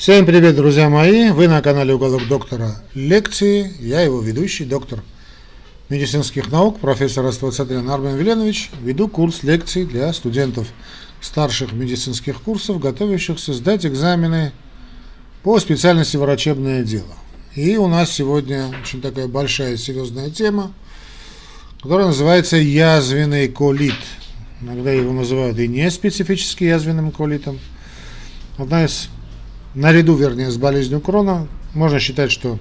Всем 0.00 0.24
привет, 0.24 0.56
друзья 0.56 0.88
мои! 0.88 1.28
Вы 1.28 1.46
на 1.46 1.60
канале 1.60 1.92
Уголок 1.92 2.26
Доктора 2.26 2.74
Лекции. 2.94 3.70
Я 3.80 4.00
его 4.00 4.22
ведущий, 4.22 4.64
доктор 4.64 5.02
медицинских 5.90 6.50
наук, 6.50 6.80
профессор 6.80 7.26
Аствацатрян 7.26 7.86
Армен 7.90 8.16
Веленович. 8.16 8.70
Веду 8.80 9.08
курс 9.08 9.42
лекций 9.42 9.84
для 9.84 10.10
студентов 10.14 10.68
старших 11.20 11.72
медицинских 11.72 12.40
курсов, 12.40 12.80
готовящихся 12.80 13.52
сдать 13.52 13.84
экзамены 13.84 14.52
по 15.42 15.60
специальности 15.60 16.16
врачебное 16.16 16.82
дело. 16.82 17.14
И 17.54 17.76
у 17.76 17.86
нас 17.86 18.10
сегодня 18.10 18.72
очень 18.82 19.02
такая 19.02 19.28
большая 19.28 19.76
серьезная 19.76 20.30
тема, 20.30 20.72
которая 21.82 22.06
называется 22.06 22.56
язвенный 22.56 23.48
колит. 23.48 24.00
Иногда 24.62 24.92
его 24.92 25.12
называют 25.12 25.58
и 25.58 25.68
не 25.68 25.90
специфически 25.90 26.64
язвенным 26.64 27.10
колитом. 27.12 27.60
Одна 28.56 28.86
из 28.86 29.10
наряду, 29.74 30.14
вернее, 30.14 30.50
с 30.50 30.56
болезнью 30.56 31.00
Крона, 31.00 31.48
можно 31.74 31.98
считать, 31.98 32.30
что 32.32 32.58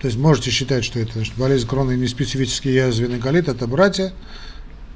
то 0.00 0.06
есть 0.06 0.18
можете 0.18 0.50
считать, 0.50 0.82
что 0.82 0.98
это 0.98 1.24
что 1.24 1.38
болезнь 1.38 1.66
Крона 1.66 1.92
и 1.92 1.98
неспецифический 1.98 2.72
язвенный 2.72 3.18
колит, 3.18 3.48
это 3.48 3.66
братья, 3.66 4.12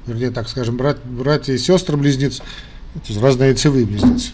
вернее, 0.06 0.30
так 0.30 0.48
скажем, 0.48 0.77
брат, 0.77 1.05
братья 1.05 1.52
и 1.52 1.58
сестры 1.58 1.96
близнецы, 1.96 2.38
то 2.38 3.08
есть 3.08 3.20
разные 3.20 3.50
яйцевые 3.50 3.84
близнецы. 3.84 4.30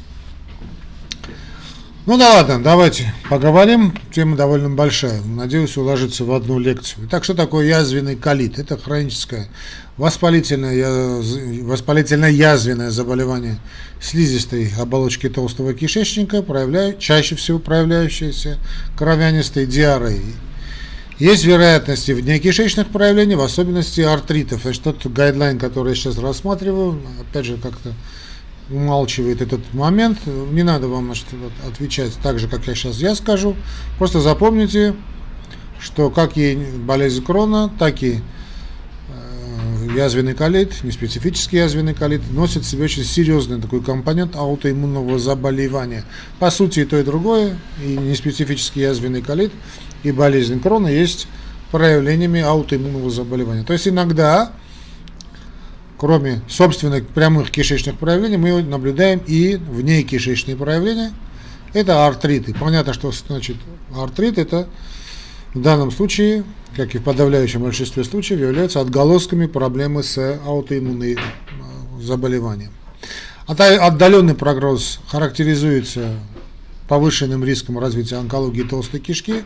Ну 2.07 2.17
да 2.17 2.35
ладно, 2.35 2.63
давайте 2.63 3.15
поговорим. 3.29 3.95
Тема 4.13 4.35
довольно 4.35 4.71
большая. 4.71 5.21
Надеюсь, 5.23 5.77
уложиться 5.77 6.25
в 6.25 6.33
одну 6.33 6.59
лекцию. 6.59 7.07
Итак, 7.07 7.25
что 7.25 7.35
такое 7.35 7.67
язвенный 7.67 8.17
колит? 8.17 8.59
Это 8.59 8.79
хроническое 8.79 9.49
воспалительное, 10.01 11.23
воспалительное 11.63 12.31
язвенное 12.31 12.91
заболевание 12.91 13.59
слизистой 14.01 14.73
оболочки 14.79 15.29
толстого 15.29 15.75
кишечника, 15.75 16.43
проявляя, 16.43 16.95
чаще 16.95 17.37
всего 17.37 17.59
проявляющееся 17.59 18.59
кровянистой 18.97 19.67
диареей. 19.67 20.35
Есть 21.19 21.45
вероятности 21.45 22.13
внекишечных 22.13 22.89
проявлений, 22.89 23.35
в 23.35 23.43
особенности 23.43 24.01
артритов. 24.01 24.63
Значит, 24.63 24.85
тот 24.85 25.07
гайдлайн, 25.07 25.59
который 25.59 25.91
я 25.91 25.95
сейчас 25.95 26.17
рассматриваю, 26.17 26.99
опять 27.21 27.45
же, 27.45 27.59
как-то 27.59 27.93
умалчивает 28.71 29.43
этот 29.43 29.61
момент. 29.75 30.19
Не 30.27 30.63
надо 30.63 30.89
вам 30.89 31.13
отвечать 31.69 32.13
так 32.23 32.39
же, 32.39 32.49
как 32.49 32.67
я 32.67 32.75
сейчас 32.75 32.97
я 33.01 33.15
скажу. 33.15 33.55
Просто 33.99 34.21
запомните, 34.21 34.95
что 35.79 36.09
как 36.09 36.39
и 36.39 36.57
болезнь 36.57 37.23
Крона, 37.23 37.71
так 37.79 38.03
и 38.03 38.21
язвенный 39.95 40.35
колит, 40.35 40.83
неспецифический 40.83 41.59
язвенный 41.59 41.95
колит, 41.95 42.23
носит 42.31 42.65
в 42.65 42.69
себе 42.69 42.85
очень 42.85 43.05
серьезный 43.05 43.61
такой 43.61 43.83
компонент 43.83 44.37
аутоиммунного 44.37 45.19
заболевания. 45.19 46.05
По 46.39 46.51
сути, 46.51 46.81
и 46.81 46.85
то, 46.85 46.99
и 46.99 47.03
другое, 47.03 47.59
и 47.85 47.97
неспецифический 47.97 48.83
язвенный 48.83 49.23
колит, 49.23 49.53
и 50.03 50.13
болезнь 50.13 50.61
Крона 50.61 50.89
есть 50.89 51.27
проявлениями 51.71 52.41
аутоиммунного 52.41 53.11
заболевания. 53.11 53.65
То 53.65 53.73
есть 53.73 53.89
иногда 53.89 54.53
кроме 56.01 56.41
собственных 56.49 57.07
прямых 57.09 57.51
кишечных 57.51 57.99
проявлений, 57.99 58.39
мы 58.39 58.63
наблюдаем 58.63 59.21
и 59.27 59.57
вне 59.57 60.03
кишечные 60.03 60.57
проявления. 60.57 61.13
Это 61.75 62.07
артриты. 62.07 62.55
Понятно, 62.59 62.95
что 62.95 63.13
значит 63.13 63.57
артрит 63.95 64.39
это 64.39 64.67
в 65.55 65.61
данном 65.61 65.91
случае, 65.91 66.45
как 66.77 66.95
и 66.95 66.99
в 66.99 67.03
подавляющем 67.03 67.63
большинстве 67.63 68.05
случаев, 68.05 68.41
являются 68.41 68.81
отголосками 68.81 69.47
проблемы 69.47 70.03
с 70.03 70.39
аутоиммунным 70.47 71.19
э, 71.19 72.03
заболеванием. 72.03 72.71
Отдаленный 73.47 74.35
прогноз 74.35 75.01
характеризуется 75.09 76.15
повышенным 76.87 77.45
риском 77.45 77.79
развития 77.79 78.17
онкологии 78.17 78.63
толстой 78.63 79.01
кишки, 79.01 79.43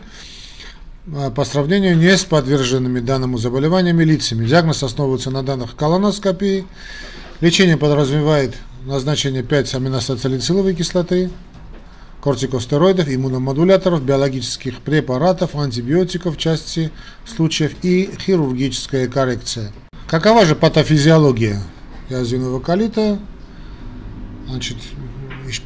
а, 1.13 1.31
по 1.31 1.43
сравнению 1.45 1.97
не 1.97 2.15
с 2.17 2.23
подверженными 2.23 2.99
данному 2.99 3.37
заболеваниями 3.37 4.03
лицами. 4.03 4.45
Диагноз 4.45 4.83
основывается 4.83 5.31
на 5.31 5.43
данных 5.43 5.75
колоноскопии. 5.75 6.65
Лечение 7.41 7.77
подразумевает 7.77 8.55
назначение 8.85 9.43
5 9.43 9.75
аминосацилициловой 9.75 10.73
кислоты, 10.73 11.29
кортикостероидов, 12.25 13.07
иммуномодуляторов, 13.07 14.03
биологических 14.03 14.81
препаратов, 14.81 15.55
антибиотиков 15.55 16.35
в 16.35 16.39
части 16.39 16.91
случаев 17.23 17.73
и 17.83 18.09
хирургическая 18.19 19.07
коррекция. 19.07 19.71
Какова 20.07 20.43
же 20.43 20.55
патофизиология 20.55 21.61
язвенного 22.09 22.59
колита? 22.59 23.19
Значит, 24.47 24.77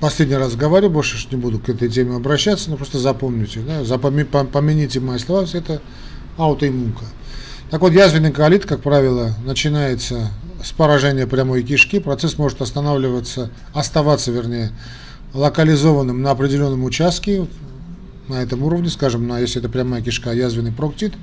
последний 0.02 0.36
раз 0.36 0.58
говорю, 0.58 0.90
больше 0.90 1.25
не 1.31 1.38
буду 1.38 1.59
к 1.59 1.70
этой 1.70 1.88
теме 1.88 2.18
обращаться, 2.18 2.70
но 2.70 2.76
просто 2.76 3.00
запомните, 3.00 3.62
да, 3.62 3.86
запоми, 3.86 4.24
помяните 4.24 5.00
мои 5.00 5.18
слова, 5.18 5.47
это 5.53 5.81
аутоиммунка. 6.36 7.06
Так 7.72 7.80
вот, 7.80 7.94
язвенный 7.94 8.34
колит, 8.34 8.66
как 8.66 8.81
правило, 8.81 9.34
начинается 9.46 10.30
с 10.62 10.74
поражения 10.74 11.26
прямой 11.26 11.64
кишки, 11.64 12.00
процесс 12.00 12.38
может 12.38 12.62
останавливаться, 12.62 13.50
оставаться, 13.74 14.34
вернее, 14.34 14.74
локализованным 15.34 16.22
на 16.22 16.31
определенном 16.31 16.84
участке, 16.84 17.47
на 18.28 18.41
этом 18.41 18.63
уровне, 18.63 18.90
скажем, 18.90 19.28
на, 19.28 19.40
если 19.40 19.59
это 19.59 19.69
прямая 19.69 20.01
кишка, 20.01 20.31
язвенный 20.31 20.72
проктит, 20.72 21.13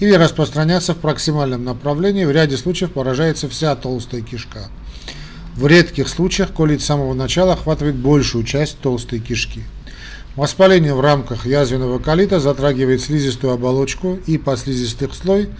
или 0.00 0.12
распространяться 0.12 0.94
в 0.94 0.98
проксимальном 0.98 1.64
направлении, 1.64 2.24
в 2.24 2.30
ряде 2.30 2.56
случаев 2.56 2.92
поражается 2.92 3.48
вся 3.48 3.74
толстая 3.76 4.20
кишка. 4.20 4.68
В 5.54 5.66
редких 5.66 6.08
случаях 6.08 6.52
колит 6.52 6.80
с 6.80 6.86
самого 6.86 7.14
начала 7.14 7.52
охватывает 7.52 7.96
большую 7.96 8.44
часть 8.44 8.78
толстой 8.78 9.18
кишки. 9.18 9.64
Воспаление 10.34 10.94
в 10.94 11.00
рамках 11.00 11.44
язвенного 11.44 11.98
колита 11.98 12.40
затрагивает 12.40 13.02
слизистую 13.02 13.52
оболочку 13.52 14.18
и 14.26 14.38
послизистых 14.38 15.14
слой. 15.14 15.50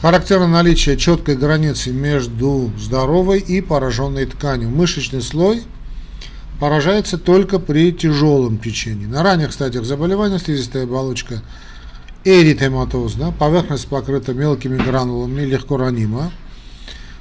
Характерно 0.00 0.48
наличие 0.48 0.96
четкой 0.96 1.36
границы 1.36 1.90
между 1.90 2.72
здоровой 2.78 3.40
и 3.40 3.60
пораженной 3.60 4.24
тканью. 4.24 4.70
Мышечный 4.70 5.20
слой 5.20 5.62
поражается 6.58 7.18
только 7.18 7.58
при 7.58 7.92
тяжелом 7.92 8.58
течении. 8.58 9.06
На 9.06 9.22
ранних 9.22 9.52
стадиях 9.52 9.84
заболевания 9.84 10.38
слизистая 10.38 10.84
оболочка 10.84 11.42
эритематоз, 12.24 13.14
да, 13.14 13.30
поверхность 13.30 13.88
покрыта 13.88 14.34
мелкими 14.34 14.76
гранулами, 14.76 15.42
легко 15.42 15.76
ранима. 15.76 16.32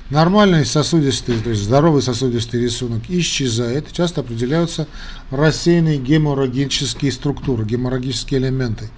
Нормальный 0.09 0.65
сосудистый, 0.65 1.35
то 1.39 1.49
есть 1.49 1.63
здоровый 1.63 2.01
сосудистый 2.01 2.61
рисунок 2.61 3.03
исчезает, 3.09 3.91
часто 3.91 4.21
определяются 4.21 4.87
рассеянные 5.31 5.97
геморрагические 5.97 7.11
структуры, 7.11 7.65
геморрагические 7.65 8.39
элементы. 8.39 8.89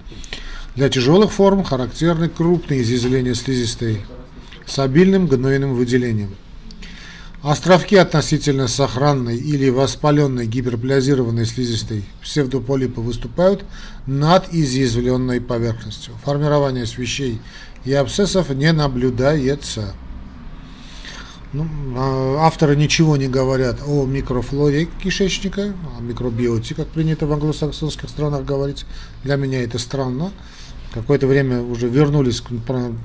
Для 0.76 0.88
тяжелых 0.88 1.32
форм 1.32 1.64
характерны 1.64 2.28
крупные 2.28 2.82
изъязвления 2.82 3.34
слизистой 3.34 4.02
с 4.66 4.78
обильным 4.78 5.26
гнойным 5.26 5.74
выделением. 5.74 6.36
Островки 7.42 7.96
относительно 7.96 8.68
сохранной 8.68 9.38
или 9.38 9.70
воспаленной 9.70 10.46
гиперплазированной 10.46 11.46
слизистой 11.46 12.04
псевдополипа 12.20 13.00
выступают 13.00 13.64
над 14.06 14.52
изъязвленной 14.52 15.40
поверхностью. 15.40 16.12
Формирование 16.22 16.84
свещей 16.84 17.40
и 17.86 17.94
абсцессов 17.94 18.50
не 18.50 18.70
наблюдается. 18.72 19.94
Ну, 21.54 21.66
а 21.96 22.46
авторы 22.46 22.76
ничего 22.76 23.16
не 23.16 23.26
говорят 23.26 23.78
о 23.86 24.04
микрофлоре 24.04 24.86
кишечника, 25.02 25.72
о 25.96 26.02
микробиоте, 26.02 26.74
как 26.74 26.88
принято 26.88 27.26
в 27.26 27.32
англосаксонских 27.32 28.10
странах 28.10 28.44
говорить. 28.44 28.84
Для 29.24 29.36
меня 29.36 29.64
это 29.64 29.78
странно. 29.78 30.30
Какое-то 30.92 31.26
время 31.26 31.62
уже 31.62 31.88
вернулись 31.88 32.42
к 32.42 32.50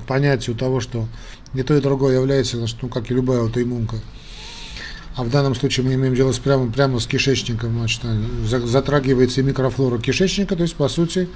понятию 0.06 0.54
того, 0.56 0.80
что 0.80 1.06
и 1.54 1.62
то, 1.62 1.74
и 1.74 1.80
другое 1.80 2.16
является, 2.16 2.58
ну, 2.82 2.88
как 2.88 3.10
и 3.10 3.14
любая 3.14 3.40
аутоиммунка. 3.40 3.96
А 5.16 5.24
в 5.24 5.30
данном 5.30 5.54
случае 5.54 5.86
мы 5.86 5.94
имеем 5.94 6.14
дело 6.14 6.32
с 6.32 6.38
прямо, 6.38 6.70
прямо 6.70 7.00
с 7.00 7.06
кишечником, 7.06 7.78
значит, 7.78 8.02
затрагивается 8.68 9.40
и 9.40 9.44
микрофлора 9.44 9.98
кишечника, 9.98 10.56
то 10.56 10.62
есть, 10.62 10.76
по 10.76 10.88
сути, 10.88 11.28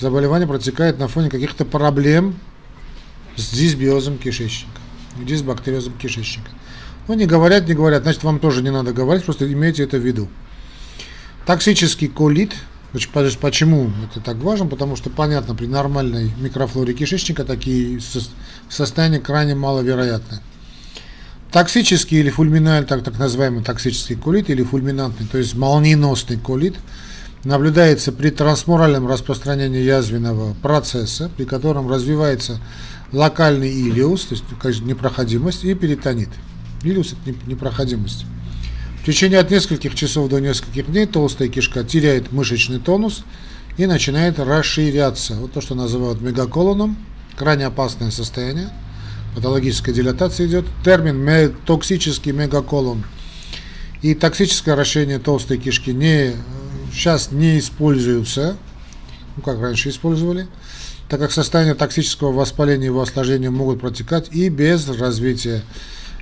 заболевание 0.00 0.48
протекает 0.48 0.98
на 0.98 1.06
фоне 1.06 1.30
каких-то 1.30 1.64
проблем 1.64 2.34
с 3.36 3.50
дисбиозом 3.52 4.18
кишечника 4.18 4.80
дисбактериозом 5.24 5.94
кишечника. 5.94 6.50
Ну, 7.08 7.14
не 7.14 7.26
говорят, 7.26 7.66
не 7.68 7.74
говорят, 7.74 8.02
значит, 8.02 8.22
вам 8.22 8.38
тоже 8.38 8.62
не 8.62 8.70
надо 8.70 8.92
говорить, 8.92 9.24
просто 9.24 9.50
имейте 9.50 9.84
это 9.84 9.98
в 9.98 10.04
виду. 10.04 10.28
Токсический 11.46 12.08
колит, 12.08 12.52
почему 12.92 13.90
это 14.10 14.20
так 14.20 14.36
важно? 14.38 14.66
Потому 14.66 14.96
что, 14.96 15.10
понятно, 15.10 15.54
при 15.54 15.66
нормальной 15.66 16.30
микрофлоре 16.38 16.94
кишечника 16.94 17.44
такие 17.44 18.00
состояния 18.68 19.18
крайне 19.18 19.54
маловероятны. 19.54 20.40
Токсический 21.52 22.20
или 22.20 22.30
фульминальный, 22.30 22.86
так, 22.86 23.02
так 23.02 23.18
называемый 23.18 23.64
токсический 23.64 24.14
колит 24.14 24.50
или 24.50 24.62
фульминантный, 24.62 25.26
то 25.26 25.38
есть 25.38 25.54
молниеносный 25.54 26.36
колит, 26.36 26.76
наблюдается 27.42 28.12
при 28.12 28.30
трансмуральном 28.30 29.08
распространении 29.08 29.80
язвенного 29.80 30.54
процесса, 30.54 31.28
при 31.36 31.44
котором 31.44 31.90
развивается 31.90 32.60
локальный 33.12 33.70
илиус, 33.70 34.26
то 34.26 34.34
есть 34.34 34.44
конечно, 34.60 34.84
непроходимость, 34.84 35.64
и 35.64 35.74
перитонит. 35.74 36.28
Илиус– 36.84 37.14
это 37.26 37.34
непроходимость. 37.46 38.26
В 39.02 39.06
течение 39.06 39.40
от 39.40 39.50
нескольких 39.50 39.94
часов 39.94 40.28
до 40.28 40.40
нескольких 40.40 40.86
дней 40.86 41.06
толстая 41.06 41.48
кишка 41.48 41.82
теряет 41.82 42.32
мышечный 42.32 42.78
тонус 42.78 43.24
и 43.76 43.86
начинает 43.86 44.38
расширяться. 44.38 45.34
Вот 45.34 45.52
то, 45.52 45.60
что 45.60 45.74
называют 45.74 46.20
мегаколоном, 46.20 46.96
крайне 47.36 47.66
опасное 47.66 48.10
состояние. 48.10 48.70
Патологическая 49.34 49.94
дилатация 49.94 50.46
идет. 50.46 50.64
Термин 50.84 51.54
токсический 51.66 52.32
мегаколон 52.32 53.04
и 54.02 54.14
токсическое 54.14 54.74
расширение 54.76 55.18
толстой 55.18 55.58
кишки 55.58 55.90
не, 55.90 56.32
сейчас 56.92 57.32
не 57.32 57.58
используются, 57.58 58.56
ну 59.36 59.42
как 59.42 59.60
раньше 59.60 59.90
использовали, 59.90 60.48
так 61.08 61.20
как 61.20 61.32
состояние 61.32 61.74
токсического 61.74 62.32
воспаления 62.32 62.84
и 62.84 62.86
его 62.86 63.02
осложнения 63.02 63.50
могут 63.50 63.80
протекать 63.80 64.28
и 64.32 64.48
без 64.48 64.88
развития 64.88 65.62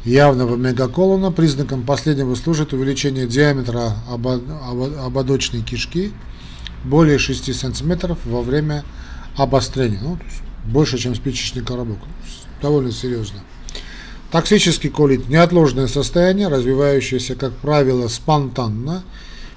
явного 0.04 0.56
мегаколона. 0.56 1.30
Признаком 1.30 1.84
последнего 1.84 2.34
служит 2.34 2.72
увеличение 2.72 3.26
диаметра 3.26 3.94
ободочной 4.08 5.62
кишки 5.62 6.12
более 6.84 7.18
6 7.18 7.54
см 7.54 8.16
во 8.24 8.42
время 8.42 8.84
обострения. 9.36 10.00
Ну, 10.02 10.18
больше, 10.64 10.98
чем 10.98 11.14
спичечный 11.14 11.62
коробок. 11.62 11.98
Довольно 12.60 12.92
серьезно. 12.92 13.40
Токсический 14.30 14.90
колит– 14.90 15.28
неотложное 15.28 15.86
состояние, 15.86 16.48
развивающееся, 16.48 17.34
как 17.34 17.52
правило, 17.54 18.08
спонтанно, 18.08 19.02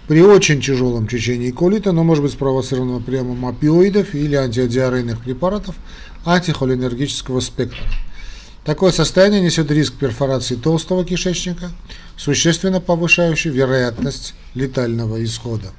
при 0.07 0.21
очень 0.21 0.61
тяжелом 0.61 1.07
течении 1.07 1.51
колита, 1.51 1.91
но 1.91 2.03
может 2.03 2.23
быть 2.23 2.33
спровоцировано 2.33 3.01
приемом 3.01 3.45
опиоидов 3.45 4.13
или 4.13 4.35
антидиарейных 4.35 5.21
препаратов 5.21 5.75
антихолинергического 6.25 7.39
спектра. 7.39 7.83
Такое 8.63 8.91
состояние 8.91 9.41
несет 9.41 9.71
риск 9.71 9.95
перфорации 9.95 10.55
толстого 10.55 11.03
кишечника, 11.03 11.71
существенно 12.15 12.79
повышающий 12.79 13.49
вероятность 13.49 14.35
летального 14.53 15.23
исхода. 15.23 15.71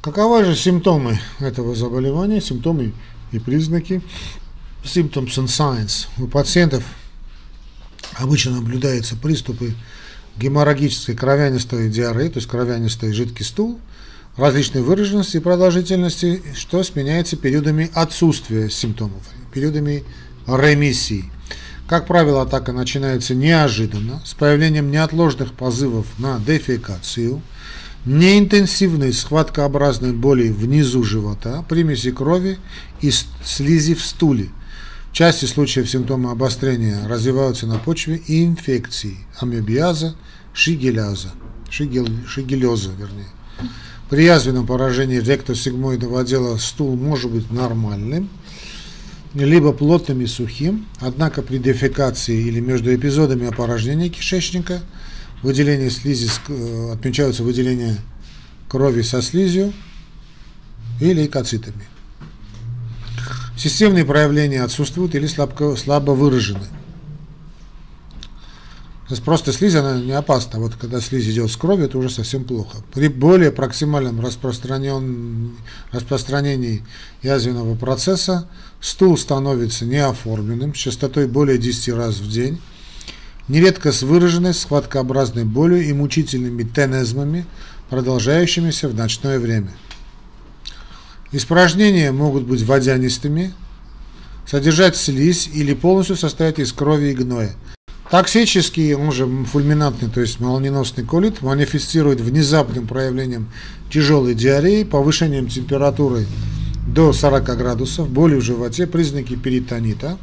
Каковы 0.00 0.44
же 0.44 0.56
симптомы 0.56 1.18
этого 1.38 1.74
заболевания, 1.74 2.40
симптомы 2.40 2.92
и 3.30 3.38
признаки? 3.38 4.00
Symptoms 4.82 5.36
and 5.36 5.46
signs. 5.46 6.06
У 6.18 6.26
пациентов 6.26 6.84
обычно 8.16 8.52
наблюдаются 8.52 9.16
приступы 9.16 9.74
геморрагической 10.36 11.14
кровянистой 11.14 11.90
диареи, 11.90 12.28
то 12.28 12.38
есть 12.38 12.48
кровянистый 12.48 13.12
жидкий 13.12 13.44
стул, 13.44 13.80
различной 14.36 14.82
выраженности 14.82 15.38
и 15.38 15.40
продолжительности, 15.40 16.42
что 16.54 16.82
сменяется 16.84 17.36
периодами 17.36 17.90
отсутствия 17.92 18.70
симптомов, 18.70 19.22
периодами 19.52 20.04
ремиссии. 20.46 21.30
Как 21.88 22.06
правило, 22.06 22.42
атака 22.42 22.72
начинается 22.72 23.34
неожиданно, 23.34 24.22
с 24.24 24.34
появлением 24.34 24.90
неотложных 24.90 25.54
позывов 25.54 26.06
на 26.18 26.38
дефекацию, 26.38 27.42
неинтенсивной 28.04 29.12
схваткообразной 29.12 30.12
боли 30.12 30.48
внизу 30.50 31.02
живота, 31.02 31.64
примеси 31.68 32.12
крови 32.12 32.58
и 33.00 33.10
слизи 33.44 33.94
в 33.94 34.04
стуле. 34.04 34.50
Части 35.12 35.46
случаев 35.46 35.90
симптомы 35.90 36.30
обострения 36.30 37.06
развиваются 37.08 37.66
на 37.66 37.78
почве 37.78 38.22
инфекции, 38.28 39.16
амебиаза, 39.40 40.14
шигеляза, 40.52 41.30
шигел, 41.70 42.06
шигелеза, 42.26 42.90
вернее. 42.90 43.28
При 44.10 44.24
язвенном 44.24 44.66
поражении 44.66 45.18
ректосигмоидного 45.18 46.20
отдела 46.20 46.56
стул 46.56 46.96
может 46.96 47.30
быть 47.30 47.50
нормальным, 47.50 48.30
либо 49.34 49.72
плотным 49.72 50.22
и 50.22 50.26
сухим, 50.26 50.86
однако 51.00 51.42
при 51.42 51.58
дефекации 51.58 52.46
или 52.46 52.60
между 52.60 52.94
эпизодами 52.94 53.46
опорожнения 53.46 54.08
кишечника 54.08 54.82
выделение 55.42 55.90
слизи 55.90 56.30
э, 56.48 56.92
отмечаются 56.92 57.42
выделение 57.42 57.96
крови 58.68 59.02
со 59.02 59.20
слизью 59.20 59.72
и 61.00 61.12
лейкоцитами. 61.12 61.84
Системные 63.58 64.04
проявления 64.04 64.62
отсутствуют 64.62 65.16
или 65.16 65.26
слабо, 65.26 65.74
слабо 65.74 66.12
выражены. 66.12 66.66
То 69.08 69.14
есть 69.14 69.24
просто 69.24 69.52
слизь, 69.52 69.74
она 69.74 69.98
не 69.98 70.12
опасна. 70.12 70.60
Вот 70.60 70.74
когда 70.76 71.00
слизь 71.00 71.26
идет 71.28 71.50
с 71.50 71.56
кровью, 71.56 71.86
это 71.86 71.98
уже 71.98 72.08
совсем 72.08 72.44
плохо. 72.44 72.76
При 72.94 73.08
более 73.08 73.50
проксимальном 73.50 74.20
распространен... 74.20 75.56
распространении 75.90 76.84
язвенного 77.22 77.74
процесса 77.74 78.48
стул 78.80 79.18
становится 79.18 79.86
неоформленным 79.86 80.72
с 80.72 80.78
частотой 80.78 81.26
более 81.26 81.58
10 81.58 81.94
раз 81.94 82.18
в 82.18 82.30
день, 82.30 82.60
нередко 83.48 83.90
с 83.90 84.02
выраженной 84.02 84.54
схваткообразной 84.54 85.44
болью 85.44 85.82
и 85.84 85.92
мучительными 85.92 86.62
тенезмами, 86.62 87.44
продолжающимися 87.90 88.88
в 88.88 88.94
ночное 88.94 89.40
время. 89.40 89.70
Испражнения 91.32 92.10
могут 92.10 92.44
быть 92.44 92.62
водянистыми, 92.62 93.52
содержать 94.46 94.96
слизь 94.96 95.48
или 95.52 95.74
полностью 95.74 96.16
состоять 96.16 96.58
из 96.58 96.72
крови 96.72 97.10
и 97.10 97.14
гноя. 97.14 97.54
Токсический, 98.10 98.94
он 98.94 99.12
же 99.12 99.26
фульминантный, 99.44 100.08
то 100.08 100.22
есть 100.22 100.40
молниеносный 100.40 101.04
колит, 101.04 101.42
манифестирует 101.42 102.20
внезапным 102.22 102.86
проявлением 102.86 103.50
тяжелой 103.92 104.34
диареи, 104.34 104.84
повышением 104.84 105.48
температуры 105.48 106.26
до 106.86 107.12
40 107.12 107.44
градусов, 107.58 108.08
боли 108.08 108.36
в 108.36 108.40
животе, 108.40 108.86
признаки 108.86 109.36
перитонита, 109.36 110.16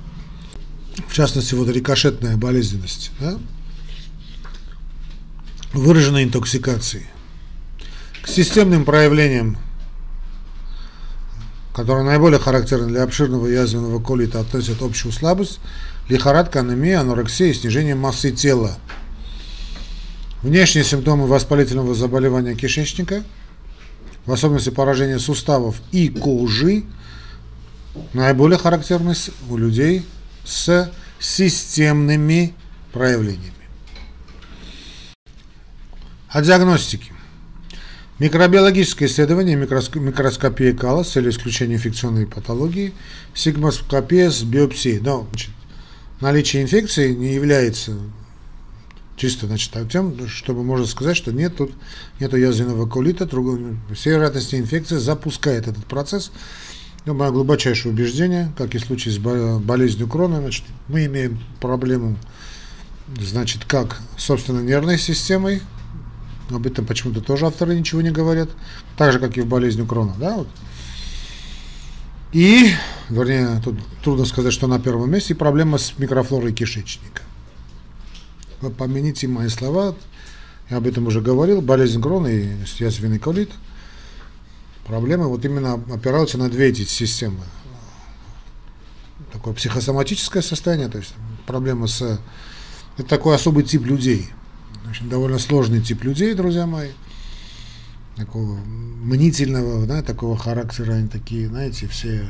в 1.07 1.13
частности, 1.13 1.54
вот 1.54 1.69
рикошетная 1.69 2.38
болезненность, 2.38 3.12
да? 3.19 3.38
выраженной 5.74 6.24
интоксикации. 6.24 7.06
К 8.24 8.28
системным 8.28 8.86
проявлениям, 8.86 9.57
которые 11.75 12.06
наиболее 12.06 12.39
характерны 12.39 12.88
для 12.88 13.04
обширного 13.04 13.48
язвенного 13.48 14.01
колита, 14.01 14.39
относят 14.39 14.81
общую 14.81 15.12
слабость, 15.12 15.60
лихорадка, 16.07 16.62
анемия, 16.62 17.01
анорексия 17.01 17.48
и 17.48 17.54
снижение 17.54 17.95
массы 17.95 18.31
тела. 18.31 18.77
Внешние 20.42 20.86
симптомы 20.86 21.27
воспалительного 21.27 21.94
заболевания 21.94 22.56
кишечника, 22.56 23.24
в 24.25 24.31
особенности 24.31 24.69
поражение 24.69 25.19
суставов 25.19 25.81
и 25.92 26.07
кожи, 26.07 26.86
наиболее 28.13 28.57
характерны 28.57 29.13
у 29.50 29.57
людей 29.57 30.06
с 30.45 30.89
системными 31.19 32.54
проявлениями. 32.94 33.51
О 36.30 36.42
диагностике. 36.42 37.14
Микробиологическое 38.17 39.09
исследование 39.09 39.57
микроскопия 39.57 40.73
кала 40.73 41.04
с 41.04 41.11
целью 41.11 41.31
исключения 41.31 41.75
инфекционной 41.75 42.25
патологии, 42.25 42.94
сигмоскопия 43.33 44.30
с 44.30 44.42
биопсией. 44.44 45.01
Но, 45.01 45.28
значит, 45.31 45.51
наличие 46.21 46.63
инфекции 46.63 47.13
не 47.13 47.33
является 47.33 47.92
чисто 49.18 49.47
значит, 49.47 49.73
тем, 49.92 50.28
чтобы 50.30 50.63
можно 50.63 50.85
сказать, 50.85 51.18
что 51.18 51.33
нет 51.33 51.57
тут 51.57 51.73
нету 52.21 52.37
язвенного 52.37 52.87
колита, 52.87 53.28
все 53.94 54.11
вероятности 54.11 54.56
инфекции 54.56 54.95
запускает 54.95 55.68
этот 55.68 55.85
процесс. 55.85 56.31
Но 57.06 57.13
мое 57.13 57.31
глубочайшее 57.31 57.94
убеждение, 57.94 58.51
как 58.57 58.75
и 58.75 58.78
в 58.78 58.85
случае 58.85 59.13
с 59.13 59.18
болезнью 59.18 60.07
крона, 60.07 60.40
значит, 60.40 60.63
мы 60.87 61.06
имеем 61.06 61.40
проблему, 61.59 62.18
значит, 63.19 63.66
как, 63.66 63.99
собственно, 64.18 64.61
нервной 64.61 64.97
системой, 64.97 65.61
об 66.49 66.66
этом 66.68 66.85
почему-то 66.85 67.21
тоже 67.21 67.45
авторы 67.45 67.78
ничего 67.78 68.02
не 68.02 68.11
говорят, 68.11 68.49
так 68.97 69.11
же, 69.11 69.19
как 69.19 69.37
и 69.37 69.42
в 69.42 69.47
болезни 69.47 69.85
крона, 69.85 70.16
да, 70.19 70.35
вот. 70.37 70.47
И, 72.31 72.73
вернее, 73.09 73.61
тут 73.64 73.80
трудно 74.04 74.25
сказать, 74.25 74.54
что 74.54 74.68
на 74.68 74.80
первом 74.80 75.11
месте 75.11 75.33
проблема 75.33 75.78
с 75.78 75.97
микрофлорой 75.97 76.54
кишечника. 76.54 77.21
Вы 78.61 78.71
помяните 78.71 79.28
мои 79.28 79.47
слова, 79.47 79.95
я 80.69 80.78
об 80.78 80.87
этом 80.87 81.07
уже 81.07 81.21
говорил, 81.21 81.61
болезнь 81.61 82.02
крона 82.02 82.28
и 82.28 82.56
язвенный 82.78 83.19
колит. 83.19 83.52
Проблемы 84.85 85.28
вот 85.28 85.45
именно 85.45 85.73
опираются 85.73 86.37
на 86.37 86.49
две 86.49 86.69
эти 86.69 86.83
системы. 86.83 87.40
Такое 89.31 89.54
психосоматическое 89.54 90.44
состояние, 90.44 90.90
то 90.90 90.97
есть 90.97 91.14
проблема 91.45 91.87
с... 91.87 92.19
Это 92.97 93.07
такой 93.07 93.35
особый 93.35 93.64
тип 93.64 93.85
людей. 93.85 94.30
Очень 94.95 95.09
довольно 95.09 95.40
сложный 95.40 95.81
тип 95.81 96.06
людей, 96.06 96.33
друзья 96.35 96.66
мои 96.66 96.92
такого 98.16 98.56
мнительного, 98.56 99.85
да, 99.85 100.02
такого 100.02 100.37
характера, 100.37 100.94
они 100.94 101.09
такие, 101.09 101.49
знаете, 101.49 101.87
все 101.87 102.25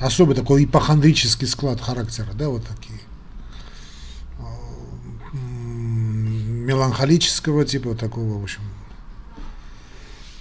особый 0.00 0.34
такой 0.34 0.64
ипохондрический 0.64 1.46
склад 1.46 1.80
характера, 1.80 2.32
да, 2.34 2.48
вот 2.48 2.66
такие 2.66 2.98
меланхолического 5.32 7.64
типа 7.64 7.94
такого, 7.94 8.40
в 8.40 8.42
общем. 8.42 8.62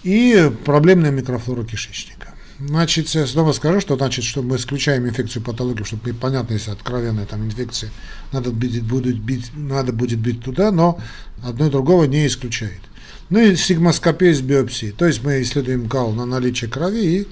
И 0.02 0.52
проблемная 0.66 1.12
микрофлора 1.12 1.64
кишечника. 1.64 2.23
Значит, 2.60 3.10
снова 3.10 3.52
скажу, 3.52 3.80
что 3.82 3.96
значит, 3.96 4.24
что 4.26 4.44
мы 4.44 4.58
исключаем 4.58 5.08
инфекцию 5.08 5.44
патологию, 5.44 5.86
чтобы 5.86 6.14
понятно, 6.14 6.54
если 6.54 6.72
откровенная 6.72 7.26
там 7.26 7.44
инфекция, 7.46 7.92
надо 8.32 8.52
будет, 8.52 8.84
будет 8.84 9.20
бить, 9.20 9.52
надо 9.56 9.92
будет 9.92 10.20
бить 10.20 10.44
туда, 10.44 10.72
но 10.72 11.00
одно 11.44 11.68
и 11.68 11.72
другого 11.72 12.04
не 12.04 12.28
исключает. 12.28 12.82
Ну 13.30 13.40
и 13.40 13.56
сигмоскопия 13.56 14.34
с 14.34 14.42
биопсией. 14.42 14.92
То 14.92 15.08
есть 15.08 15.24
мы 15.24 15.42
исследуем 15.42 15.90
кал 15.90 16.12
на 16.12 16.26
наличие 16.26 16.70
крови 16.70 17.22
и 17.22 17.28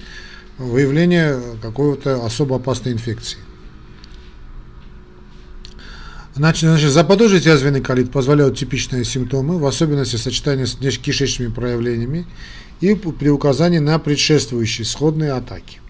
выявление 0.58 1.40
какой-то 1.62 2.24
особо 2.24 2.56
опасной 2.56 2.92
инфекции. 2.92 3.38
Значит, 6.34 6.62
значит, 6.62 6.90
заподозрить 6.90 7.44
язвенный 7.44 7.82
колит 7.82 8.10
позволяют 8.10 8.56
типичные 8.56 9.04
симптомы, 9.04 9.58
в 9.58 9.66
особенности 9.66 10.16
сочетание 10.16 10.66
с 10.66 10.74
кишечными 10.74 11.52
проявлениями 11.52 12.26
и 12.82 12.94
при 12.96 13.28
указании 13.28 13.78
на 13.78 13.98
предшествующие 13.98 14.84
сходные 14.84 15.32
атаки. 15.32 15.80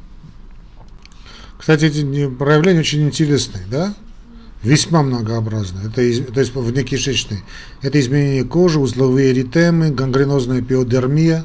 Кстати, 1.59 1.87
эти 1.87 2.29
проявления 2.29 2.81
очень 2.81 3.03
интересные, 3.03 3.65
да? 3.71 3.95
Весьма 4.63 5.03
многообразные. 5.03 5.87
Это, 5.87 6.33
то 6.33 6.41
есть 6.41 6.55
внекишечные. 6.55 7.43
Это 7.81 7.99
изменение 7.99 8.45
кожи, 8.45 8.79
узловые 8.79 9.33
эритемы, 9.33 9.91
гангренозная 9.91 10.61
пиодермия, 10.61 11.45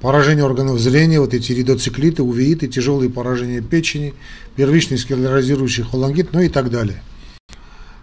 поражение 0.00 0.44
органов 0.44 0.78
зрения, 0.78 1.20
вот 1.20 1.34
эти 1.34 1.52
ридоциклиты, 1.52 2.22
увеиты, 2.22 2.68
тяжелые 2.68 3.10
поражения 3.10 3.60
печени, 3.60 4.14
первичный 4.54 4.98
склерозирующий 4.98 5.82
холангит, 5.82 6.32
ну 6.32 6.40
и 6.40 6.48
так 6.48 6.70
далее. 6.70 7.02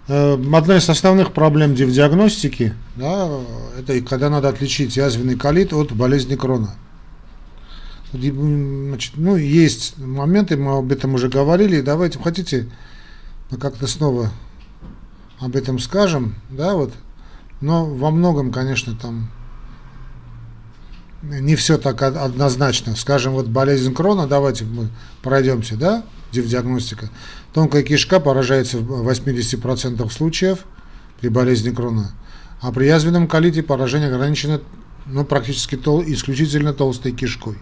Э, 0.08 0.34
одна 0.34 0.78
из 0.78 0.90
основных 0.90 1.32
проблем 1.32 1.74
в 1.74 1.76
диагностике, 1.76 2.76
да, 2.96 3.40
это 3.80 4.02
когда 4.02 4.30
надо 4.30 4.50
отличить 4.50 4.98
язвенный 4.98 5.36
колит 5.36 5.72
от 5.72 5.94
болезни 5.94 6.36
крона. 6.36 6.76
Значит, 8.12 9.14
ну, 9.16 9.38
есть 9.38 9.98
моменты, 9.98 10.58
мы 10.58 10.78
об 10.80 10.92
этом 10.92 11.16
уже 11.16 11.30
говорили, 11.30 11.82
давайте, 11.82 12.20
хотите, 12.20 12.70
мы 13.50 13.58
как-то 13.58 13.88
снова 13.88 14.30
об 15.40 15.56
этом 15.56 15.80
скажем, 15.80 16.36
да, 16.50 16.76
вот, 16.76 16.94
но 17.62 17.86
во 17.86 18.12
многом, 18.12 18.52
конечно, 18.52 18.96
там 18.96 19.32
не 21.24 21.56
все 21.56 21.78
так 21.78 22.02
однозначно. 22.02 22.96
Скажем, 22.96 23.34
вот 23.34 23.48
болезнь 23.48 23.94
крона, 23.94 24.28
давайте 24.28 24.66
мы 24.66 24.90
пройдемся, 25.22 25.76
да, 25.76 26.04
диагностика. 26.32 27.10
Тонкая 27.54 27.84
кишка 27.84 28.20
поражается 28.20 28.80
в 28.80 29.08
80% 29.08 30.10
случаев 30.12 30.66
при 31.22 31.30
болезни 31.30 31.72
крона, 31.72 32.12
а 32.62 32.72
при 32.72 32.86
язвенном 32.86 33.28
колите 33.28 33.64
поражение 33.64 34.10
ограничено 34.10 34.62
ну, 35.06 35.24
практически 35.24 35.76
тол, 35.76 36.04
исключительно 36.06 36.74
толстой 36.74 37.12
кишкой. 37.12 37.58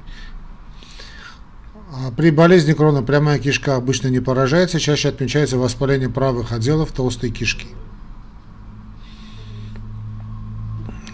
А 1.93 2.11
при 2.11 2.31
болезни 2.31 2.73
крона 2.73 3.03
прямая 3.03 3.37
кишка 3.37 3.75
обычно 3.75 4.07
не 4.07 4.21
поражается, 4.21 4.79
чаще 4.79 5.09
отмечается 5.09 5.57
воспаление 5.57 6.09
правых 6.09 6.53
отделов 6.53 6.91
толстой 6.93 7.31
кишки. 7.31 7.67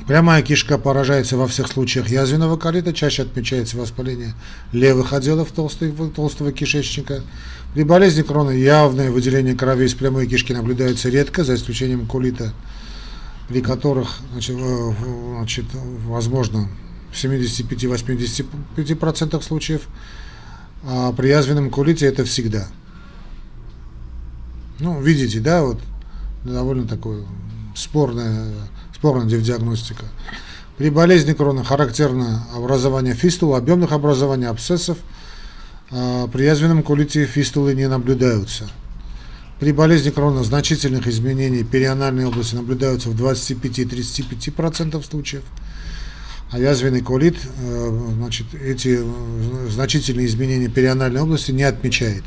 Прямая 0.07 0.41
кишка 0.41 0.77
поражается 0.77 1.35
во 1.35 1.47
всех 1.47 1.67
случаях 1.67 2.07
язвенного 2.07 2.55
колита, 2.55 2.93
чаще 2.93 3.23
отмечается 3.23 3.77
воспаление 3.77 4.35
левых 4.71 5.11
отделов 5.11 5.51
толстого, 5.51 6.09
толстого 6.09 6.53
кишечника. 6.53 7.23
При 7.73 7.83
болезни 7.83 8.21
крона 8.21 8.51
явное 8.51 9.11
выделение 9.11 9.53
крови 9.53 9.85
из 9.85 9.95
прямой 9.95 10.27
кишки 10.27 10.53
наблюдается 10.53 11.09
редко, 11.09 11.43
за 11.43 11.55
исключением 11.55 12.07
колита, 12.07 12.53
при 13.49 13.61
которых 13.61 14.19
значит, 14.31 14.55
значит, 14.55 15.65
возможно 16.05 16.69
в 17.11 17.15
75-85% 17.21 19.41
случаев, 19.41 19.89
а 20.85 21.11
при 21.11 21.27
язвенном 21.27 21.69
колите 21.69 22.05
это 22.05 22.23
всегда. 22.23 22.69
Ну, 24.79 25.01
видите, 25.01 25.41
да, 25.41 25.63
вот 25.63 25.81
довольно 26.45 26.87
такое 26.87 27.25
спорное 27.75 28.53
спорная 28.97 29.27
диагностика. 29.27 30.05
При 30.77 30.89
болезни 30.89 31.33
крона 31.33 31.63
характерно 31.63 32.47
образование 32.55 33.13
фистул, 33.13 33.55
объемных 33.55 33.91
образований, 33.91 34.47
абсцессов. 34.47 34.97
А 35.89 36.27
при 36.27 36.43
язвенном 36.43 36.83
колите 36.83 37.25
фистулы 37.25 37.73
не 37.73 37.87
наблюдаются. 37.87 38.69
При 39.59 39.71
болезни 39.71 40.09
крона 40.09 40.43
значительных 40.43 41.07
изменений 41.07 41.63
перианальной 41.63 42.25
области 42.25 42.55
наблюдаются 42.55 43.09
в 43.09 43.15
25-35% 43.21 45.03
случаев. 45.03 45.43
А 46.51 46.59
язвенный 46.59 47.01
колит, 47.01 47.37
э, 47.59 48.11
значит, 48.15 48.47
эти 48.53 48.99
э, 49.01 49.69
значительные 49.69 50.27
изменения 50.27 50.69
перианальной 50.69 51.21
области 51.21 51.51
не 51.51 51.63
отмечает. 51.63 52.23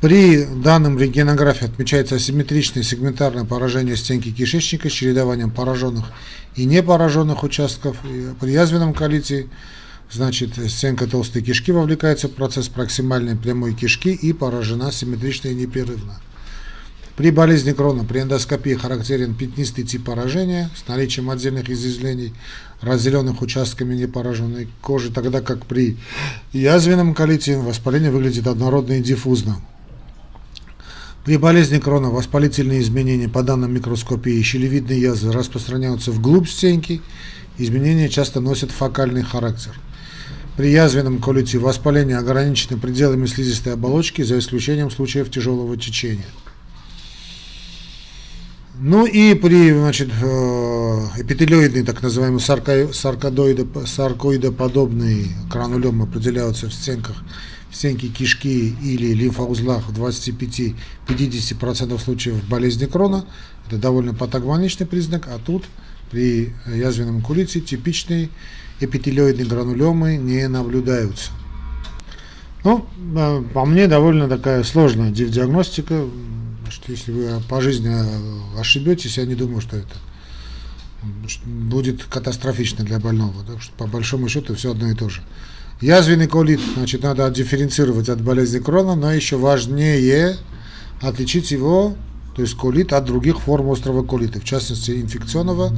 При 0.00 0.46
данном 0.46 0.98
рентгенографии 0.98 1.66
отмечается 1.66 2.14
асимметричное 2.14 2.82
сегментарное 2.82 3.44
поражение 3.44 3.96
стенки 3.96 4.30
кишечника 4.30 4.88
с 4.88 4.92
чередованием 4.92 5.50
пораженных 5.50 6.06
и 6.56 6.64
непораженных 6.64 7.42
участков. 7.42 7.98
При 8.40 8.52
язвенном 8.52 8.94
колите 8.94 9.48
значит, 10.10 10.52
стенка 10.70 11.06
толстой 11.06 11.42
кишки 11.42 11.70
вовлекается 11.70 12.28
в 12.28 12.32
процесс 12.32 12.68
проксимальной 12.68 13.36
прямой 13.36 13.74
кишки 13.74 14.08
и 14.08 14.32
поражена 14.32 14.90
симметрично 14.90 15.48
и 15.48 15.54
непрерывно. 15.54 16.18
При 17.16 17.30
болезни 17.30 17.72
крона 17.72 18.02
при 18.02 18.20
эндоскопии 18.20 18.72
характерен 18.72 19.34
пятнистый 19.34 19.84
тип 19.84 20.06
поражения 20.06 20.70
с 20.82 20.88
наличием 20.88 21.28
отдельных 21.28 21.68
изъязвлений, 21.68 22.32
разделенных 22.80 23.42
участками 23.42 23.94
непораженной 23.94 24.66
кожи, 24.80 25.12
тогда 25.12 25.42
как 25.42 25.66
при 25.66 25.98
язвенном 26.54 27.12
колите 27.12 27.58
воспаление 27.58 28.10
выглядит 28.10 28.46
однородно 28.46 28.94
и 28.94 29.02
диффузно. 29.02 29.60
При 31.30 31.36
болезни 31.36 31.78
крона 31.78 32.10
воспалительные 32.10 32.80
изменения 32.80 33.28
по 33.28 33.44
данным 33.44 33.72
микроскопии 33.72 34.42
щелевидной 34.42 34.98
язвы 34.98 35.32
распространяются 35.32 36.10
вглубь 36.10 36.48
стенки, 36.48 37.00
изменения 37.56 38.08
часто 38.08 38.40
носят 38.40 38.72
фокальный 38.72 39.22
характер. 39.22 39.78
При 40.56 40.72
язвенном 40.72 41.20
колите 41.20 41.58
воспаление 41.58 42.18
ограничено 42.18 42.78
пределами 42.78 43.26
слизистой 43.26 43.74
оболочки, 43.74 44.22
за 44.22 44.40
исключением 44.40 44.90
случаев 44.90 45.30
тяжелого 45.30 45.76
течения. 45.76 46.26
Ну 48.80 49.06
и 49.06 49.34
при 49.34 49.70
значит, 49.70 50.08
э, 50.08 50.22
эпителиоидный, 51.16 51.84
так 51.84 52.02
называемый 52.02 52.40
саркоидоподобный 52.40 55.28
кранулем 55.48 56.02
определяются 56.02 56.68
в 56.68 56.74
стенках 56.74 57.22
стенки 57.72 58.08
кишки 58.08 58.74
или 58.82 59.14
лимфоузлах 59.14 59.88
в 59.88 59.92
25-50% 60.00 61.98
случаев 61.98 62.44
болезни 62.48 62.86
крона. 62.86 63.24
Это 63.66 63.78
довольно 63.78 64.14
патогномоничный 64.14 64.86
признак, 64.86 65.28
а 65.28 65.38
тут 65.38 65.64
при 66.10 66.52
язвенном 66.66 67.22
колите 67.22 67.60
типичные 67.60 68.30
эпителиоидные 68.80 69.46
гранулемы 69.46 70.16
не 70.16 70.48
наблюдаются. 70.48 71.30
Ну, 72.64 72.86
по 73.54 73.64
мне 73.64 73.86
довольно 73.86 74.28
такая 74.28 74.64
сложная 74.64 75.10
диагностика. 75.10 76.04
Если 76.88 77.12
вы 77.12 77.40
по 77.48 77.60
жизни 77.60 77.94
ошибетесь, 78.58 79.18
я 79.18 79.26
не 79.26 79.34
думаю, 79.34 79.60
что 79.60 79.76
это 79.76 79.94
будет 81.46 82.04
катастрофично 82.04 82.84
для 82.84 82.98
больного. 82.98 83.44
Так 83.44 83.62
что 83.62 83.72
по 83.74 83.86
большому 83.86 84.28
счету 84.28 84.54
все 84.54 84.72
одно 84.72 84.90
и 84.90 84.94
то 84.94 85.08
же. 85.08 85.22
Язвенный 85.80 86.26
колит, 86.26 86.60
значит, 86.76 87.02
надо 87.02 87.24
отдифференцировать 87.24 88.10
от 88.10 88.20
болезни 88.20 88.58
крона, 88.58 88.94
но 88.96 89.12
еще 89.12 89.38
важнее 89.38 90.36
отличить 91.00 91.50
его, 91.52 91.96
то 92.36 92.42
есть 92.42 92.54
колит, 92.54 92.92
от 92.92 93.06
других 93.06 93.40
форм 93.40 93.70
острого 93.70 94.04
колита, 94.04 94.40
в 94.40 94.44
частности 94.44 94.90
инфекционного, 95.00 95.72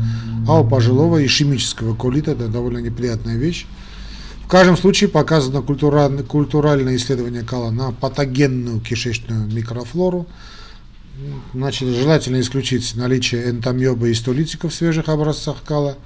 а 0.49 0.61
у 0.61 0.68
пожилого 0.68 1.25
ишемического 1.25 1.94
колита, 1.94 2.32
это 2.32 2.49
довольно 2.49 2.78
неприятная 2.78 3.37
вещь. 3.37 3.66
В 4.44 4.49
каждом 4.49 4.76
случае 4.76 5.09
показано 5.09 5.62
культуральное, 5.62 6.97
исследование 6.97 7.44
кала 7.44 7.71
на 7.71 7.92
патогенную 7.92 8.80
кишечную 8.80 9.47
микрофлору. 9.47 10.26
Значит, 11.54 11.88
желательно 11.88 12.40
исключить 12.40 12.97
наличие 12.97 13.50
энтомиоба 13.50 14.09
и 14.09 14.14
столитиков 14.14 14.73
в 14.73 14.75
свежих 14.75 15.09
образцах 15.09 15.62
кала. 15.62 15.97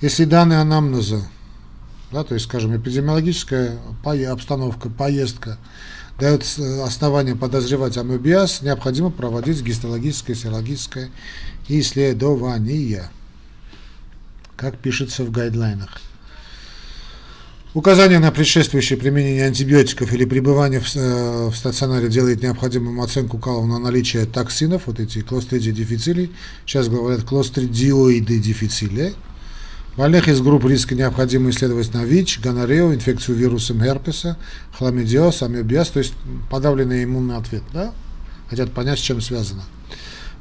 Если 0.00 0.24
данные 0.24 0.58
анамнеза 0.58 1.22
да, 2.10 2.24
то 2.24 2.34
есть, 2.34 2.46
скажем, 2.46 2.76
эпидемиологическая 2.76 3.78
обстановка, 4.04 4.88
поездка 4.88 5.58
дает 6.18 6.44
основания 6.84 7.36
подозревать 7.36 7.96
амебиаз, 7.96 8.62
необходимо 8.62 9.10
проводить 9.10 9.62
гистологическое, 9.62 10.34
серологическое 10.34 11.10
исследование, 11.68 13.10
как 14.56 14.78
пишется 14.78 15.24
в 15.24 15.30
гайдлайнах. 15.30 16.00
Указание 17.74 18.18
на 18.18 18.32
предшествующее 18.32 18.98
применение 18.98 19.44
антибиотиков 19.44 20.12
или 20.12 20.24
пребывание 20.24 20.80
в, 20.80 20.96
э, 20.96 21.48
в 21.48 21.54
стационаре 21.54 22.08
делает 22.08 22.42
необходимым 22.42 23.00
оценку 23.02 23.38
калов 23.38 23.66
на 23.66 23.78
наличие 23.78 24.24
токсинов, 24.24 24.86
вот 24.86 24.98
эти 24.98 25.20
клостридии 25.20 25.70
дефицили, 25.70 26.30
сейчас 26.64 26.88
говорят 26.88 27.24
клостридиоиды 27.24 28.38
дефицили, 28.38 29.14
Больных 29.98 30.28
из 30.28 30.40
групп 30.40 30.64
риска 30.64 30.94
необходимо 30.94 31.50
исследовать 31.50 31.92
на 31.92 32.04
ВИЧ, 32.04 32.38
гонорею, 32.38 32.94
инфекцию 32.94 33.36
вирусом 33.36 33.80
герпеса, 33.80 34.38
хламидиоз, 34.78 35.42
амебиаз, 35.42 35.88
то 35.88 35.98
есть 35.98 36.14
подавленный 36.48 37.02
иммунный 37.02 37.36
ответ. 37.36 37.64
Да? 37.72 37.92
Хотят 38.48 38.70
понять, 38.70 39.00
с 39.00 39.02
чем 39.02 39.20
связано. 39.20 39.64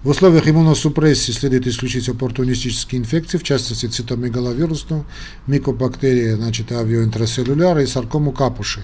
В 0.03 0.09
условиях 0.09 0.47
иммуносупрессии 0.47 1.31
следует 1.31 1.65
исключить 1.65 2.07
оппортунистические 2.07 3.01
инфекции, 3.01 3.39
в 3.39 3.43
частности 3.43 3.87
цитомегаловирусную, 3.87 5.05
микобактерии, 5.47 6.35
значит, 6.35 6.71
авиоинтрацеллюляра 6.71 7.81
и 7.81 7.87
саркому 7.87 8.33
капуши. 8.33 8.83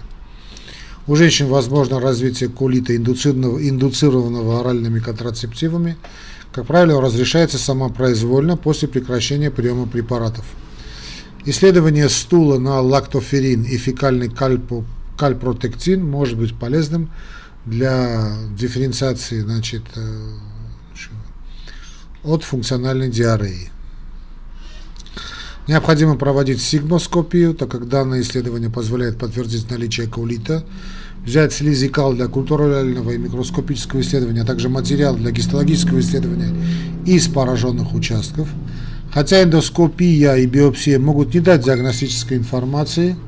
У 1.05 1.15
женщин 1.15 1.49
возможно 1.49 1.99
развитие 1.99 2.49
колита, 2.49 2.95
индуцированного, 2.95 3.69
индуцированного 3.69 4.61
оральными 4.61 4.97
контрацептивами. 4.97 5.97
Как 6.51 6.65
правило, 6.65 6.99
разрешается 6.99 7.59
самопроизвольно 7.59 8.57
после 8.57 8.87
прекращения 8.87 9.51
приема 9.51 9.85
препаратов. 9.85 10.45
Исследование 11.45 12.07
стула 12.07 12.57
на 12.57 12.79
лактоферин 12.79 13.63
и 13.63 13.77
фекальный 13.77 14.29
кальпо, 14.29 14.85
кальпротектин 15.17 16.05
может 16.05 16.37
быть 16.37 16.57
полезным 16.57 17.09
для 17.65 18.35
дифференциации 18.57 19.41
значит, 19.41 19.83
э, 19.95 20.29
от 22.23 22.43
функциональной 22.43 23.09
диареи. 23.09 23.69
Необходимо 25.67 26.15
проводить 26.15 26.61
сигмоскопию, 26.61 27.53
так 27.53 27.69
как 27.69 27.87
данное 27.87 28.21
исследование 28.21 28.69
позволяет 28.69 29.17
подтвердить 29.17 29.69
наличие 29.69 30.07
каулита, 30.07 30.65
взять 31.25 31.53
слизикал 31.53 32.13
для 32.13 32.27
культурального 32.27 33.11
и 33.11 33.17
микроскопического 33.17 34.01
исследования, 34.01 34.41
а 34.41 34.45
также 34.45 34.67
материал 34.67 35.15
для 35.15 35.31
гистологического 35.31 35.99
исследования 35.99 36.53
из 37.05 37.27
пораженных 37.27 37.93
участков. 37.93 38.49
Хотя 39.13 39.43
эндоскопия 39.43 40.35
и 40.35 40.45
биопсия 40.45 40.99
могут 40.99 41.33
не 41.33 41.39
дать 41.39 41.63
диагностической 41.63 42.37
информации– 42.37 43.15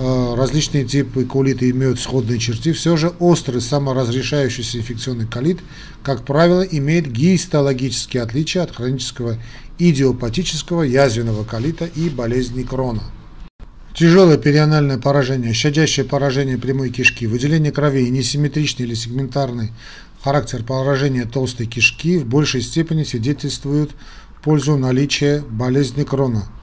Э, 0.00 0.34
различные 0.36 0.84
типы 0.84 1.24
колита 1.24 1.68
имеют 1.68 1.98
сходные 1.98 2.38
черты, 2.38 2.72
все 2.72 2.96
же 2.96 3.08
острый 3.18 3.60
саморазрешающийся 3.60 4.78
инфекционный 4.78 5.26
колит, 5.26 5.58
как 6.04 6.24
правило, 6.24 6.62
имеет 6.62 7.10
гистологические 7.10 8.22
отличия 8.22 8.62
от 8.62 8.76
хронического 8.76 9.38
идиопатического 9.80 10.82
язвенного 10.82 11.42
колита 11.42 11.86
и 11.86 12.08
болезни 12.10 12.62
крона. 12.62 13.02
Тяжелое 13.92 14.38
перианальное 14.38 14.98
поражение, 14.98 15.52
щадящее 15.52 16.06
поражение 16.06 16.58
прямой 16.58 16.90
кишки, 16.90 17.26
выделение 17.26 17.72
крови 17.72 18.06
и 18.06 18.10
несимметричный 18.10 18.86
или 18.86 18.94
сегментарный 18.94 19.72
характер 20.22 20.62
поражения 20.64 21.24
толстой 21.24 21.66
кишки 21.66 22.18
в 22.18 22.26
большей 22.26 22.62
степени 22.62 23.04
свидетельствуют 23.04 23.92
в 24.38 24.42
пользу 24.42 24.76
наличия 24.76 25.42
болезни 25.48 26.04
крона– 26.04 26.44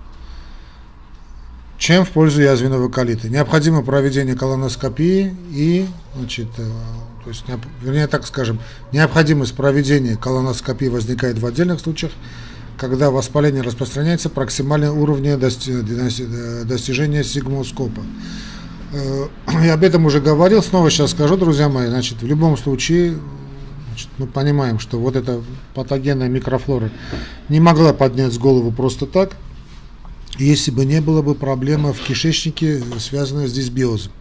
чем 1.78 2.06
в 2.06 2.10
пользу 2.10 2.42
язвенного 2.42 2.90
колита. 2.90 3.30
Необходимо 3.30 3.84
проведение 3.84 4.36
колоноскопии 4.36 5.36
и, 5.52 5.86
значит, 6.16 6.48
э, 6.58 6.64
то 7.24 7.30
есть, 7.30 7.44
вернее, 7.82 8.08
так 8.08 8.26
скажем, 8.26 8.60
необходимость 8.92 9.56
проведения 9.56 10.16
колоноскопии 10.16 10.88
возникает 10.88 11.40
в 11.40 11.46
отдельных 11.46 11.80
случаях, 11.80 12.14
когда 12.78 13.12
воспаление 13.12 13.62
распространяется 13.62 14.30
проксимальные 14.30 14.92
уровни 14.92 15.36
достижения 15.36 17.24
сигмоскопа. 17.24 18.02
Э, 18.94 19.28
я 19.64 19.74
об 19.74 19.84
этом 19.84 20.06
уже 20.06 20.22
говорил, 20.22 20.64
снова 20.64 20.90
сейчас 20.90 21.12
скажу, 21.12 21.36
друзья 21.36 21.68
мои, 21.68 21.88
значит, 21.88 22.22
в 22.22 22.26
любом 22.26 22.58
случае 22.58 23.18
значит, 23.96 24.10
мы 24.18 24.28
понимаем, 24.28 24.78
что 24.78 25.00
вот 25.00 25.16
эта 25.16 25.42
патогенная 25.74 26.28
микрофлора 26.28 26.92
не 27.48 27.62
могла 27.62 27.94
поднять 27.94 28.38
голову 28.38 28.72
просто 28.72 29.06
так, 29.06 29.38
если 30.38 30.72
бы 30.72 30.84
не 30.84 31.00
было 31.00 31.22
бы 31.22 31.34
проблемы 31.34 31.94
в 31.94 32.00
кишечнике, 32.02 32.84
связанная 33.00 33.48
с 33.48 33.54
дисбиозом. 33.54 34.12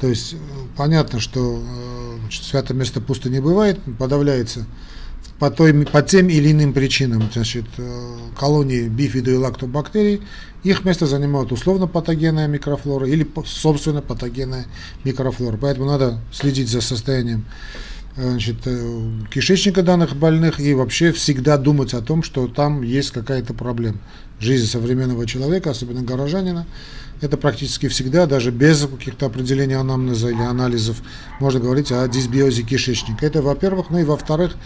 То 0.00 0.08
есть 0.08 0.36
понятно, 0.74 1.20
что 1.20 1.62
э, 1.62 2.18
значит, 2.22 2.44
святое 2.44 2.78
место 2.78 3.02
пусто 3.02 3.28
не 3.28 3.40
бывает, 3.40 3.78
подавляется 3.98 4.66
по, 5.38 5.50
той, 5.50 5.74
по 5.84 6.00
тем 6.00 6.30
или 6.30 6.50
иным 6.50 6.72
причинам 6.72 7.28
значит, 7.30 7.66
э, 7.76 8.16
колонии 8.38 8.88
бифидо 8.88 9.32
и 9.32 9.36
лактобактерий, 9.36 10.22
их 10.62 10.84
место 10.84 11.06
занимают 11.06 11.52
условно 11.52 11.86
патогенная 11.86 12.48
микрофлора 12.48 13.06
или 13.06 13.28
собственно 13.44 14.00
патогенная 14.00 14.64
микрофлора. 15.04 15.58
Поэтому 15.60 15.86
надо 15.86 16.20
следить 16.32 16.70
за 16.70 16.80
состоянием 16.80 17.44
значит, 18.18 18.56
э, 18.66 19.10
кишечника 19.30 19.82
данных 19.82 20.16
больных 20.16 20.58
и 20.60 20.74
вообще 20.74 21.12
всегда 21.12 21.56
думать 21.56 21.94
о 21.94 22.02
том, 22.02 22.22
что 22.22 22.48
там 22.48 22.82
есть 22.82 23.12
какая-то 23.12 23.54
проблема. 23.54 23.98
Жизнь 24.40 24.66
современного 24.66 25.26
человека, 25.26 25.70
особенно 25.70 26.02
горожанина, 26.02 26.66
это 27.20 27.36
практически 27.36 27.88
всегда, 27.88 28.26
даже 28.26 28.50
без 28.50 28.86
каких-то 28.86 29.26
определений 29.26 29.74
анамнеза 29.74 30.28
или 30.30 30.42
анализов, 30.42 30.98
можно 31.40 31.60
говорить 31.60 31.90
о 31.92 32.06
дисбиозе 32.08 32.62
кишечника. 32.62 33.24
Это 33.26 33.42
во-первых, 33.42 33.90
ну 33.90 33.98
и 33.98 34.04
во-вторых, 34.04 34.56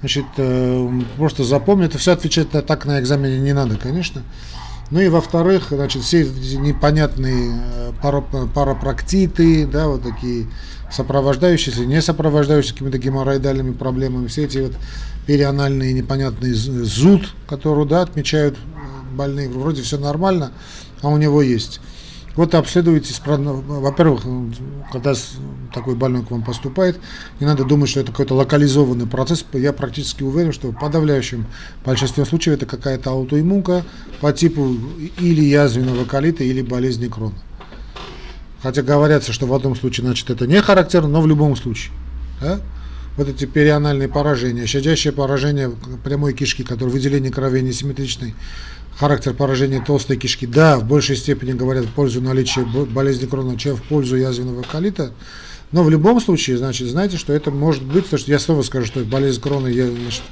значит, 0.00 0.26
э, 0.36 1.02
просто 1.16 1.44
запомни, 1.44 1.86
это 1.86 1.98
все 1.98 2.12
отвечать 2.12 2.50
так 2.50 2.86
на 2.86 3.00
экзамене 3.00 3.38
не 3.40 3.52
надо, 3.52 3.76
конечно. 3.76 4.22
Ну 4.90 5.00
и 5.00 5.08
во-вторых, 5.08 5.68
значит, 5.70 6.02
все 6.02 6.24
непонятные 6.24 7.60
э, 8.02 8.46
парапроктиты, 8.54 9.66
да, 9.66 9.88
вот 9.88 10.02
такие 10.02 10.46
сопровождающиеся, 10.90 11.84
не 11.84 12.00
сопровождающиеся 12.00 12.74
какими-то 12.74 12.98
геморроидальными 12.98 13.72
проблемами, 13.72 14.26
все 14.28 14.44
эти 14.44 14.58
вот 14.58 14.72
перианальные 15.26 15.92
непонятные 15.92 16.54
зуд, 16.54 17.34
которые, 17.48 17.86
да, 17.86 18.02
отмечают 18.02 18.56
больные, 19.12 19.48
вроде 19.48 19.82
все 19.82 19.98
нормально, 19.98 20.52
а 21.02 21.08
у 21.08 21.16
него 21.16 21.42
есть. 21.42 21.80
Вот 22.36 22.54
обследуйтесь, 22.54 23.22
во-первых, 23.24 24.24
когда 24.92 25.14
такой 25.72 25.94
больной 25.94 26.22
к 26.22 26.30
вам 26.30 26.44
поступает, 26.44 27.00
не 27.40 27.46
надо 27.46 27.64
думать, 27.64 27.88
что 27.88 28.00
это 28.00 28.12
какой-то 28.12 28.34
локализованный 28.34 29.06
процесс. 29.06 29.44
Я 29.54 29.72
практически 29.72 30.22
уверен, 30.22 30.52
что 30.52 30.68
в 30.68 30.78
подавляющем 30.78 31.46
большинстве 31.82 32.26
случаев 32.26 32.56
это 32.56 32.66
какая-то 32.66 33.10
аутоиммунка 33.10 33.84
по 34.20 34.34
типу 34.34 34.76
или 35.18 35.44
язвенного 35.44 36.04
колита, 36.04 36.44
или 36.44 36.60
болезни 36.60 37.08
крона. 37.08 37.34
Хотя 38.66 38.82
говорятся, 38.82 39.32
что 39.32 39.46
в 39.46 39.54
одном 39.54 39.76
случае, 39.76 40.04
значит, 40.04 40.28
это 40.28 40.44
не 40.48 40.60
характерно, 40.60 41.06
но 41.06 41.20
в 41.20 41.28
любом 41.28 41.54
случае. 41.54 41.92
Да? 42.40 42.60
Вот 43.16 43.28
эти 43.28 43.44
перианальные 43.44 44.08
поражения, 44.08 44.66
щадящее 44.66 45.12
поражение 45.12 45.70
прямой 46.02 46.32
кишки, 46.32 46.64
которое 46.64 46.90
выделение 46.90 47.30
крови 47.30 47.60
несимметричной, 47.60 48.34
характер 48.96 49.34
поражения 49.34 49.80
толстой 49.80 50.16
кишки, 50.16 50.48
да, 50.48 50.78
в 50.78 50.84
большей 50.84 51.14
степени 51.14 51.52
говорят 51.52 51.84
в 51.84 51.92
пользу 51.92 52.20
наличия 52.20 52.62
болезни 52.62 53.26
крона, 53.26 53.56
чем 53.56 53.76
в 53.76 53.84
пользу 53.84 54.16
язвенного 54.16 54.62
колита. 54.62 55.12
Но 55.70 55.84
в 55.84 55.90
любом 55.90 56.20
случае, 56.20 56.58
значит, 56.58 56.88
знаете, 56.88 57.18
что 57.18 57.32
это 57.32 57.52
может 57.52 57.84
быть, 57.84 58.06
потому 58.06 58.18
что 58.18 58.32
я 58.32 58.40
снова 58.40 58.62
скажу, 58.62 58.86
что 58.86 58.98
болезнь 59.04 59.40
крона 59.40 59.68
и 59.68 59.80
значит, 59.80 60.24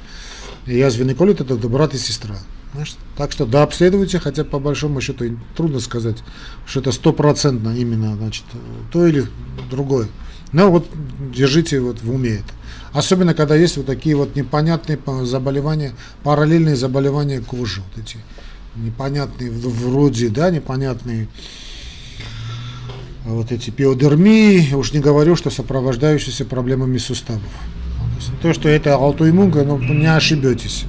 язвенный 0.65 1.15
колит 1.15 1.41
это 1.41 1.55
брат 1.55 1.93
и 1.93 1.97
сестра. 1.97 2.35
Значит, 2.73 2.97
так 3.15 3.31
что 3.31 3.45
да, 3.45 3.63
обследуйте, 3.63 4.19
хотя 4.19 4.43
по 4.43 4.59
большому 4.59 4.99
счету 4.99 5.37
трудно 5.55 5.79
сказать, 5.79 6.17
что 6.65 6.81
это 6.81 6.91
стопроцентно 6.91 7.69
именно, 7.69 8.15
значит, 8.15 8.43
то 8.91 9.07
или 9.07 9.25
другое. 9.69 10.07
Но 10.51 10.69
вот 10.69 10.87
держите 11.33 11.79
вот 11.79 12.01
в 12.01 12.13
уме 12.13 12.35
это. 12.35 12.53
Особенно, 12.91 13.33
когда 13.33 13.55
есть 13.55 13.77
вот 13.77 13.85
такие 13.85 14.15
вот 14.15 14.35
непонятные 14.35 14.99
заболевания, 15.23 15.93
параллельные 16.23 16.75
заболевания 16.75 17.41
кожи, 17.41 17.81
вот 17.81 18.03
эти 18.03 18.17
непонятные 18.75 19.51
вроде, 19.51 20.29
да, 20.29 20.49
непонятные 20.49 21.27
вот 23.23 23.51
эти 23.51 23.69
пиодермии, 23.69 24.73
уж 24.73 24.93
не 24.93 24.99
говорю, 24.99 25.35
что 25.35 25.49
сопровождающиеся 25.49 26.45
проблемами 26.45 26.97
суставов. 26.97 27.41
То, 28.41 28.53
что 28.53 28.69
это 28.69 28.95
аутоиммунка, 28.95 29.63
ну, 29.63 29.77
не 29.77 30.13
ошибетесь. 30.13 30.85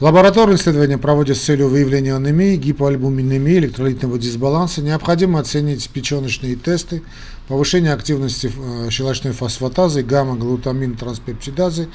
Лабораторные 0.00 0.56
исследования 0.56 0.98
проводят 0.98 1.36
с 1.36 1.40
целью 1.40 1.68
выявления 1.68 2.14
анемии, 2.14 2.56
гипоальбуминемии, 2.56 3.58
электролитного 3.58 4.18
дисбаланса. 4.18 4.82
Необходимо 4.82 5.38
оценить 5.38 5.88
печеночные 5.88 6.56
тесты, 6.56 7.02
повышение 7.46 7.92
активности 7.92 8.50
э, 8.54 8.90
щелочной 8.90 9.32
фосфатазы, 9.32 10.02
гамма-глутамин 10.02 10.96
транспептидазы, 10.96 11.88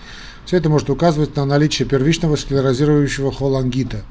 все 0.45 0.57
это 0.57 0.69
может 0.69 0.89
указывать 0.89 1.35
на 1.35 1.45
наличие 1.45 1.87
первичного 1.87 2.35
склерозирующего 2.35 3.31
холангита. 3.31 4.03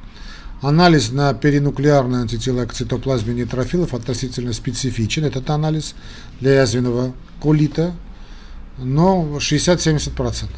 Анализ 0.60 1.10
на 1.10 1.32
перинуклеарные 1.34 2.22
антитела 2.22 2.66
к 2.66 2.74
цитоплазме 2.74 3.34
нейтрофилов 3.34 3.94
относительно 3.94 4.52
специфичен. 4.52 5.24
Этот 5.24 5.48
анализ 5.50 5.94
для 6.40 6.60
язвенного 6.60 7.12
колита, 7.42 7.94
но 8.78 9.38
60-70%. 9.38 10.48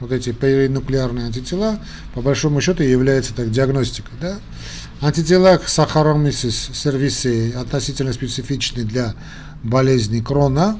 Вот 0.00 0.12
эти 0.12 0.32
перинуклеарные 0.32 1.26
антитела, 1.26 1.80
по 2.14 2.20
большому 2.20 2.60
счету, 2.60 2.82
являются 2.82 3.34
так, 3.34 3.50
диагностикой. 3.50 4.12
Да? 4.20 4.38
Антитела 5.00 5.56
к 5.56 5.68
сахаромисис 5.68 6.70
сервисей 6.74 7.52
относительно 7.52 8.12
специфичны 8.12 8.84
для 8.84 9.14
болезни 9.62 10.20
крона, 10.20 10.78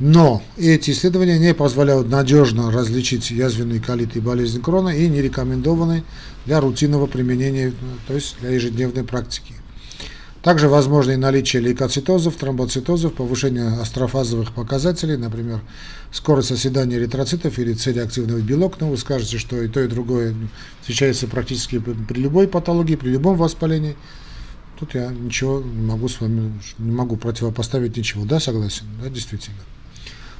Но 0.00 0.42
эти 0.56 0.90
исследования 0.90 1.38
не 1.38 1.54
позволяют 1.54 2.08
надежно 2.08 2.70
различить 2.72 3.30
язвенный 3.30 3.78
колит 3.78 4.16
и 4.16 4.20
болезнь 4.20 4.60
Крона 4.60 4.88
и 4.88 5.08
не 5.08 5.22
рекомендованы 5.22 6.02
для 6.46 6.60
рутинного 6.60 7.06
применения, 7.06 7.72
то 8.08 8.14
есть 8.14 8.36
для 8.40 8.50
ежедневной 8.50 9.04
практики. 9.04 9.54
Также 10.44 10.68
возможно 10.68 11.12
и 11.12 11.16
наличие 11.16 11.62
лейкоцитозов, 11.62 12.36
тромбоцитозов, 12.36 13.14
повышение 13.14 13.80
астрофазовых 13.80 14.52
показателей, 14.52 15.16
например, 15.16 15.62
скорость 16.12 16.52
оседания 16.52 16.98
эритроцитов 16.98 17.58
или 17.58 17.72
целеактивный 17.72 18.42
белок. 18.42 18.78
Но 18.78 18.90
вы 18.90 18.98
скажете, 18.98 19.38
что 19.38 19.62
и 19.62 19.68
то, 19.68 19.80
и 19.80 19.88
другое 19.88 20.34
встречается 20.82 21.28
практически 21.28 21.78
при 21.78 22.20
любой 22.20 22.46
патологии, 22.46 22.94
при 22.94 23.08
любом 23.08 23.38
воспалении. 23.38 23.96
Тут 24.78 24.94
я 24.94 25.08
ничего 25.08 25.62
не 25.62 25.86
могу 25.86 26.08
с 26.08 26.20
вами, 26.20 26.52
не 26.76 26.92
могу 26.92 27.16
противопоставить 27.16 27.96
ничего. 27.96 28.26
Да, 28.26 28.38
согласен? 28.38 28.84
Да, 29.02 29.08
действительно. 29.08 29.56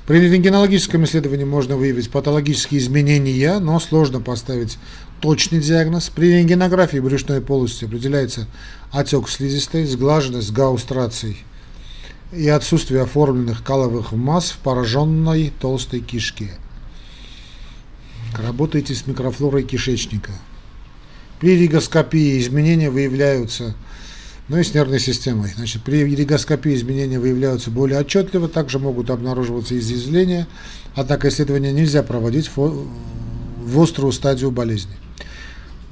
При 0.07 0.19
рентгенологическом 0.19 1.05
исследовании 1.05 1.45
можно 1.45 1.79
выявить 1.79 2.11
патологические 2.11 2.79
изменения, 2.79 3.59
но 3.59 3.81
сложно 3.81 4.21
поставить 4.21 4.77
точный 5.25 5.61
диагноз. 5.61 6.11
При 6.11 6.37
рентгенографии 6.37 6.99
брюшной 6.99 7.41
полости 7.41 7.87
определяется 7.87 8.47
отек 8.93 9.31
слизистой, 9.31 9.87
сглаженность 9.87 10.53
гаустраций 10.53 11.39
и 12.31 12.47
отсутствие 12.49 13.01
оформленных 13.01 13.65
каловых 13.65 14.13
масс 14.13 14.51
в 14.51 14.59
пораженной 14.59 15.51
толстой 15.59 16.01
кишке. 16.01 16.51
Работайте 18.37 18.95
с 18.95 19.07
микрофлорой 19.07 19.63
кишечника. 19.63 20.33
При 21.41 21.57
ригоскопии 21.59 22.39
изменения 22.39 22.91
выявляются 22.91 23.75
ну 24.49 24.59
и 24.59 24.63
с 24.63 24.75
нервной 24.75 25.01
системой. 25.01 25.55
Значит, 25.57 25.85
при 25.85 26.05
ригоскопии 26.05 26.75
изменения 26.75 27.19
выявляются 27.19 27.71
более 27.71 27.99
отчетливо, 27.99 28.47
также 28.47 28.79
могут 28.79 29.09
обнаруживаться 29.09 29.79
изъязвления, 29.79 30.47
однако 30.95 31.31
исследования 31.31 31.73
нельзя 31.73 32.03
проводить 32.03 32.51
в 32.55 33.81
острую 33.81 34.13
стадию 34.13 34.51
болезни. 34.51 34.97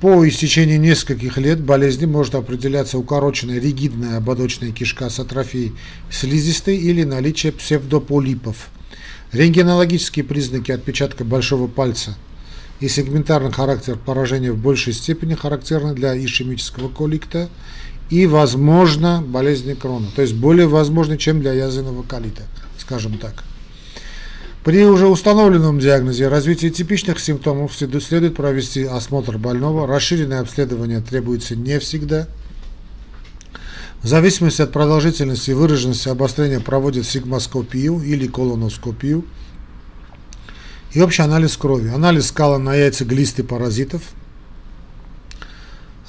По 0.02 0.28
истечении 0.28 0.78
нескольких 0.78 1.38
лет 1.38 1.60
болезни 1.60 2.06
может 2.06 2.34
определяться 2.34 2.98
укороченная 2.98 3.60
ригидная 3.60 4.16
ободочная 4.16 4.72
кишка 4.72 5.08
с 5.08 5.20
атрофией 5.20 5.74
слизистой 6.10 6.76
или 6.76 7.04
наличие 7.04 7.52
псевдополипов. 7.52 8.70
Рентгенологические 9.30 10.24
признаки 10.24 10.72
отпечатка 10.72 11.22
большого 11.22 11.68
пальца 11.68 12.16
и 12.80 12.88
сегментарный 12.88 13.52
характер 13.52 13.96
поражения 13.96 14.50
в 14.50 14.58
большей 14.58 14.92
степени 14.92 15.34
характерны 15.34 15.94
для 15.94 16.16
ишемического 16.16 16.88
коликта 16.88 17.48
и, 18.10 18.26
возможно, 18.26 19.22
болезни 19.24 19.74
крона. 19.74 20.08
То 20.16 20.22
есть 20.22 20.34
более 20.34 20.66
возможны, 20.66 21.16
чем 21.16 21.40
для 21.40 21.52
язвенного 21.52 22.02
колита, 22.02 22.42
скажем 22.76 23.18
так. 23.18 23.44
При 24.64 24.84
уже 24.84 25.08
установленном 25.08 25.80
диагнозе 25.80 26.28
развития 26.28 26.70
типичных 26.70 27.18
симптомов 27.18 27.74
следует 27.74 28.36
провести 28.36 28.84
осмотр 28.84 29.38
больного. 29.38 29.86
Расширенное 29.86 30.40
обследование 30.40 31.00
требуется 31.00 31.56
не 31.56 31.78
всегда. 31.80 32.28
В 34.02 34.06
зависимости 34.06 34.62
от 34.62 34.72
продолжительности 34.72 35.50
и 35.50 35.54
выраженности 35.54 36.08
обострения 36.08 36.60
проводят 36.60 37.06
сигмоскопию 37.06 38.00
или 38.00 38.26
колоноскопию 38.26 39.24
и 40.92 41.00
общий 41.00 41.22
анализ 41.22 41.56
крови. 41.56 41.88
Анализ 41.88 42.28
скала 42.28 42.58
на 42.58 42.74
яйца 42.74 43.04
глисты 43.04 43.44
паразитов– 43.44 44.02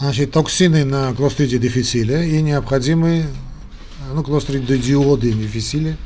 значит, 0.04 0.32
токсины 0.32 0.84
на 0.84 1.14
клостриде 1.14 1.58
дефициле 1.58 2.30
и 2.38 2.42
необходимые, 2.42 3.28
ну, 4.14 4.24
клостридиоды 4.24 5.32
дефициле, 5.32 5.98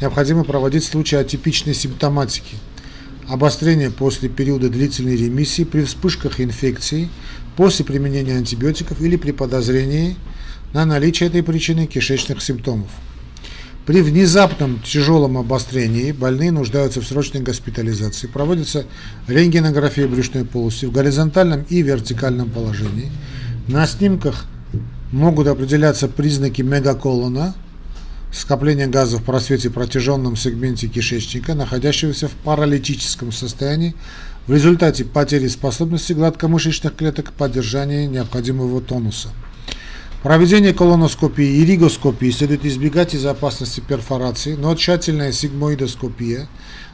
необходимо 0.00 0.44
проводить 0.44 0.84
в 0.84 0.88
случае 0.88 1.20
атипичной 1.20 1.74
симптоматики, 1.74 2.56
обострение 3.28 3.90
после 3.90 4.28
периода 4.28 4.68
длительной 4.68 5.16
ремиссии, 5.16 5.64
при 5.64 5.84
вспышках 5.84 6.40
инфекции, 6.40 7.08
после 7.56 7.84
применения 7.84 8.36
антибиотиков 8.36 9.00
или 9.00 9.16
при 9.16 9.32
подозрении 9.32 10.16
на 10.72 10.84
наличие 10.84 11.28
этой 11.28 11.42
причины 11.42 11.86
кишечных 11.86 12.42
симптомов. 12.42 12.88
При 13.88 14.02
внезапном 14.02 14.82
тяжелом 14.82 15.38
обострении 15.38 16.12
больные 16.12 16.52
нуждаются 16.52 17.00
в 17.00 17.06
срочной 17.06 17.40
госпитализации. 17.40 18.26
Проводится 18.26 18.84
рентгенография 19.26 20.06
брюшной 20.06 20.44
полости 20.44 20.84
в 20.84 20.92
горизонтальном 20.92 21.64
и 21.70 21.80
вертикальном 21.80 22.50
положении. 22.50 23.10
На 23.66 23.86
снимках 23.86 24.44
могут 25.10 25.46
определяться 25.46 26.06
признаки 26.06 26.60
мегаколона, 26.60 27.54
скопление 28.32 28.86
газа 28.86 29.18
в 29.18 29.24
просвете 29.24 29.70
протяженном 29.70 30.36
сегменте 30.36 30.88
кишечника, 30.88 31.54
находящегося 31.54 32.28
в 32.28 32.32
паралитическом 32.32 33.32
состоянии 33.32 33.94
в 34.46 34.54
результате 34.54 35.04
потери 35.04 35.48
способности 35.48 36.12
гладкомышечных 36.12 36.94
клеток 36.96 37.28
к 37.28 37.32
поддержанию 37.32 38.10
необходимого 38.10 38.80
тонуса. 38.80 39.28
Проведение 40.22 40.74
колоноскопии 40.74 41.46
и 41.46 41.64
ригоскопии 41.64 42.30
следует 42.30 42.64
избегать 42.64 43.14
из-за 43.14 43.30
опасности 43.30 43.80
перфорации, 43.80 44.54
но 44.54 44.74
тщательная 44.74 45.30
сигмоидоскопия 45.30 46.48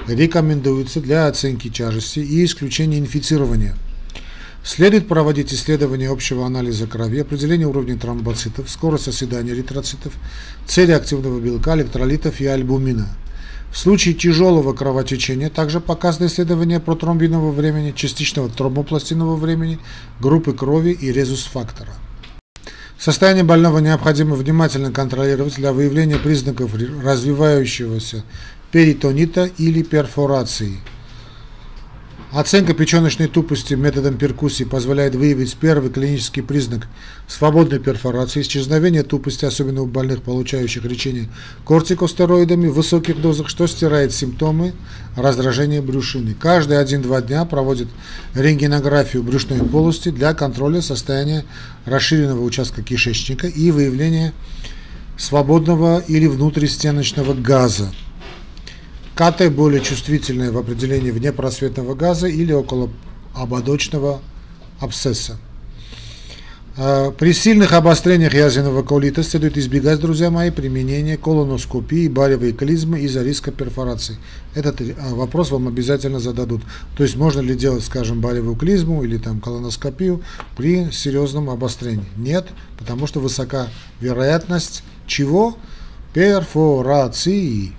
рекомендуется 0.07 1.01
для 1.01 1.27
оценки 1.27 1.69
тяжести 1.69 2.19
и 2.19 2.45
исключения 2.45 2.99
инфицирования. 2.99 3.77
Следует 4.65 5.07
проводить 5.07 5.53
исследование 5.53 6.09
общего 6.09 6.47
анализа 6.47 6.87
крови, 6.87 7.21
определение 7.21 7.67
уровня 7.67 7.99
тромбоцитов, 7.99 8.71
скорость 8.71 9.09
оседания 9.09 9.53
эритроцитов, 9.53 10.15
цели 10.67 10.93
активного 10.93 11.39
белка, 11.39 11.75
электролитов 11.75 12.41
и 12.41 12.47
альбумина. 12.47 13.07
В 13.71 13.77
случае 13.77 14.15
тяжелого 14.15 14.73
кровотечения 14.73 15.51
также 15.51 15.81
показано 15.81 16.29
исследование 16.29 16.81
протромбинового 16.81 17.53
времени, 17.53 17.93
частичного 17.95 18.49
тромбопластинового 18.49 19.37
времени, 19.37 19.79
группы 20.19 20.55
крови 20.55 20.93
и 20.93 21.13
резус-фактора. 21.13 21.93
Состояние 22.99 23.45
больного 23.45 23.81
необходимо 23.81 24.35
внимательно 24.35 24.91
контролировать 24.93 25.57
для 25.57 25.75
выявления 25.75 26.17
признаков 26.17 26.71
развивающегося 26.75 28.25
перитонита 28.73 29.45
или 29.45 29.83
перфорации– 29.83 30.79
Оценка 32.35 32.75
печеночной 32.75 33.29
тупости 33.29 33.75
методом 33.75 34.17
перкуссии 34.17 34.65
позволяет 34.65 35.15
выявить 35.15 35.55
первый 35.55 35.89
клинический 35.89 36.43
признак 36.43 36.89
свободной 37.29 37.79
перфорации, 37.79 38.41
исчезновение 38.41 39.05
тупости, 39.05 39.45
особенно 39.45 39.83
у 39.83 39.87
больных, 39.87 40.23
получающих 40.23 40.83
лечение 40.83 41.29
кортикостероидами 41.65 42.67
в 42.67 42.75
высоких 42.75 43.21
дозах, 43.21 43.49
что 43.49 43.69
стирает 43.69 44.13
симптомы 44.13 44.73
раздражения 45.15 45.81
брюшины. 45.81 46.35
Каждые 46.35 46.83
1-2 46.83 47.25
дня 47.25 47.45
проводит 47.45 47.87
рентгенографию 48.35 49.23
брюшной 49.23 49.61
полости 49.61 50.09
для 50.09 50.35
контроля 50.35 50.83
состояния 50.83 51.45
расширенного 51.85 52.43
участка 52.43 52.83
кишечника 52.83 53.47
и 53.47 53.71
выявления 53.71 54.33
свободного 55.17 56.01
или 56.09 56.27
внутристеночного 56.27 57.35
газа. 57.35 57.93
КТ 59.15 59.49
более 59.53 59.81
чувствительное 59.81 60.51
в 60.51 60.59
определении 60.59 61.13
внепросветного 61.13 61.95
газа 61.95 62.27
или 62.27 62.53
около 62.53 62.91
ободочного 63.35 64.21
абсцесса. 64.81 65.39
А, 66.77 67.13
при 67.13 67.33
сильных 67.33 67.73
обострениях 67.73 68.35
язвенного 68.35 68.83
колита 68.83 69.23
следует 69.23 69.57
избегать, 69.57 70.01
друзья 70.01 70.31
мои, 70.31 70.51
применения 70.51 71.17
колоноскопии, 71.17 72.09
баревой 72.09 72.53
клизмы 72.53 73.01
из-за 73.03 73.23
риска 73.23 73.53
перфорации. 73.53 74.17
Этот 74.57 74.81
а, 74.81 75.15
вопрос 75.15 75.53
вам 75.53 75.69
обязательно 75.69 76.19
зададут. 76.19 76.63
То 76.97 77.05
есть 77.05 77.15
можно 77.15 77.41
ли 77.41 77.55
делать, 77.55 77.85
скажем, 77.85 78.21
баревую 78.21 78.57
клизму 78.57 79.05
или 79.05 79.19
там 79.19 79.41
колоноскопию 79.41 80.23
при 80.57 80.91
серьезном 80.91 81.49
обострении? 81.51 82.09
Нет, 82.17 82.49
потому 82.77 83.07
что 83.07 83.21
высока 83.21 83.69
вероятность 84.01 84.83
чего? 85.07 85.57
Перфорации. 86.13 87.73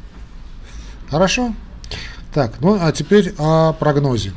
Хорошо? 1.16 1.56
Так, 2.34 2.60
ну 2.60 2.78
а 2.78 2.92
теперь 2.92 3.34
о 3.38 3.72
прогнозе. 3.72 4.34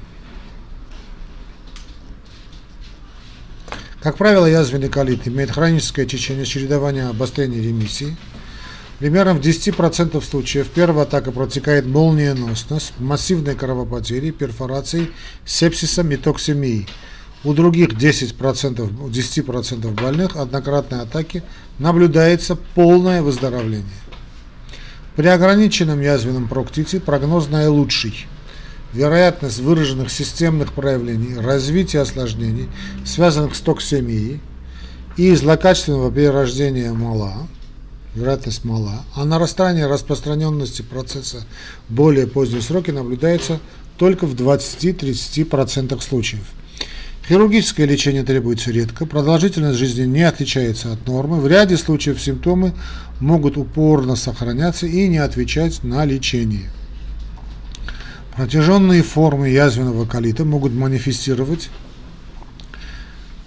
Как 4.00 4.16
правило, 4.16 4.46
язвенный 4.46 4.88
колит 4.88 5.26
имеет 5.26 5.50
хроническое 5.50 6.06
течение 6.06 6.46
чередования 6.46 7.08
обострения 7.08 7.60
ремиссии. 7.60 8.16
Примерно 9.00 9.34
в 9.34 9.40
10% 9.40 10.22
случаев 10.24 10.68
первая 10.68 11.04
атака 11.04 11.32
протекает 11.32 11.84
молниеносно 11.84 12.78
с 12.78 12.92
массивной 13.00 13.56
кровопотерей, 13.56 14.30
перфорацией, 14.30 15.10
сепсисом 15.44 16.12
и 16.12 16.16
токсемией. 16.16 16.88
У 17.42 17.54
других 17.54 17.88
10%, 17.88 19.02
у 19.02 19.08
10% 19.08 20.00
больных 20.00 20.36
однократной 20.36 21.00
атаки 21.00 21.42
наблюдается 21.80 22.54
полное 22.54 23.20
выздоровление. 23.20 23.82
При 25.18 25.26
ограниченном 25.26 26.00
язвенном 26.00 26.46
проктите 26.46 27.00
прогноз 27.00 27.48
наилучший. 27.48 28.28
Вероятность 28.92 29.58
выраженных 29.58 30.12
системных 30.12 30.72
проявлений, 30.72 31.34
развития 31.40 32.02
осложнений, 32.02 32.68
связанных 33.04 33.56
с 33.56 33.60
токсемией 33.60 34.40
и 35.16 35.34
злокачественного 35.34 36.12
перерождения 36.12 36.92
мала, 36.92 37.48
вероятность 38.14 38.64
мала, 38.64 39.02
а 39.16 39.24
нарастание 39.24 39.88
распространенности 39.88 40.82
процесса 40.82 41.44
более 41.88 42.28
поздние 42.28 42.62
сроки 42.62 42.92
наблюдается 42.92 43.58
только 43.96 44.24
в 44.24 44.36
20-30% 44.36 46.00
случаев. 46.00 46.44
Хирургическое 47.28 47.86
лечение 47.86 48.24
требуется 48.24 48.70
редко, 48.70 49.04
продолжительность 49.04 49.78
жизни 49.78 50.06
не 50.06 50.22
отличается 50.22 50.94
от 50.94 51.06
нормы, 51.06 51.42
в 51.42 51.46
ряде 51.46 51.76
случаев 51.76 52.18
симптомы 52.18 52.72
могут 53.20 53.58
упорно 53.58 54.16
сохраняться 54.16 54.86
и 54.86 55.06
не 55.08 55.18
отвечать 55.18 55.84
на 55.84 56.06
лечение. 56.06 56.70
Протяженные 58.34 59.02
формы 59.02 59.50
язвенного 59.50 60.06
колита 60.06 60.46
могут 60.46 60.72
манифестировать 60.72 61.68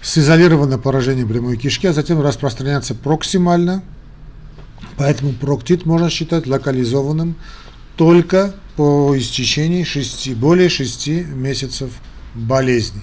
с 0.00 0.16
изолированным 0.16 0.80
поражением 0.80 1.28
прямой 1.28 1.56
кишки, 1.56 1.88
а 1.88 1.92
затем 1.92 2.20
распространяться 2.20 2.94
проксимально, 2.94 3.82
поэтому 4.96 5.32
проктит 5.32 5.86
можно 5.86 6.08
считать 6.08 6.46
локализованным 6.46 7.34
только 7.96 8.54
по 8.76 9.18
истечении 9.18 9.82
6, 9.82 10.34
более 10.34 10.68
6 10.68 11.08
месяцев 11.34 11.90
болезни. 12.36 13.02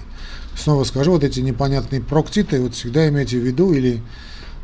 Снова 0.60 0.84
скажу, 0.84 1.12
вот 1.12 1.24
эти 1.24 1.40
непонятные 1.40 2.02
проктиты, 2.02 2.60
вот 2.60 2.74
всегда 2.74 3.08
имейте 3.08 3.38
в 3.38 3.42
виду 3.42 3.72
или 3.72 4.02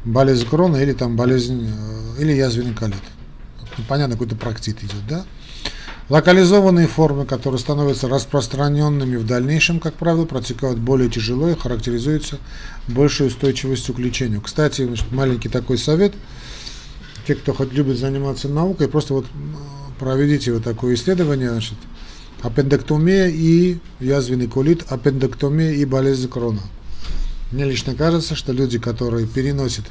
болезнь 0.05 0.47
крона, 0.47 0.77
или 0.77 0.93
там 0.93 1.17
болезнь, 1.17 1.73
э, 1.73 2.21
или 2.21 2.33
язвенный 2.33 2.75
колит. 2.75 3.01
Непонятно, 3.79 4.15
какой-то 4.17 4.37
проктит 4.37 4.83
идет, 4.83 5.07
да? 5.09 5.25
Локализованные 6.11 6.87
формы, 6.87 7.25
которые 7.25 7.59
становятся 7.59 8.09
распространенными 8.09 9.17
в 9.17 9.27
дальнейшем, 9.27 9.81
как 9.81 9.95
правило, 9.95 10.27
протекают 10.27 10.79
более 10.79 11.09
тяжело 11.09 11.49
и 11.49 11.57
характеризуются 11.57 12.39
большей 12.89 13.29
устойчивостью 13.29 13.95
к 13.95 13.99
лечению. 13.99 14.43
Кстати, 14.43 14.85
значит, 14.85 15.11
маленький 15.13 15.49
такой 15.49 15.79
совет. 15.79 16.13
Те, 17.27 17.37
кто 17.37 17.55
хоть 17.55 17.73
любит 17.73 17.99
заниматься 17.99 18.49
наукой, 18.49 18.89
просто 18.89 19.15
вот 19.15 19.27
проведите 19.99 20.53
вот 20.53 20.63
такое 20.63 20.95
исследование, 20.95 21.51
значит, 21.51 21.79
аппендэктомия 22.43 23.29
и 23.29 23.79
язвенный 24.01 24.47
колит, 24.47 24.85
аппендэктомия 24.89 25.73
и 25.73 25.85
болезнь 25.85 26.29
крона. 26.29 26.63
Мне 27.53 27.65
лично 27.65 27.95
кажется, 27.95 28.35
что 28.35 28.53
люди, 28.53 28.79
которые 28.79 29.27
переносят 29.27 29.85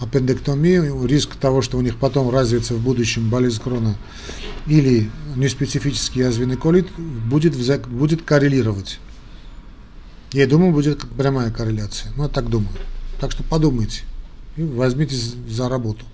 аппендэктомию, 0.00 1.06
риск 1.06 1.36
того, 1.36 1.62
что 1.62 1.78
у 1.78 1.80
них 1.80 1.96
потом 1.98 2.30
развится 2.30 2.74
в 2.74 2.80
будущем 2.80 3.30
болезнь 3.30 3.62
крона 3.62 3.96
или 4.66 5.10
неспецифический 5.36 6.22
язвенный 6.22 6.56
колит, 6.56 6.86
будет, 6.96 7.54
будет 7.88 8.22
коррелировать. 8.22 8.98
Я 10.32 10.46
думаю, 10.46 10.72
будет 10.72 11.08
прямая 11.16 11.50
корреляция. 11.50 12.12
Ну, 12.16 12.24
я 12.24 12.28
так 12.28 12.48
думаю. 12.48 12.76
Так 13.20 13.32
что 13.32 13.42
подумайте 13.42 14.02
и 14.56 14.62
возьмите 14.62 15.16
за 15.48 15.68
работу. 15.68 16.04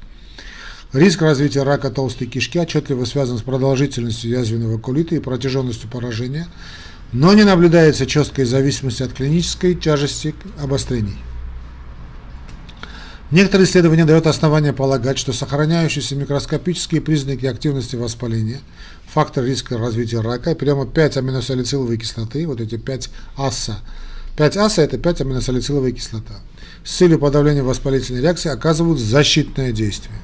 Риск 0.93 1.23
развития 1.23 1.63
рака 1.63 1.91
толстой 1.91 2.27
кишки 2.27 2.61
отчетливо 2.61 3.07
связан 3.07 3.39
с 3.39 3.43
продолжительностью 3.43 4.31
язвенного 4.31 4.79
колита 4.79 5.15
и 5.15 5.21
протяженностью 5.21 5.89
поражения, 5.89 6.49
но 7.13 7.33
не 7.33 7.45
наблюдается 7.45 8.05
четкой 8.05 8.45
зависимости 8.45 9.03
от 9.03 9.15
клинической 9.15 9.75
тяжести 9.75 10.35
обострений. 10.63 11.17
Некоторые 13.31 13.67
исследования 13.67 14.05
дают 14.05 14.27
основания 14.27 14.75
полагать, 14.75 15.19
что 15.19 15.33
сохраняющиеся 15.33 16.15
микроскопические 16.15 17.01
признаки 17.01 17.47
активности 17.47 17.97
воспаления, 17.97 18.61
фактор 19.07 19.45
риска 19.45 19.79
развития 19.79 20.21
рака, 20.21 20.55
прямо 20.55 20.85
5 20.85 21.17
аминосалициловой 21.17 21.97
кислоты, 21.97 22.47
вот 22.47 22.61
эти 22.61 22.77
5 22.77 23.09
аса. 23.39 23.79
5 24.37 24.57
аса– 24.59 24.83
это 24.83 24.99
5 24.99 25.23
аминосалициловая 25.23 25.93
кислота. 25.93 26.35
С 26.85 26.97
целью 26.97 27.19
подавления 27.19 27.63
воспалительной 27.63 28.21
реакции 28.21 28.51
оказывают 28.51 29.01
защитное 29.01 29.73
действие. 29.73 30.19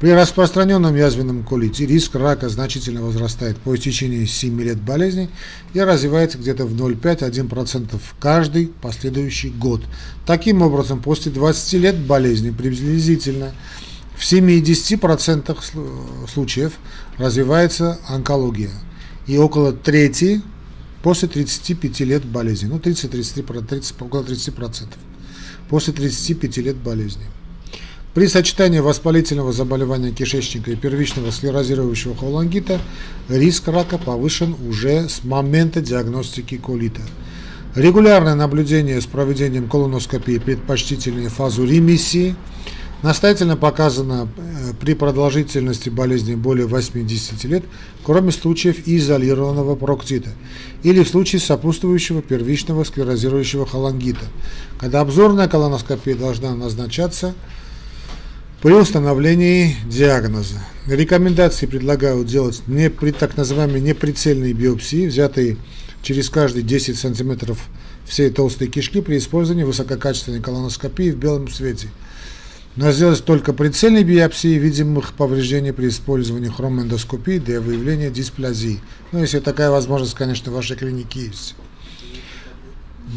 При 0.00 0.10
распространенном 0.10 0.94
язвенном 0.94 1.42
колите 1.42 1.84
риск 1.84 2.14
рака 2.14 2.48
значительно 2.48 3.02
возрастает 3.02 3.56
по 3.56 3.74
истечении 3.74 4.26
7 4.26 4.60
лет 4.62 4.80
болезни 4.80 5.28
и 5.74 5.80
развивается 5.80 6.38
где-то 6.38 6.66
в 6.66 6.74
0,5-1% 6.74 8.00
каждый 8.20 8.68
последующий 8.80 9.50
год. 9.50 9.82
Таким 10.24 10.62
образом, 10.62 11.02
после 11.02 11.32
20 11.32 11.72
лет 11.74 11.98
болезни 11.98 12.50
приблизительно 12.50 13.52
в 14.16 14.22
70% 14.22 15.56
случаев 16.28 16.74
развивается 17.16 17.98
онкология 18.08 18.70
и 19.26 19.36
около 19.36 19.72
трети 19.72 20.42
после 21.02 21.26
35 21.26 22.00
лет 22.00 22.24
болезни, 22.24 22.68
ну 22.68 22.78
30-33%, 22.78 23.66
30, 23.66 24.02
около 24.02 24.22
30% 24.22 24.86
после 25.68 25.92
35 25.92 26.56
лет 26.58 26.76
болезни. 26.76 27.24
При 28.18 28.26
сочетании 28.26 28.80
воспалительного 28.80 29.52
заболевания 29.52 30.10
кишечника 30.10 30.72
и 30.72 30.74
первичного 30.74 31.30
склерозирующего 31.30 32.16
холангита 32.16 32.80
риск 33.28 33.68
рака 33.68 33.96
повышен 33.96 34.56
уже 34.68 35.08
с 35.08 35.22
момента 35.22 35.80
диагностики 35.80 36.56
колита. 36.56 37.00
Регулярное 37.76 38.34
наблюдение 38.34 39.00
с 39.00 39.06
проведением 39.06 39.68
колоноскопии 39.68 40.38
предпочтительнее 40.38 41.28
фазу 41.28 41.64
ремиссии 41.64 42.34
настоятельно 43.04 43.56
показано 43.56 44.26
э, 44.36 44.72
при 44.80 44.94
продолжительности 44.94 45.88
болезни 45.88 46.34
более 46.34 46.66
80 46.66 47.44
лет, 47.44 47.62
кроме 48.02 48.32
случаев 48.32 48.88
изолированного 48.88 49.76
проктита 49.76 50.30
или 50.82 51.04
в 51.04 51.08
случае 51.08 51.40
сопутствующего 51.40 52.20
первичного 52.20 52.82
склерозирующего 52.82 53.64
холангита, 53.64 54.24
когда 54.80 55.02
обзорная 55.02 55.46
колоноскопия 55.46 56.16
должна 56.16 56.56
назначаться 56.56 57.36
при 58.60 58.72
установлении 58.72 59.76
диагноза 59.86 60.58
рекомендации 60.88 61.66
предлагают 61.66 62.26
делать 62.26 62.60
не 62.66 62.90
при 62.90 63.12
так 63.12 63.36
называемой 63.36 63.80
неприцельной 63.80 64.52
биопсии, 64.52 65.06
взятые 65.06 65.58
через 66.02 66.28
каждые 66.28 66.64
10 66.64 66.98
сантиметров 66.98 67.68
всей 68.04 68.30
толстой 68.30 68.66
кишки 68.66 69.00
при 69.00 69.18
использовании 69.18 69.62
высококачественной 69.62 70.40
колоноскопии 70.40 71.12
в 71.12 71.16
белом 71.16 71.46
свете. 71.48 71.88
Но 72.74 72.90
сделать 72.90 73.24
только 73.24 73.52
прицельной 73.52 74.02
биопсии 74.02 74.58
видимых 74.58 75.12
повреждений 75.12 75.72
при 75.72 75.88
использовании 75.88 76.48
хромэндоскопии 76.48 77.38
для 77.38 77.60
выявления 77.60 78.10
дисплазии. 78.10 78.80
Ну, 79.12 79.20
если 79.20 79.38
такая 79.38 79.70
возможность, 79.70 80.14
конечно, 80.14 80.50
в 80.50 80.54
вашей 80.54 80.76
клинике 80.76 81.26
есть. 81.26 81.54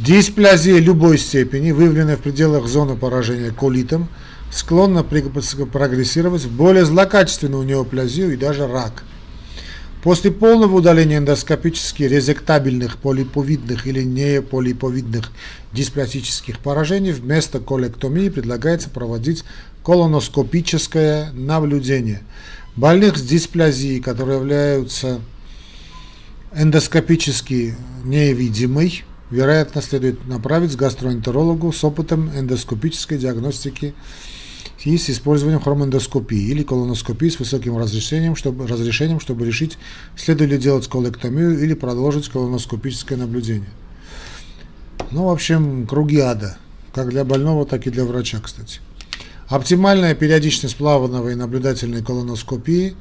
Дисплазия 0.06 0.78
любой 0.78 1.18
степени, 1.18 1.72
выявленная 1.72 2.18
в 2.18 2.22
пределах 2.22 2.68
зоны 2.68 2.96
поражения 2.96 3.50
колитом– 3.50 4.08
склонна 4.52 5.04
прогрессировать 5.04 6.44
в 6.44 6.52
более 6.52 6.86
злокачественную 6.86 7.64
неоплазию 7.64 8.34
и 8.34 8.38
даже 8.38 8.68
рак. 8.68 9.04
После 10.04 10.32
полного 10.32 10.78
удаления 10.78 11.20
эндоскопически 11.20 12.04
резектабельных 12.04 12.98
полиповидных 12.98 13.86
или 13.86 14.02
неполиповидных 14.02 15.32
диспластических 15.74 16.58
поражений 16.60 17.12
вместо 17.12 17.60
колектомии 17.60 18.30
предлагается 18.30 18.90
проводить 18.90 19.44
колоноскопическое 19.84 21.32
наблюдение. 21.34 22.24
Больных 22.76 23.18
с 23.18 23.22
дисплазией, 23.22 24.02
которые 24.02 24.40
являются 24.40 25.22
эндоскопически 26.56 27.76
невидимой, 28.04 29.04
вероятно, 29.30 29.84
следует 29.84 30.26
направить 30.28 30.76
к 30.76 30.80
гастроэнтерологу 30.80 31.72
с 31.72 31.84
опытом 31.84 32.32
эндоскопической 32.36 33.20
диагностики 33.20 33.94
и 34.84 34.98
с 34.98 35.10
использованием 35.10 35.62
хромоэндоскопии 35.62 36.50
или 36.50 36.64
колоноскопии 36.64 37.30
с 37.30 37.40
высоким 37.40 37.78
разрешением, 37.78 38.36
чтобы, 38.36 38.68
разрешением, 38.68 39.20
чтобы 39.20 39.46
решить, 39.46 39.78
следует 40.16 40.52
ли 40.52 40.58
делать 40.58 40.88
колектомию 40.88 41.60
или 41.64 41.74
продолжить 41.74 42.30
колоноскопическое 42.30 43.18
наблюдение. 43.18 43.70
Ну, 45.12 45.26
в 45.26 45.30
общем, 45.30 45.86
круги 45.86 46.20
ада, 46.20 46.58
как 46.94 47.10
для 47.10 47.24
больного, 47.24 47.66
так 47.66 47.86
и 47.86 47.92
для 47.92 48.06
врача, 48.06 48.40
кстати. 48.42 48.80
Оптимальная 49.48 50.16
периодичность 50.16 50.78
плаванного 50.78 51.30
и 51.30 51.36
наблюдательной 51.36 52.02
колоноскопии 52.02 52.96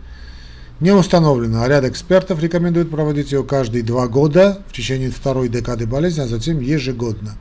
не 0.81 0.90
установлена, 0.90 1.64
а 1.64 1.69
ряд 1.69 1.85
экспертов 1.85 2.43
рекомендует 2.43 2.90
проводить 2.90 3.33
ее 3.33 3.45
каждые 3.45 3.85
два 3.85 4.09
года 4.09 4.62
в 4.69 4.73
течение 4.73 5.11
второй 5.11 5.49
декады 5.49 5.87
болезни, 5.87 6.23
а 6.23 6.27
затем 6.27 6.61
ежегодно. 6.61 7.37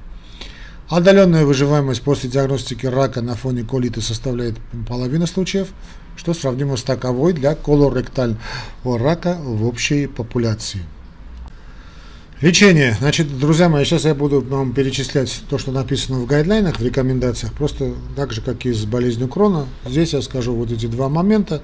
Отдаленная 0.90 1.46
выживаемость 1.46 2.02
после 2.02 2.32
диагностики 2.32 2.88
рака 2.88 3.22
на 3.22 3.36
фоне 3.36 3.64
колита 3.64 4.02
составляет 4.02 4.56
половину 4.88 5.28
случаев, 5.28 5.68
что 6.16 6.34
сравнимо 6.34 6.78
с 6.78 6.82
таковой 6.82 7.34
для 7.34 7.54
колоректального 7.54 8.98
рака 8.98 9.38
в 9.40 9.68
общей 9.68 10.08
популяции. 10.08 10.82
Лечение. 12.42 12.96
Значит, 13.00 13.38
друзья 13.38 13.70
мои, 13.70 13.86
сейчас 13.86 14.06
я 14.06 14.16
буду 14.16 14.42
вам 14.42 14.74
перечислять 14.74 15.44
то, 15.48 15.60
что 15.60 15.72
написано 15.72 16.20
в 16.22 16.26
гайдлайнах, 16.26 16.80
в 16.80 16.84
рекомендациях, 16.84 17.54
просто 17.54 17.94
так 18.16 18.32
же, 18.32 18.42
как 18.42 18.66
и 18.66 18.74
с 18.74 18.86
болезнью 18.86 19.28
крона. 19.28 19.68
Здесь 19.86 20.14
я 20.14 20.24
скажу 20.24 20.56
вот 20.56 20.72
эти 20.72 20.88
два 20.88 21.08
момента, 21.08 21.62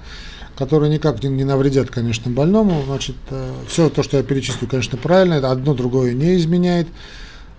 которые 0.55 0.91
никак 0.91 1.23
не 1.23 1.45
навредят, 1.45 1.89
конечно, 1.89 2.29
больному. 2.29 2.83
Значит, 2.85 3.15
э, 3.31 3.53
все 3.67 3.89
то, 3.89 4.03
что 4.03 4.17
я 4.17 4.23
перечислю, 4.23 4.67
конечно, 4.67 4.99
правильно, 4.99 5.37
одно 5.49 5.73
другое 5.73 6.13
не 6.13 6.35
изменяет, 6.35 6.87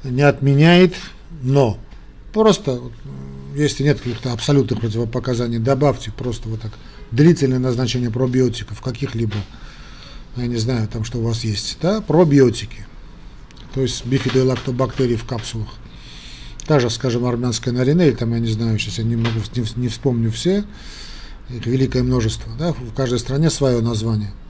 не 0.04 0.22
отменяет, 0.22 0.94
но 1.42 1.78
просто 2.32 2.80
если 3.56 3.84
нет 3.84 3.98
каких-то 3.98 4.32
абсолютных 4.32 4.80
противопоказаний, 4.80 5.58
добавьте 5.58 6.12
просто 6.12 6.48
вот 6.48 6.60
так 6.60 6.72
длительное 7.10 7.58
назначение 7.58 8.10
пробиотиков 8.10 8.80
каких-либо, 8.80 9.36
я 10.36 10.46
не 10.46 10.56
знаю, 10.56 10.86
там 10.88 11.04
что 11.04 11.18
у 11.18 11.22
вас 11.22 11.44
есть, 11.44 11.78
да, 11.80 12.00
пробиотики, 12.00 12.86
то 13.74 13.80
есть 13.80 14.04
бифидолактобактерии 14.04 15.16
в 15.16 15.24
капсулах. 15.24 15.68
Даже, 16.68 16.90
скажем, 16.90 17.24
армянская 17.24 17.72
наринель, 17.72 18.16
там, 18.16 18.32
я 18.32 18.40
не 18.40 18.48
знаю, 18.48 18.78
сейчас 18.78 18.98
я 18.98 19.04
не 19.04 19.16
могу, 19.16 19.40
не, 19.54 19.80
не 19.80 19.88
вспомню 19.88 20.30
все, 20.30 20.64
их 21.48 21.64
великое 21.64 22.02
множество, 22.02 22.52
да, 22.58 22.72
в 22.72 22.92
каждой 22.94 23.18
стране 23.18 23.50
свое 23.50 23.80
название– 23.80 24.32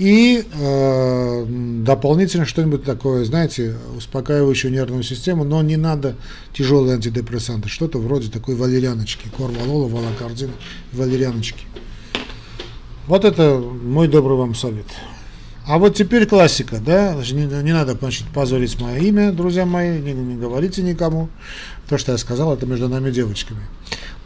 и 0.00 0.46
э, 0.50 1.44
дополнительно 1.84 2.46
что-нибудь 2.46 2.84
такое, 2.84 3.22
знаете, 3.26 3.76
успокаивающую 3.98 4.72
нервную 4.72 5.02
систему, 5.02 5.44
но 5.44 5.60
не 5.60 5.76
надо 5.76 6.16
тяжелые 6.54 6.94
антидепрессанты, 6.94 7.68
что-то 7.68 7.98
вроде 7.98 8.30
такой 8.30 8.54
валерьяночки, 8.54 9.28
корвалола, 9.36 9.88
валокардина, 9.88 10.52
валерьяночки. 10.94 11.66
Вот 13.08 13.26
это 13.26 13.58
мой 13.58 14.08
добрый 14.08 14.38
вам 14.38 14.54
совет. 14.54 14.86
А 15.66 15.76
вот 15.76 15.96
теперь 15.96 16.24
классика, 16.24 16.78
да, 16.80 17.14
не, 17.30 17.44
не 17.62 17.72
надо 17.74 17.94
значит, 17.94 18.26
позорить 18.28 18.80
мое 18.80 19.00
имя, 19.00 19.32
друзья 19.32 19.66
мои, 19.66 20.00
не, 20.00 20.14
не 20.14 20.36
говорите 20.36 20.80
никому. 20.80 21.28
То, 21.90 21.98
что 21.98 22.12
я 22.12 22.18
сказал, 22.18 22.54
это 22.54 22.64
между 22.64 22.88
нами 22.88 23.10
девочками. 23.10 23.60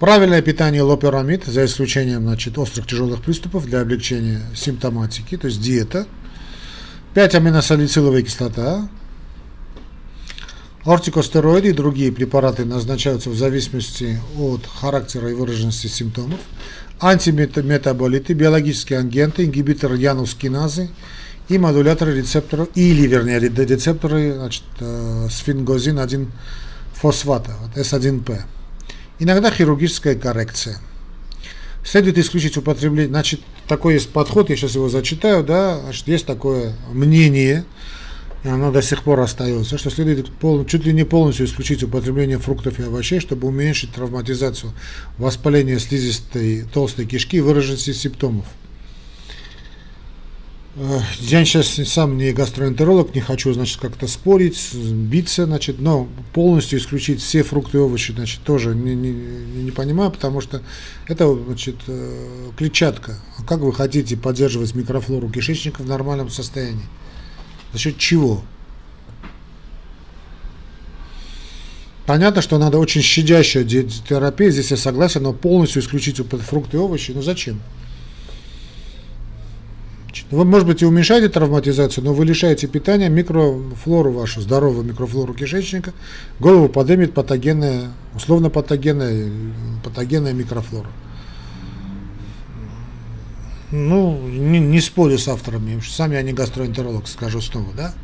Правильное 0.04 0.42
питание 0.42 0.82
лоперамид, 0.82 1.44
за 1.46 1.64
исключением 1.64 2.24
значит, 2.24 2.58
острых 2.58 2.86
тяжелых 2.86 3.22
приступов 3.22 3.64
для 3.64 3.80
облегчения 3.80 4.42
симптоматики, 4.54 5.38
то 5.38 5.46
есть 5.46 5.62
диета. 5.62 6.06
5 7.14 7.34
аминосалициловая 7.36 8.20
кислота. 8.20 8.86
Ортикостероиды 10.84 11.70
и 11.70 11.72
другие 11.72 12.12
препараты 12.12 12.66
назначаются 12.66 13.30
в 13.30 13.34
зависимости 13.34 14.20
от 14.38 14.66
характера 14.66 15.30
и 15.30 15.32
выраженности 15.32 15.86
симптомов. 15.86 16.40
Антиметаболиты, 17.00 18.34
биологические 18.34 18.98
агенты, 18.98 19.46
ингибиторы 19.46 19.96
янускиназы 19.96 20.90
и 21.48 21.56
модуляторы 21.56 22.14
рецепторов, 22.14 22.68
или, 22.74 23.06
вернее, 23.06 23.40
рецепторы 23.40 24.34
значит, 24.34 24.64
э, 24.80 25.28
сфингозин-1 25.30 26.28
фосфата, 26.92 27.52
вот 27.62 27.74
S1P. 27.78 28.42
Иногда 29.18 29.50
хирургическая 29.50 30.16
коррекция. 30.16 30.78
Следует 31.84 32.18
исключить 32.18 32.56
употребление, 32.56 33.08
значит, 33.08 33.40
такой 33.68 33.94
есть 33.94 34.10
подход, 34.10 34.50
я 34.50 34.56
сейчас 34.56 34.74
его 34.74 34.88
зачитаю, 34.88 35.44
да, 35.44 35.80
значит, 35.80 36.08
есть 36.08 36.26
такое 36.26 36.72
мнение, 36.90 37.64
и 38.42 38.48
оно 38.48 38.72
до 38.72 38.82
сих 38.82 39.02
пор 39.02 39.20
остается, 39.20 39.78
что 39.78 39.90
следует 39.90 40.30
пол, 40.32 40.64
чуть 40.64 40.84
ли 40.86 40.92
не 40.92 41.04
полностью 41.04 41.46
исключить 41.46 41.82
употребление 41.82 42.38
фруктов 42.38 42.80
и 42.80 42.84
овощей, 42.84 43.20
чтобы 43.20 43.48
уменьшить 43.48 43.92
травматизацию 43.92 44.72
воспаления 45.18 45.78
слизистой 45.78 46.64
толстой 46.72 47.04
кишки 47.06 47.36
и 47.36 47.40
выраженности 47.40 47.92
симптомов. 47.92 48.46
Я 50.76 51.44
сейчас 51.44 51.68
сам 51.68 52.18
не 52.18 52.32
гастроэнтеролог, 52.32 53.14
не 53.14 53.20
хочу, 53.20 53.52
значит, 53.52 53.78
как-то 53.80 54.08
спорить, 54.08 54.74
биться, 54.74 55.46
значит, 55.46 55.78
но 55.78 56.08
полностью 56.32 56.80
исключить 56.80 57.22
все 57.22 57.44
фрукты 57.44 57.78
и 57.78 57.80
овощи, 57.80 58.10
значит, 58.10 58.40
тоже 58.42 58.74
не, 58.74 58.96
не, 58.96 59.12
не 59.12 59.70
понимаю, 59.70 60.10
потому 60.10 60.40
что 60.40 60.62
это, 61.06 61.32
значит, 61.32 61.76
э, 61.86 62.50
клетчатка. 62.58 63.20
А 63.38 63.44
как 63.44 63.60
вы 63.60 63.72
хотите 63.72 64.16
поддерживать 64.16 64.74
микрофлору 64.74 65.28
кишечника 65.28 65.80
в 65.82 65.86
нормальном 65.86 66.28
состоянии? 66.28 66.86
За 67.72 67.78
счет 67.78 67.96
чего? 67.96 68.42
Понятно, 72.04 72.42
что 72.42 72.58
надо 72.58 72.78
очень 72.78 73.00
щадящая 73.00 73.64
терапия, 73.64 74.50
здесь 74.50 74.72
я 74.72 74.76
согласен, 74.76 75.22
но 75.22 75.32
полностью 75.32 75.82
исключить 75.82 76.16
фрукты 76.16 76.78
и 76.78 76.80
овощи, 76.80 77.12
ну 77.12 77.22
зачем? 77.22 77.60
Вы, 80.30 80.44
может 80.44 80.66
быть, 80.66 80.82
и 80.82 80.86
уменьшаете 80.86 81.28
травматизацию, 81.28 82.02
но 82.02 82.14
вы 82.14 82.24
лишаете 82.24 82.66
питания 82.66 83.08
микрофлору 83.08 84.10
вашу, 84.10 84.40
здоровую 84.40 84.84
микрофлору 84.84 85.34
кишечника, 85.34 85.92
голову 86.40 86.68
подымет 86.68 87.12
патогенная, 87.12 87.90
условно 88.14 88.48
патогенная, 88.48 89.30
патогенная 89.84 90.32
микрофлора. 90.32 90.88
Ну, 93.70 94.18
не, 94.28 94.60
не 94.60 94.80
спорю 94.80 95.18
с 95.18 95.28
авторами, 95.28 95.80
сам 95.86 96.12
я 96.12 96.22
не 96.22 96.32
гастроэнтеролог, 96.32 97.06
скажу 97.06 97.40
снова, 97.40 97.72
да? 97.76 97.94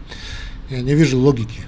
Я 0.69 0.83
не 0.83 0.95
вижу 0.95 1.19
логики. 1.19 1.63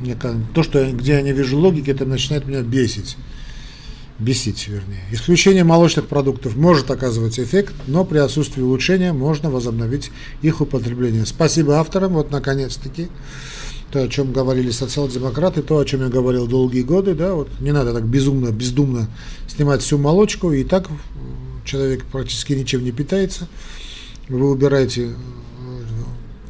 Мне, 0.00 0.16
то, 0.54 0.62
что, 0.62 0.90
где 0.92 1.12
я 1.12 1.22
не 1.22 1.32
вижу 1.32 1.58
логики, 1.58 1.90
это 1.90 2.04
начинает 2.04 2.46
меня 2.46 2.62
бесить 2.62 3.16
бесить, 4.20 4.68
вернее. 4.68 5.02
Исключение 5.10 5.64
молочных 5.64 6.06
продуктов 6.06 6.56
может 6.56 6.90
оказывать 6.90 7.40
эффект, 7.40 7.74
но 7.86 8.04
при 8.04 8.18
отсутствии 8.18 8.62
улучшения 8.62 9.12
можно 9.12 9.50
возобновить 9.50 10.10
их 10.42 10.60
употребление. 10.60 11.24
Спасибо 11.26 11.78
авторам, 11.78 12.12
вот 12.12 12.30
наконец-таки, 12.30 13.08
то, 13.90 14.02
о 14.02 14.08
чем 14.08 14.32
говорили 14.32 14.70
социал-демократы, 14.70 15.62
то, 15.62 15.78
о 15.78 15.84
чем 15.84 16.02
я 16.02 16.08
говорил 16.08 16.46
долгие 16.46 16.82
годы, 16.82 17.14
да, 17.14 17.34
вот 17.34 17.48
не 17.60 17.72
надо 17.72 17.92
так 17.92 18.04
безумно, 18.04 18.50
бездумно 18.50 19.08
снимать 19.48 19.82
всю 19.82 19.98
молочку, 19.98 20.52
и 20.52 20.64
так 20.64 20.88
человек 21.64 22.04
практически 22.04 22.52
ничем 22.52 22.84
не 22.84 22.92
питается. 22.92 23.48
Вы 24.28 24.50
убираете 24.50 25.06
э, 25.06 25.12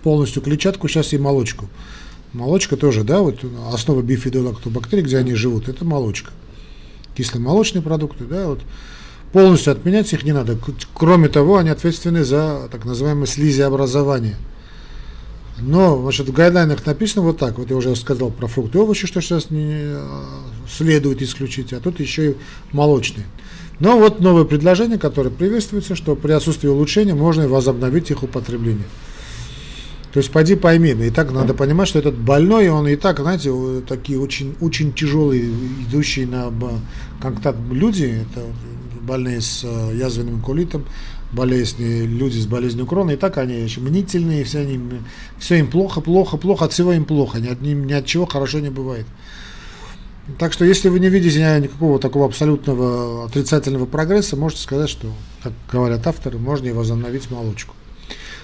полностью 0.02 0.42
клетчатку, 0.42 0.88
сейчас 0.88 1.12
и 1.12 1.18
молочку. 1.18 1.68
Молочка 2.32 2.76
тоже, 2.76 3.04
да, 3.04 3.20
вот 3.20 3.40
основа 3.72 4.02
бифидолактобактерий, 4.02 5.02
где 5.02 5.18
они 5.18 5.34
живут, 5.34 5.68
это 5.68 5.84
молочка 5.84 6.30
кисломолочные 7.14 7.82
продукты, 7.82 8.24
да, 8.24 8.46
вот 8.48 8.60
полностью 9.32 9.72
отменять 9.72 10.12
их 10.12 10.24
не 10.24 10.32
надо. 10.32 10.58
Кроме 10.94 11.28
того, 11.28 11.58
они 11.58 11.70
ответственны 11.70 12.24
за 12.24 12.68
так 12.70 12.84
называемое 12.84 13.26
слизеобразование. 13.26 14.36
Но 15.62 16.00
значит, 16.02 16.28
в 16.28 16.32
гайдлайнах 16.32 16.84
написано 16.86 17.22
вот 17.22 17.38
так. 17.38 17.58
Вот 17.58 17.70
я 17.70 17.76
уже 17.76 17.94
сказал 17.94 18.30
про 18.30 18.46
фрукты 18.46 18.78
и 18.78 18.80
овощи, 18.80 19.06
что 19.06 19.20
сейчас 19.20 19.50
не 19.50 19.74
а, 19.84 20.24
следует 20.68 21.20
исключить, 21.22 21.72
а 21.72 21.80
тут 21.80 22.00
еще 22.00 22.30
и 22.30 22.36
молочные. 22.72 23.26
Но 23.78 23.98
вот 23.98 24.20
новое 24.20 24.44
предложение, 24.44 24.98
которое 24.98 25.30
приветствуется, 25.30 25.94
что 25.94 26.16
при 26.16 26.32
отсутствии 26.32 26.68
улучшения 26.68 27.14
можно 27.14 27.48
возобновить 27.48 28.10
их 28.10 28.22
употребление. 28.22 28.86
То 30.12 30.18
есть 30.18 30.32
пойди 30.32 30.56
пойми, 30.56 30.90
и 30.90 31.10
так 31.10 31.30
надо 31.30 31.54
понимать, 31.54 31.86
что 31.86 32.00
этот 32.00 32.16
больной, 32.16 32.68
он 32.68 32.88
и 32.88 32.96
так, 32.96 33.20
знаете, 33.20 33.52
такие 33.86 34.18
очень, 34.18 34.56
очень 34.60 34.92
тяжелые, 34.92 35.48
идущие 35.88 36.26
на 36.26 36.52
контакт 37.22 37.58
люди, 37.70 38.24
это 38.28 38.44
больные 39.02 39.40
с 39.40 39.62
э, 39.64 39.96
язвенным 39.96 40.42
колитом, 40.42 40.84
болезни, 41.32 42.02
люди 42.06 42.38
с 42.38 42.46
болезнью 42.46 42.86
крона, 42.86 43.12
и 43.12 43.16
так 43.16 43.38
они 43.38 43.60
еще 43.60 43.80
мнительные, 43.80 44.42
все, 44.42 44.60
они, 44.60 44.80
все 45.38 45.60
им 45.60 45.70
плохо, 45.70 46.00
плохо, 46.00 46.36
плохо, 46.36 46.64
от 46.64 46.72
всего 46.72 46.92
им 46.92 47.04
плохо, 47.04 47.38
ни 47.38 47.46
от, 47.46 47.60
ни 47.60 47.92
от 47.92 48.04
чего 48.04 48.26
хорошо 48.26 48.58
не 48.58 48.70
бывает. 48.70 49.06
Так 50.38 50.52
что, 50.52 50.64
если 50.64 50.88
вы 50.88 51.00
не 51.00 51.08
видите 51.08 51.38
никакого 51.60 51.98
такого 51.98 52.26
абсолютного 52.26 53.26
отрицательного 53.26 53.86
прогресса, 53.86 54.36
можете 54.36 54.62
сказать, 54.62 54.90
что, 54.90 55.08
как 55.42 55.52
говорят 55.72 56.06
авторы, 56.06 56.38
можно 56.38 56.66
и 56.66 56.72
возобновить 56.72 57.30
молочку. 57.30 57.74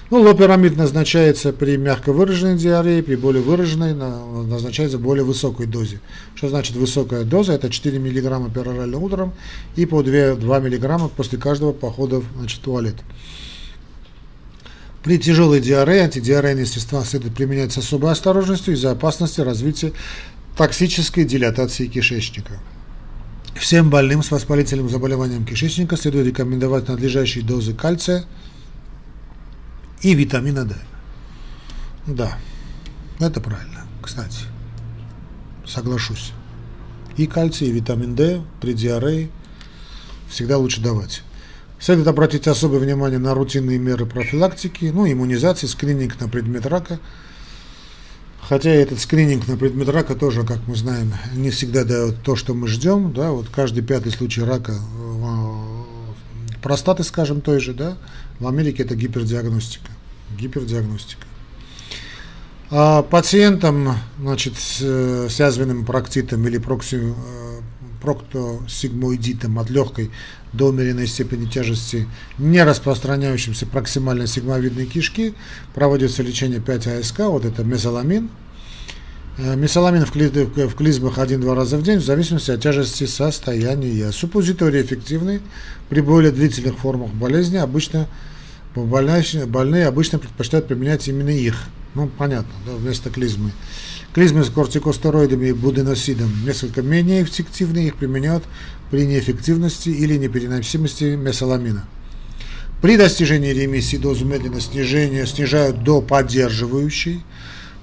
Ну, 0.09 0.21
лоперамид 0.21 0.77
назначается 0.77 1.51
при 1.51 1.75
мягко 1.75 2.13
выраженной 2.13 2.57
диарее, 2.57 3.03
при 3.03 3.15
более 3.15 3.43
выраженной 3.43 3.93
назначается 3.93 4.97
в 4.97 5.01
более 5.01 5.25
высокой 5.25 5.65
дозе. 5.65 5.99
Что 6.33 6.47
значит 6.47 6.77
высокая 6.77 7.25
доза? 7.25 7.53
Это 7.53 7.69
4 7.69 7.99
мг 7.99 8.53
перорально 8.53 8.99
утром 8.99 9.33
и 9.75 9.85
по 9.85 10.03
2, 10.03 10.35
2 10.35 10.59
мг 10.61 11.09
после 11.09 11.37
каждого 11.37 11.73
похода 11.73 12.23
значит, 12.37 12.59
в 12.59 12.61
туалет. 12.61 12.95
При 15.03 15.19
тяжелой 15.19 15.59
диарее 15.59 16.03
антидиарейные 16.03 16.65
средства 16.65 17.03
следует 17.03 17.35
применять 17.35 17.73
с 17.73 17.77
особой 17.77 18.13
осторожностью 18.13 18.75
из-за 18.75 18.91
опасности 18.91 19.41
развития 19.41 19.91
токсической 20.55 21.25
дилатации 21.25 21.87
кишечника. 21.87 22.53
Всем 23.55 23.89
больным 23.89 24.23
с 24.23 24.31
воспалительным 24.31 24.89
заболеванием 24.89 25.45
кишечника 25.45 25.97
следует 25.97 26.27
рекомендовать 26.27 26.87
надлежащие 26.87 27.43
дозы 27.43 27.73
кальция– 27.73 28.23
и 30.01 30.13
витамина 30.13 30.65
D. 30.65 30.75
Да, 32.05 32.37
это 33.19 33.41
правильно, 33.41 33.85
кстати. 34.01 34.45
Соглашусь. 35.65 36.33
И 37.17 37.27
кальций, 37.27 37.67
и 37.67 37.71
витамин 37.71 38.15
D 38.15 38.41
при 38.61 38.73
диарее 38.73 39.29
всегда 40.29 40.57
лучше 40.57 40.81
давать. 40.81 41.23
Следует 41.79 42.07
обратить 42.07 42.47
особое 42.47 42.79
внимание 42.79 43.19
на 43.19 43.33
рутинные 43.33 43.77
меры 43.77 44.05
профилактики, 44.05 44.85
ну, 44.85 45.11
иммунизации, 45.11 45.67
скрининг 45.67 46.19
на 46.19 46.27
предмет 46.27 46.65
рака. 46.65 46.99
Хотя 48.41 48.69
этот 48.69 48.99
скрининг 48.99 49.47
на 49.47 49.57
предмет 49.57 49.89
рака 49.89 50.15
тоже, 50.15 50.43
как 50.43 50.59
мы 50.67 50.75
знаем, 50.75 51.13
не 51.33 51.49
всегда 51.51 51.83
дает 51.83 52.23
то, 52.23 52.35
что 52.35 52.53
мы 52.53 52.67
ждем. 52.67 53.13
Да, 53.13 53.31
вот 53.31 53.49
каждый 53.49 53.83
пятый 53.83 54.11
случай 54.11 54.41
рака 54.41 54.73
э, 54.73 56.57
простаты, 56.61 57.03
скажем, 57.03 57.41
той 57.41 57.59
же, 57.59 57.73
да, 57.73 57.97
в 58.39 58.47
Америке 58.47 58.83
это 58.83 58.95
гипердиагностика. 58.95 59.91
Гипердиагностика. 60.37 61.25
А 62.69 63.01
пациентам 63.01 63.95
значит, 64.19 64.55
с, 64.57 64.81
с 64.81 65.39
язвенным 65.39 65.85
парактитом 65.85 66.45
или 66.47 66.57
прокси, 66.57 67.13
проктосигмоидитом 68.01 69.57
от 69.59 69.69
легкой 69.69 70.11
до 70.53 70.67
умеренной 70.69 71.07
степени 71.07 71.45
тяжести, 71.45 72.07
не 72.37 72.63
распространяющимся 72.63 73.65
проксимально 73.65 74.27
сигмовидной 74.27 74.85
кишки, 74.85 75.33
проводится 75.73 76.23
лечение 76.23 76.59
5 76.59 76.87
АСК, 76.87 77.19
вот 77.19 77.45
это 77.45 77.63
месаламин. 77.63 78.29
Э, 79.37 79.55
месаламин 79.55 80.03
в, 80.03 80.15
в 80.15 80.75
клизмах 80.75 81.19
один-два 81.19 81.53
раза 81.53 81.77
в 81.77 81.83
день, 81.83 81.99
в 81.99 82.03
зависимости 82.03 82.49
от 82.49 82.61
тяжести 82.61 83.05
состояния. 83.05 84.11
Суппозитории 84.11 84.81
эффективны 84.81 85.41
при 85.89 86.01
более 86.01 86.31
длительных 86.31 86.79
формах 86.79 87.11
болезни. 87.11 87.57
Обычно 87.57 88.07
больные, 88.75 89.85
обычно 89.85 90.17
предпочитают 90.17 90.67
применять 90.67 91.07
именно 91.07 91.29
их. 91.29 91.65
Ну, 91.93 92.09
понятно, 92.17 92.51
да, 92.65 92.73
вместо 92.73 93.11
клизмы. 93.11 93.51
Клизмы 94.13 94.43
с 94.43 94.49
кортикостероидами 94.49 95.47
и 95.47 95.53
буденосидом 95.53 96.31
несколько 96.43 96.81
менее 96.81 97.23
эффективны, 97.23 97.87
их 97.87 97.95
применяют 97.95 98.43
при 98.89 99.05
неэффективности 99.05 99.89
или 99.89 100.17
непереносимости 100.17 101.15
месаламина. 101.15 101.85
При 102.81 102.97
достижении 102.97 103.51
ремиссии 103.51 103.97
дозу 103.97 104.25
медленно 104.25 104.61
снижения 104.61 105.25
снижают 105.25 105.83
до 105.83 106.01
поддерживающей. 106.01 107.23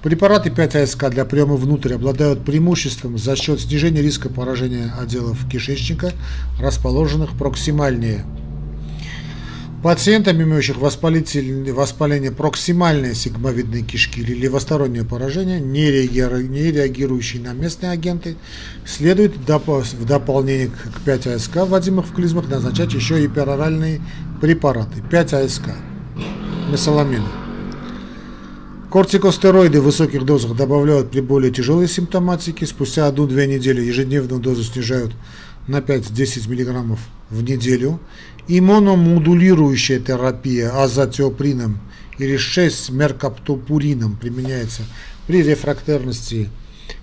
Препараты 0.05 0.51
5 0.51 0.75
АСК 0.75 1.09
для 1.09 1.25
приема 1.25 1.55
внутрь 1.55 1.95
обладают 1.95 2.45
преимуществом 2.45 3.17
за 3.17 3.35
счет 3.35 3.59
снижения 3.59 4.03
риска 4.03 4.29
поражения 4.29 4.93
отделов 5.01 5.49
кишечника, 5.49 6.11
расположенных 6.61 7.35
проксимальнее 7.35 8.23
Пациентам, 9.81 10.39
имеющих 10.43 10.77
воспаление 10.77 12.31
проксимальной 12.31 13.15
сигмовидной 13.15 13.81
кишки 13.81 14.19
или 14.19 14.35
левостороннее 14.35 15.05
поражение, 15.05 15.59
не, 15.59 15.89
реагиру, 15.89 16.39
не 16.39 16.71
реагирующие 16.71 17.41
на 17.41 17.53
местные 17.53 17.91
агенты, 17.91 18.35
следует 18.85 19.37
в 19.37 20.05
дополнение 20.05 20.67
к 20.67 21.01
5 21.03 21.27
АСК, 21.27 21.55
вводимых 21.65 22.05
в 22.05 22.13
клизмах, 22.13 22.47
назначать 22.47 22.93
еще 22.93 23.23
и 23.23 23.27
пероральные 23.27 24.01
препараты. 24.39 25.01
5 25.09 25.33
АСК. 25.33 25.69
Месаламин. 26.71 27.23
Кортикостероиды 28.95 29.81
в 29.81 29.83
высоких 29.83 30.23
дозах 30.23 30.55
добавляют 30.55 31.11
при 31.11 31.19
более 31.19 31.51
тяжелой 31.51 31.89
симптоматике. 31.89 32.65
Спустя 32.65 33.07
одну-две 33.07 33.45
недели 33.45 33.81
ежедневную 33.81 34.39
дозу 34.39 34.63
снижают 34.63 35.11
на 35.67 35.79
5-10 35.79 36.49
мг 36.49 36.97
в 37.29 37.43
неделю 37.43 37.99
Иммуномодулирующая 38.47 39.99
терапия 39.99 40.71
азотиоприном 40.81 41.81
или 42.19 42.37
6 42.37 42.91
меркаптопурином 42.91 44.15
применяется 44.15 44.83
при 45.27 45.43
рефрактерности 45.43 46.49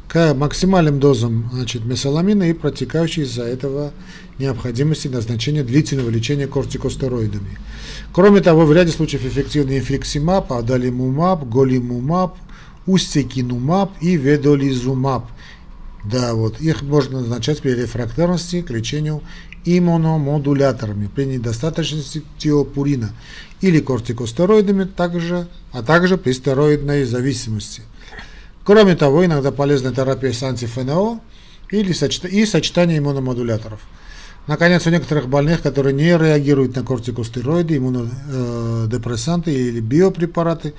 к 0.08 0.32
максимальным 0.32 0.98
дозам 0.98 1.50
значит, 1.52 1.84
месаламина 1.84 2.44
и 2.44 2.54
протекающей 2.54 3.24
из-за 3.24 3.42
этого 3.42 3.92
необходимости 4.38 5.08
назначения 5.08 5.62
длительного 5.62 6.08
лечения 6.08 6.46
кортикостероидами. 6.46 7.58
Кроме 8.12 8.40
того, 8.40 8.66
в 8.66 8.72
ряде 8.72 8.92
случаев 8.92 9.24
эффективны 9.24 9.78
инфликсимаб, 9.78 10.52
адалимумаб, 10.52 11.44
голимумаб, 11.44 12.36
устекинумаб 12.86 13.92
и 14.02 14.16
ведолизумаб. 14.16 15.26
Да, 16.04 16.34
вот 16.34 16.60
их 16.60 16.82
можно 16.82 17.20
назначать 17.20 17.62
при 17.62 17.70
рефрактерности 17.70 18.60
к 18.60 18.70
лечению 18.70 19.22
иммуномодуляторами 19.64 21.06
при 21.06 21.24
недостаточности 21.24 22.22
тиопурина 22.38 23.12
или 23.60 23.80
кортикостероидами, 23.80 24.84
также, 24.84 25.46
а 25.70 25.82
также 25.82 26.18
при 26.18 26.32
стероидной 26.32 27.04
зависимости. 27.04 27.82
Кроме 28.64 28.94
того, 28.96 29.24
иногда 29.24 29.52
полезна 29.52 29.94
терапия 29.94 30.32
с 30.32 30.42
антифНО 30.42 31.20
или 31.70 31.92
и 32.28 32.46
сочетание 32.46 32.98
иммуномодуляторов. 32.98 33.80
Наконец, 34.48 34.86
у 34.86 34.90
некоторых 34.90 35.28
больных, 35.28 35.62
которые 35.62 35.94
не 35.94 36.18
реагируют 36.18 36.74
на 36.74 36.82
кортикостероиды, 36.82 37.76
иммунодепрессанты 37.76 39.52
или 39.52 39.78
биопрепараты, 39.78 40.74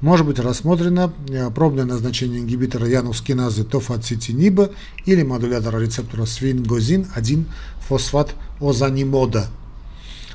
может 0.00 0.26
быть 0.26 0.40
рассмотрено 0.40 1.12
э, 1.28 1.48
пробное 1.50 1.84
назначение 1.84 2.40
ингибитора 2.40 2.88
янускиназы 2.88 3.64
тофацитиниба 3.64 4.70
или 5.06 5.22
модулятора 5.22 5.78
рецептора 5.78 6.26
свингозин-1 6.26 7.44
фосфат 7.88 8.34
озанимода. 8.60 9.46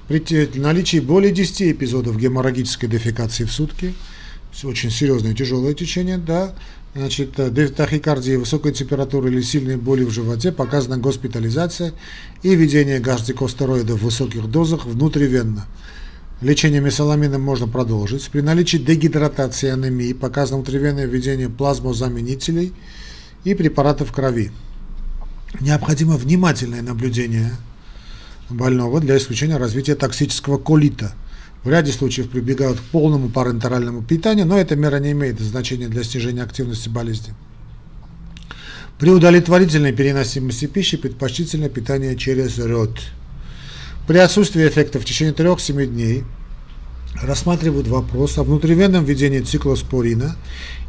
При 0.08 0.58
наличии 0.58 1.00
более 1.00 1.32
10 1.34 1.74
эпизодов 1.74 2.18
геморрагической 2.18 2.90
дефекации 2.90 3.44
в 3.44 3.52
сутки, 3.52 3.94
очень 4.64 4.90
серьезное 4.90 5.36
тяжелое 5.36 5.74
течение, 5.74 6.18
да, 6.18 6.56
значит, 6.96 7.40
э, 7.40 7.68
тахикардии, 7.68 8.36
высокой 8.36 8.74
температуры 8.74 9.30
или 9.30 9.42
сильной 9.42 9.78
боли 9.78 10.04
в 10.04 10.12
животе, 10.12 10.52
показана 10.52 10.98
госпитализация 10.98 11.94
и 12.44 12.56
введение 12.56 13.00
гортикостероидов 13.00 14.00
в 14.00 14.06
высоких 14.06 14.48
дозах 14.48 14.86
внутривенно. 14.86 15.66
Лечение 16.42 16.80
месаламином 16.80 17.42
можно 17.42 17.68
продолжить. 17.68 18.30
При 18.30 18.42
наличии 18.42 18.78
дегидратации 18.78 19.70
анемии 19.70 20.14
показано 20.14 20.58
внутривенное 20.60 21.06
введение 21.06 21.50
плазмозаменителей 21.50 22.74
и 23.44 23.54
препаратов 23.56 24.14
крови. 24.14 24.52
Необходимо 25.60 26.16
внимательное 26.16 26.82
наблюдение 26.82 27.52
больного 28.50 29.00
для 29.02 29.18
исключения 29.18 29.58
развития 29.58 29.96
токсического 29.96 30.58
колита. 30.58 31.14
В 31.64 31.70
ряде 31.70 31.92
случаев 31.92 32.30
прибегают 32.30 32.80
к 32.80 32.84
полному 32.84 33.30
парентеральному 33.30 34.02
питанию, 34.02 34.46
но 34.46 34.58
эта 34.58 34.78
мера 34.78 34.98
не 35.00 35.12
имеет 35.12 35.40
значения 35.42 35.90
для 35.90 36.04
снижения 36.04 36.44
активности 36.44 36.88
болезни. 36.88 37.34
При 38.98 39.12
удовлетворительной 39.12 39.92
переносимости 39.92 40.66
пищи 40.66 40.98
предпочтительно 40.98 41.70
питание 41.70 42.16
через 42.16 42.58
рот. 42.60 43.00
При 44.08 44.18
отсутствии 44.18 44.68
эффекта 44.68 45.00
в 45.00 45.06
течение 45.06 45.34
3-7 45.34 45.86
дней 45.86 46.24
рассматривают 47.22 47.88
вопрос 47.88 48.38
о 48.38 48.44
внутривенном 48.44 49.04
введении 49.04 49.42
циклоспорина 49.42 50.38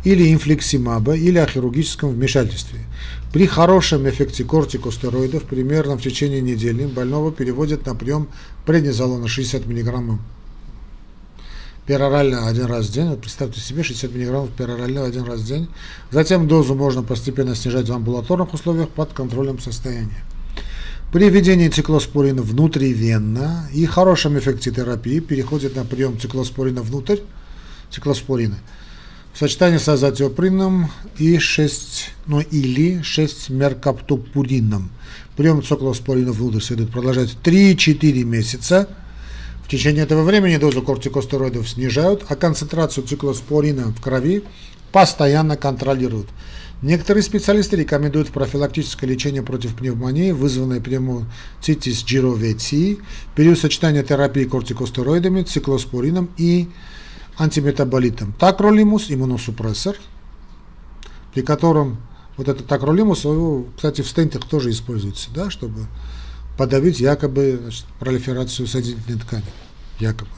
или 0.05 0.33
инфлексимаба 0.33 1.17
или 1.17 1.39
о 1.39 1.47
хирургическом 1.47 2.11
вмешательстве. 2.11 2.81
При 3.33 3.47
хорошем 3.47 4.09
эффекте 4.09 4.45
кортикостероидов 4.45 5.45
примерно 5.45 5.97
в 5.97 6.03
течение 6.03 6.41
недели 6.41 6.87
больного 6.87 7.33
переводят 7.33 7.87
на 7.87 7.95
прием 7.95 8.29
преднизолона 8.65 9.27
60 9.27 9.67
мг 9.67 10.19
перорально 11.91 12.47
один 12.47 12.67
раз 12.67 12.87
в 12.87 12.93
день. 12.93 13.09
Вот 13.09 13.21
представьте 13.21 13.59
себе 13.61 13.83
60 13.83 14.15
мг 14.15 14.49
перорально 14.57 15.05
один 15.05 15.25
раз 15.25 15.41
в 15.41 15.45
день. 15.45 15.69
Затем 16.13 16.47
дозу 16.47 16.77
можно 16.77 17.03
постепенно 17.03 17.57
снижать 17.57 17.89
в 17.89 17.93
амбулаторных 17.93 18.55
условиях 18.55 18.91
под 18.91 19.13
контролем 19.13 19.59
состояния. 19.59 20.23
При 21.13 21.29
введении 21.29 21.69
циклоспорина 21.69 22.43
внутривенно 22.43 23.69
и 23.75 23.87
хорошем 23.87 24.39
эффекте 24.39 24.71
терапии 24.71 25.19
переходит 25.19 25.75
на 25.75 25.85
прием 25.85 26.17
циклоспорина 26.21 26.81
внутрь, 26.83 27.19
циклоспорина– 27.91 28.61
в 29.33 29.39
сочетании 29.39 29.79
с 29.79 29.89
азотиоприном 29.89 30.91
и 31.19 31.39
6, 31.39 32.11
ну 32.27 32.41
или 32.41 33.03
6 33.03 33.51
меркаптопурином. 33.51 34.91
Прием 35.37 35.63
циклоспорина 35.63 36.31
внутрь 36.31 36.61
следует 36.61 36.91
продолжать 36.91 37.37
3-4 37.43 38.23
месяца. 38.23 38.89
В 39.71 39.73
течение 39.73 40.03
этого 40.03 40.25
времени 40.25 40.57
дозу 40.57 40.83
кортикостероидов 40.83 41.69
снижают, 41.69 42.25
а 42.29 42.35
концентрацию 42.35 43.07
циклоспорина 43.07 43.93
в 43.93 44.01
крови 44.01 44.43
постоянно 44.91 45.57
контролируют. 45.57 46.27
Некоторые 46.83 47.23
специалисты 47.23 47.77
рекомендуют 47.77 48.31
профилактическое 48.31 49.09
лечение 49.09 49.45
против 49.45 49.77
пневмонии, 49.77 50.33
вызванной 50.33 50.81
пневмоцитис 50.81 52.03
джировеции, 52.03 52.99
период 53.37 53.61
сочетания 53.61 54.03
терапии 54.03 54.43
кортикостероидами, 54.43 55.45
циклоспорином 55.45 56.31
и 56.37 56.69
антиметаболитом. 57.39 58.33
Такролимус– 58.41 59.07
иммуносупрессор, 59.09 59.95
при 61.33 61.43
котором 61.43 61.99
вот 62.37 62.49
этот 62.49 62.67
такролимус, 62.67 63.25
кстати, 63.77 64.01
в 64.03 64.09
стентах 64.09 64.49
тоже 64.49 64.71
используется, 64.73 65.31
да, 65.33 65.49
чтобы 65.49 65.87
подавить 66.59 66.99
якобы 66.99 67.59
значит, 67.63 67.85
пролиферацию 68.01 68.67
соединительной 68.67 69.21
ткани. 69.21 69.45
Якобы. 70.01 70.31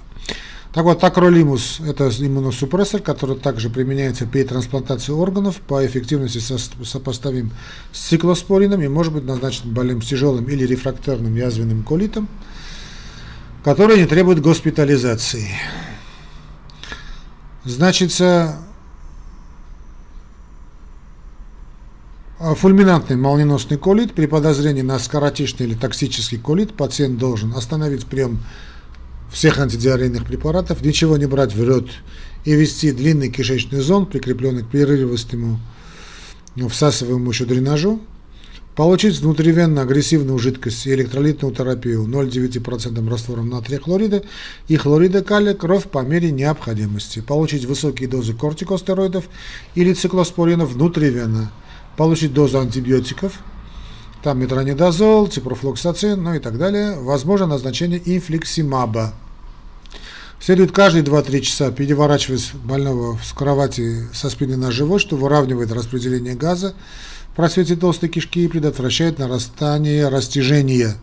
Так 0.73 0.85
вот, 0.85 1.01
такролимус– 1.01 1.81
это 1.87 2.09
иммуносупрессор, 2.09 3.03
который 3.03 3.37
также 3.37 3.69
применяется 3.69 4.27
при 4.27 4.43
трансплантации 4.43 5.13
органов, 5.13 5.57
по 5.61 5.85
эффективности 5.85 6.39
сопоставим 6.39 7.53
с 7.93 8.09
циклоспорином 8.09 8.81
и 8.81 8.89
может 8.89 9.13
быть 9.13 9.25
назначен 9.25 9.73
больным 9.75 10.01
с 10.01 10.07
тяжелым 10.07 10.47
или 10.47 10.65
рефрактерным 10.67 11.37
язвенным 11.37 11.83
колитом, 11.83 12.27
который 13.63 13.99
не 13.99 14.07
требует 14.07 14.41
госпитализации. 14.41 15.51
Значит, 17.65 18.13
фульминантный 22.39 23.17
молниеносный 23.17 23.77
колит 23.77 24.15
при 24.15 24.25
подозрении 24.25 24.81
на 24.81 24.99
скоротечный 24.99 25.67
или 25.67 25.75
токсический 25.75 26.39
колит 26.39 26.75
пациент 26.75 27.19
должен 27.19 27.53
остановить 27.55 28.07
прием 28.07 28.41
всех 29.33 29.59
антидиарейных 29.59 30.27
препаратов, 30.27 30.83
ничего 30.83 31.17
не 31.17 31.27
брать 31.27 31.55
в 31.55 31.67
рот 31.67 31.89
и 32.45 32.53
вести 32.55 32.93
длинный 32.93 33.31
кишечный 33.31 33.81
зон, 33.81 34.07
прикрепленный 34.07 34.63
к 34.63 34.69
прерывистому 34.69 35.61
ну, 36.55 36.69
всасываемому 36.69 37.33
дренажу. 37.33 38.01
получить 38.75 39.19
внутривенно 39.19 39.83
агрессивную 39.83 40.39
жидкость 40.39 40.87
и 40.87 40.95
электролитную 40.95 41.55
терапию 41.55 42.05
0,9% 42.05 43.09
раствором 43.09 43.49
натрия 43.49 43.79
хлорида 43.79 44.23
и 44.69 44.77
хлорида 44.77 45.23
калия 45.23 45.55
кровь 45.55 45.85
по 45.85 46.01
мере 46.01 46.31
необходимости, 46.31 47.21
получить 47.21 47.65
высокие 47.65 48.09
дозы 48.09 48.35
кортикостероидов 48.35 49.25
или 49.75 49.93
циклоспоринов 49.93 50.73
внутривенно, 50.73 51.53
получить 51.97 52.33
дозу 52.33 52.61
антибиотиков, 52.61 53.39
там 54.23 54.39
метронидозол, 54.39 55.27
ципрофлоксацин, 55.27 56.23
ну 56.23 56.35
и 56.35 56.39
так 56.39 56.57
далее, 56.57 56.99
возможно 56.99 57.47
назначение 57.47 58.01
инфликсимаба. 58.05 59.15
Следует 60.43 60.73
каждые 60.73 61.05
2-3 61.05 61.41
часа 61.41 61.71
переворачивать 61.71 62.53
больного 62.65 63.17
с 63.23 63.33
кровати 63.33 64.09
со 64.13 64.29
спины 64.29 64.57
на 64.57 64.73
живот, 64.73 65.01
что 65.01 65.17
выравнивает 65.17 65.71
распределение 65.71 66.35
газа 66.35 66.75
в 67.29 67.37
просвете 67.37 67.77
толстой 67.77 68.09
кишки 68.09 68.45
и 68.45 68.49
предотвращает 68.49 69.21
нарастание 69.21 70.09
растяжения. 70.09 70.97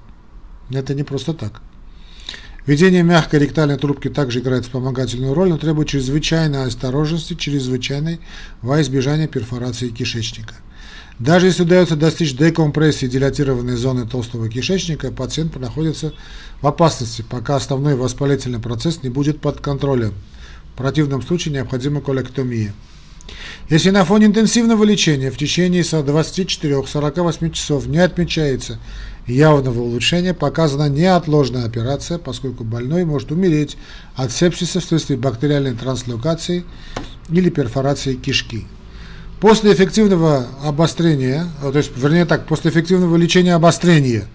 Это 0.70 0.94
не 0.94 1.04
просто 1.04 1.34
так. 1.34 1.62
Введение 2.66 3.02
мягкой 3.02 3.40
ректальной 3.40 3.78
трубки 3.78 4.10
также 4.10 4.40
играет 4.40 4.66
вспомогательную 4.66 5.34
роль, 5.34 5.48
но 5.48 5.58
требует 5.58 5.88
чрезвычайной 5.88 6.66
осторожности, 6.66 7.34
чрезвычайной 7.34 8.20
во 8.62 8.82
избежание 8.82 9.30
перфорации 9.30 9.88
кишечника. 9.88 10.56
Даже 11.20 11.48
если 11.48 11.64
удается 11.64 11.98
достичь 11.98 12.34
декомпрессии 12.34 13.06
дилатированной 13.06 13.76
зоны 13.76 14.08
толстого 14.08 14.48
кишечника, 14.48 15.12
пациент 15.12 15.54
находится 15.58 16.14
в 16.62 16.68
опасности, 16.68 17.26
пока 17.30 17.58
основной 17.58 17.96
воспалительный 17.96 18.60
процесс 18.60 19.04
не 19.04 19.10
будет 19.10 19.42
под 19.42 19.60
контролем. 19.60 20.14
В 20.74 20.78
противном 20.78 21.22
случае 21.22 21.54
необходима 21.56 22.00
колектомия. 22.00 22.74
Если 23.70 23.90
на 23.90 24.06
фоне 24.06 24.28
интенсивного 24.28 24.84
лечения 24.86 25.30
в 25.30 25.38
течение 25.38 25.82
24-48 25.82 27.52
часов 27.52 27.86
не 27.86 28.00
отмечается 28.00 28.80
явного 29.28 29.82
улучшения, 29.82 30.34
показана 30.34 30.88
неотложная 30.88 31.66
операция, 31.66 32.18
поскольку 32.18 32.64
больной 32.64 33.04
может 33.04 33.32
умереть 33.32 33.78
от 34.16 34.32
сепсиса 34.32 34.80
вследствие 34.80 35.20
бактериальной 35.20 35.76
транслокации 35.76 36.64
или 37.30 37.50
перфорации 37.50 38.16
кишки. 38.16 38.66
После 39.40 39.72
эффективного 39.74 40.48
обострения, 40.66 41.48
то 41.62 41.78
есть, 41.78 41.92
вернее 41.96 42.26
так, 42.26 42.46
после 42.46 42.72
эффективного 42.72 43.16
лечения 43.16 43.56
обострения 43.56 44.28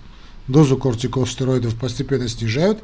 дозу 0.49 0.79
кортикостероидов 0.79 1.75
постепенно 1.75 2.27
снижают 2.27 2.79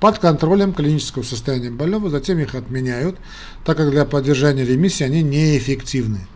под 0.00 0.18
контролем 0.18 0.72
клинического 0.72 1.22
состояния 1.22 1.70
больного, 1.70 2.10
затем 2.10 2.40
их 2.40 2.56
отменяют, 2.56 3.16
так 3.64 3.76
как 3.76 3.92
для 3.92 4.04
поддержания 4.04 4.64
ремиссии 4.64 5.04
они 5.04 5.22
неэффективны. 5.22 6.26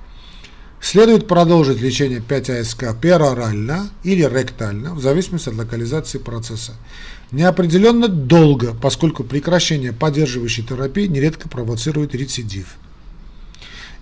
Следует 0.81 1.27
продолжить 1.27 1.81
лечение 1.81 2.20
5-АСК 2.20 2.95
перорально 3.01 3.91
или 4.05 4.22
ректально, 4.22 4.95
в 4.95 5.01
зависимости 5.01 5.49
от 5.49 5.57
локализации 5.57 6.18
процесса. 6.18 6.74
Неопределенно 7.33 8.07
долго, 8.07 8.74
поскольку 8.74 9.24
прекращение 9.24 9.93
поддерживающей 9.93 10.62
терапии 10.62 11.09
нередко 11.09 11.49
провоцирует 11.49 12.14
рецидив. 12.14 12.77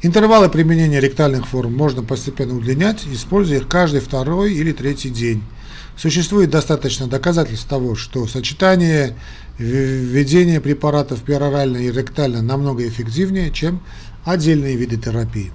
Интервалы 0.02 0.50
применения 0.50 1.00
ректальных 1.00 1.46
форм 1.46 1.74
можно 1.74 2.02
постепенно 2.02 2.56
удлинять, 2.56 3.06
используя 3.06 3.58
их 3.58 3.68
каждый 3.68 4.00
второй 4.00 4.52
или 4.52 4.72
третий 4.72 5.10
день. 5.10 5.42
Существует 5.96 6.50
достаточно 6.50 7.06
доказательств 7.06 7.68
того, 7.68 7.94
что 7.94 8.26
сочетание 8.26 9.16
введения 9.58 10.60
препаратов 10.60 11.22
перорально 11.22 11.78
и 11.78 11.90
ректально 11.90 12.42
намного 12.42 12.86
эффективнее, 12.86 13.50
чем 13.50 13.80
отдельные 14.24 14.76
виды 14.76 14.96
терапии. 14.96 15.52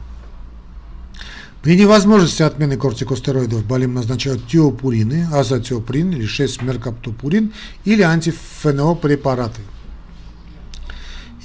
При 1.62 1.76
невозможности 1.76 2.42
отмены 2.42 2.78
кортикостероидов 2.78 3.66
болим 3.66 3.94
назначают 3.94 4.48
тиопурины, 4.48 5.28
азотиоприн 5.34 6.12
или 6.12 6.26
6-меркаптопурин 6.26 7.52
или 7.84 8.02
антифенол-препараты. 8.02 9.62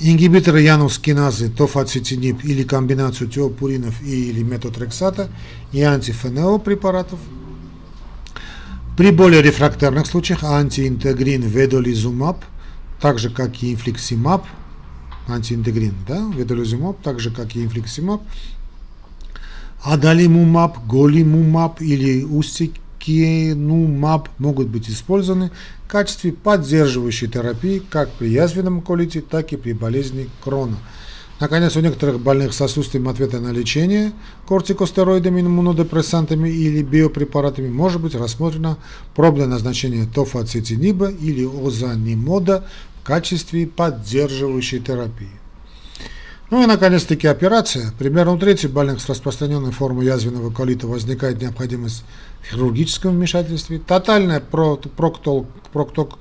Ингибиторы 0.00 0.60
янус-киназы, 0.62 1.48
тофацетинип 1.50 2.44
или 2.44 2.64
комбинацию 2.64 3.28
тиопуринов 3.28 4.02
или 4.02 4.42
метотрексата 4.42 5.30
и 5.72 5.82
антифенол 5.82 6.58
препаратов. 6.58 7.20
При 8.96 9.12
более 9.12 9.40
рефрактерных 9.40 10.06
случаях 10.06 10.42
антиинтегрин 10.42 11.42
ведолизумаб, 11.42 12.44
так 13.00 13.20
же 13.20 13.30
как 13.30 13.62
и 13.62 13.72
инфликсимаб, 13.72 14.44
антиинтегрин, 15.28 15.94
да, 16.08 16.28
ведолизумаб, 16.34 17.00
так 17.00 17.20
же 17.20 17.30
как 17.30 17.54
и 17.54 17.64
инфликсимаб, 17.64 18.22
адалимумаб, 19.84 20.86
голимумаб 20.86 21.80
или 21.80 22.24
устикенумаб 23.04 24.28
могут 24.38 24.68
быть 24.68 24.88
использованы 24.88 25.50
в 25.86 25.88
качестве 25.88 26.32
поддерживающей 26.32 27.28
терапии 27.28 27.82
как 27.90 28.10
при 28.12 28.28
язвенном 28.28 28.80
колите, 28.80 29.20
так 29.20 29.52
и 29.52 29.56
при 29.56 29.72
болезни 29.72 30.28
Крона. 30.42 30.78
Наконец, 31.40 31.76
у 31.76 31.80
некоторых 31.80 32.20
больных 32.20 32.54
с 32.54 32.60
отсутствием 32.60 33.08
ответа 33.08 33.40
на 33.40 33.50
лечение 33.50 34.12
кортикостероидами, 34.46 35.40
иммунодепрессантами 35.40 36.48
или 36.48 36.82
биопрепаратами 36.82 37.68
может 37.68 38.00
быть 38.00 38.14
рассмотрено 38.14 38.78
пробное 39.16 39.46
назначение 39.46 40.06
тофацетиниба 40.06 41.10
или 41.10 41.44
озанимода 41.44 42.66
в 43.00 43.06
качестве 43.06 43.66
поддерживающей 43.66 44.78
терапии. 44.78 45.28
Ну 46.50 46.62
и, 46.62 46.66
наконец-таки, 46.66 47.26
операция. 47.26 47.92
Примерно 47.98 48.32
у 48.32 48.38
трети 48.38 48.68
больных 48.68 49.00
с 49.00 49.08
распространенной 49.08 49.72
формой 49.72 50.06
язвенного 50.06 50.50
колита 50.50 50.86
возникает 50.86 51.42
необходимость 51.42 52.04
хирургическом 52.50 53.12
вмешательстве. 53.12 53.78
Тотальная 53.78 54.40
проктол, 54.40 55.46
прокток, 55.72 56.18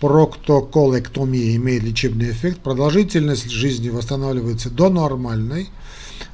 проктоколэктомия 0.00 1.56
имеет 1.56 1.82
лечебный 1.82 2.30
эффект. 2.30 2.60
Продолжительность 2.60 3.50
жизни 3.50 3.90
восстанавливается 3.90 4.70
до 4.70 4.88
нормальной, 4.88 5.68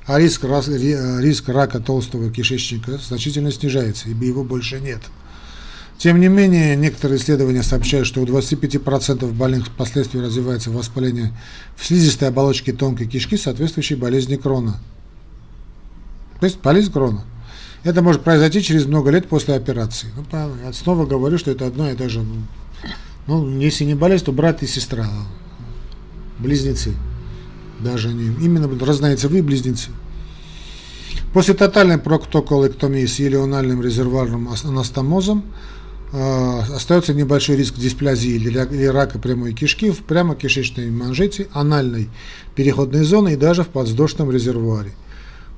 а 0.07 0.19
риск, 0.19 0.45
риск 0.45 1.49
рака 1.49 1.81
толстого 1.81 2.31
кишечника 2.31 2.99
значительно 2.99 3.51
снижается, 3.51 4.09
ибо 4.09 4.25
его 4.25 4.45
больше 4.45 4.81
нет. 4.81 5.01
Тем 5.99 6.21
не 6.21 6.29
менее, 6.29 6.77
некоторые 6.77 7.19
исследования 7.19 7.63
сообщают, 7.63 8.07
что 8.07 8.21
у 8.21 8.27
25% 8.27 9.33
больных 9.33 9.67
впоследствии 9.69 10.21
развивается 10.21 10.71
воспаление 10.71 11.33
в 11.75 11.87
слизистой 11.87 12.29
оболочке 12.29 12.75
тонкой 12.75 13.07
кишки, 13.07 13.39
соответствующей 13.39 13.95
болезни 13.95 14.37
Крона. 14.37 14.79
То 16.39 16.45
есть 16.45 16.61
болезнь 16.61 16.93
Крона. 16.93 17.25
Это 17.85 18.03
может 18.03 18.23
произойти 18.23 18.63
через 18.63 18.87
много 18.87 19.11
лет 19.11 19.29
после 19.29 19.55
операции. 19.55 20.09
Ну, 20.17 20.25
я 20.65 20.73
снова 20.73 21.07
говорю, 21.07 21.39
что 21.39 21.51
это 21.51 21.67
одно 21.67 21.91
и 21.91 21.95
то 21.95 22.09
же. 22.09 22.25
Ну, 23.27 23.61
если 23.61 23.85
не 23.85 23.95
болезнь, 23.95 24.25
то 24.25 24.33
брат 24.33 24.63
и 24.63 24.67
сестра. 24.67 25.09
Близнецы. 26.39 26.95
Даже 27.81 28.09
они. 28.09 28.27
Именно 28.45 28.69
разнояйцевые 28.85 29.43
близнецы. 29.43 29.91
После 31.33 31.55
тотальной 31.55 31.99
проктоколэктомии 31.99 33.07
с 33.07 33.19
елеональным 33.19 33.83
резервуарным 33.83 34.49
анастомозом 34.65 35.45
Э, 36.13 36.61
остается 36.75 37.15
небольшой 37.15 37.57
риск 37.57 37.75
дисплазии 37.75 38.31
или 38.31 38.87
рака 38.87 39.19
прямой 39.19 39.53
кишки 39.53 39.91
в 39.91 40.03
прямокишечной 40.05 40.91
манжете, 40.91 41.49
анальной 41.53 42.09
переходной 42.55 43.03
зоны 43.03 43.33
и 43.33 43.37
даже 43.37 43.65
в 43.65 43.69
подвздошном 43.69 44.31
резервуаре. 44.31 44.93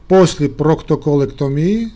После 0.08 0.48
проктоколэктомии, 0.48 1.92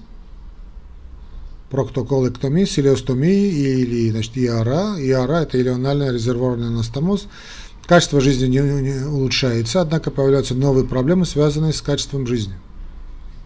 проктоколэктомии, 1.72 2.66
селиостомии 2.66 3.48
или 3.48 4.10
значит, 4.10 4.36
ИАРА, 4.36 5.00
ИАРА 5.00 5.40
это 5.40 5.58
илиональный 5.58 6.12
резервуарный 6.12 6.66
анастомоз, 6.66 7.26
качество 7.86 8.20
жизни 8.20 8.46
не, 8.46 8.58
не 8.58 9.06
улучшается, 9.06 9.80
однако 9.80 10.10
появляются 10.10 10.54
новые 10.54 10.86
проблемы, 10.86 11.24
связанные 11.24 11.72
с 11.72 11.80
качеством 11.80 12.26
жизни, 12.26 12.54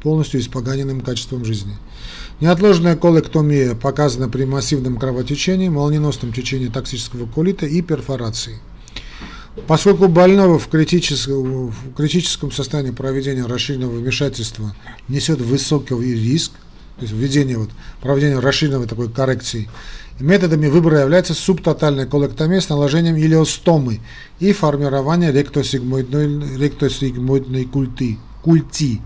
полностью 0.02 0.40
испоганенным 0.40 1.02
качеством 1.02 1.44
жизни. 1.44 1.76
Неотложная 2.40 2.96
колэктомия 2.96 3.76
показана 3.76 4.28
при 4.28 4.44
массивном 4.44 4.98
кровотечении, 4.98 5.68
молниеносном 5.68 6.32
течении 6.32 6.66
токсического 6.66 7.26
колита 7.26 7.64
и 7.64 7.80
перфорации. 7.80 8.58
Поскольку 9.68 10.08
больного 10.08 10.58
в 10.58 10.66
критическом, 10.66 11.68
в 11.68 11.94
критическом 11.96 12.50
состоянии 12.50 12.90
проведения 12.90 13.46
расширенного 13.46 13.92
вмешательства 13.92 14.74
несет 15.08 15.40
высокий 15.40 15.94
риск, 15.94 16.50
то 16.96 17.02
есть 17.02 17.12
введение, 17.12 17.58
вот, 17.58 17.70
проведения 18.00 18.38
расширенной 18.38 18.86
такой 18.86 19.10
коррекции, 19.10 19.68
методами 20.18 20.68
выбора 20.68 21.00
является 21.00 21.34
субтотальная 21.34 22.06
колэктомия 22.06 22.60
с 22.60 22.68
наложением 22.68 23.16
илиостомы 23.16 24.00
и 24.40 24.52
формирование 24.52 25.32
ректосигмоидной, 25.32 26.56
ректосигмоидной 26.56 27.66
культи, 27.66 28.18
культи, 28.42 29.00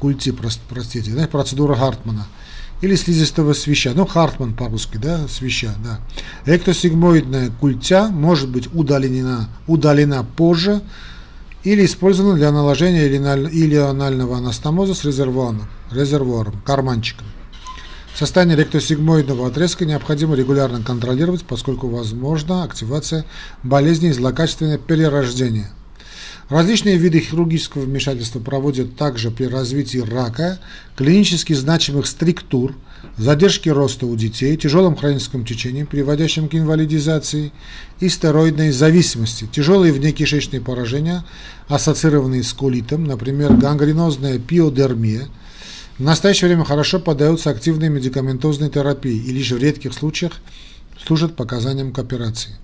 культи, 0.00 0.34
простите, 0.68 1.10
знаете, 1.10 1.30
процедура 1.30 1.74
Гартмана– 1.74 2.26
или 2.84 2.96
слизистого 2.96 3.54
свища, 3.54 3.92
ну 3.94 4.06
Хартман 4.06 4.54
по-русски, 4.54 4.98
да, 4.98 5.26
свища, 5.28 5.74
да. 5.82 6.00
Эктосигмоидная 6.44 7.50
культя 7.50 8.08
может 8.08 8.50
быть 8.50 8.68
удалена, 8.74 9.48
удалена 9.66 10.24
позже 10.36 10.82
или 11.62 11.86
использована 11.86 12.34
для 12.34 12.52
наложения 12.52 13.06
или 13.06 13.76
анального 13.76 14.36
анастомоза 14.36 14.94
с 14.94 15.04
резервуаром, 15.04 15.62
резервуаром, 15.94 16.60
карманчиком. 16.64 17.26
Состояние 18.14 18.56
ректосигмоидного 18.56 19.48
отрезка 19.48 19.84
необходимо 19.84 20.36
регулярно 20.36 20.80
контролировать, 20.80 21.44
поскольку 21.44 21.88
возможна 21.88 22.62
активация 22.62 23.24
болезни 23.64 24.10
и 24.10 24.12
злокачественное 24.12 24.78
перерождение. 24.78 25.70
Различные 26.48 26.96
виды 26.96 27.18
хирургического 27.18 27.82
вмешательства 27.82 28.38
проводят 28.38 28.96
также 28.96 29.32
при 29.32 29.46
развитии 29.46 29.98
рака, 29.98 30.60
клинически 30.94 31.54
значимых 31.54 32.06
структур, 32.06 32.76
задержки 33.16 33.68
роста 33.68 34.06
у 34.06 34.14
детей, 34.14 34.56
тяжелом 34.56 34.94
хроническом 34.94 35.44
течении, 35.44 35.82
приводящем 35.82 36.48
к 36.48 36.54
инвалидизации 36.54 37.50
и 37.98 38.08
стероидной 38.08 38.70
зависимости, 38.70 39.48
тяжелые 39.50 39.92
внекишечные 39.92 40.60
поражения, 40.60 41.24
ассоциированные 41.66 42.44
с 42.44 42.52
колитом, 42.52 43.04
например, 43.04 43.54
гангренозная 43.54 44.38
пиодермия– 44.38 45.26
в 45.98 46.02
настоящее 46.02 46.48
время 46.48 46.64
хорошо 46.64 46.98
поддаются 46.98 47.50
активной 47.50 47.88
медикаментозной 47.88 48.68
терапии 48.68 49.16
и 49.16 49.30
лишь 49.30 49.52
в 49.52 49.58
редких 49.58 49.94
случаях 49.94 50.32
служат 51.06 51.36
показанием 51.36 51.92
к 51.92 51.98
операции. 52.00 52.56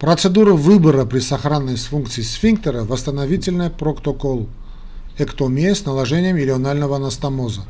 Процедура 0.00 0.52
выбора 0.52 1.04
при 1.04 1.20
сохранности 1.20 1.88
функции 1.88 2.22
сфинктера– 2.22 2.82
восстановительная 2.84 3.70
проктокол, 3.70 4.48
эктомия 5.16 5.74
с 5.76 5.84
наложением 5.84 6.38
илионального 6.38 6.96
анастомоза. 6.96 7.62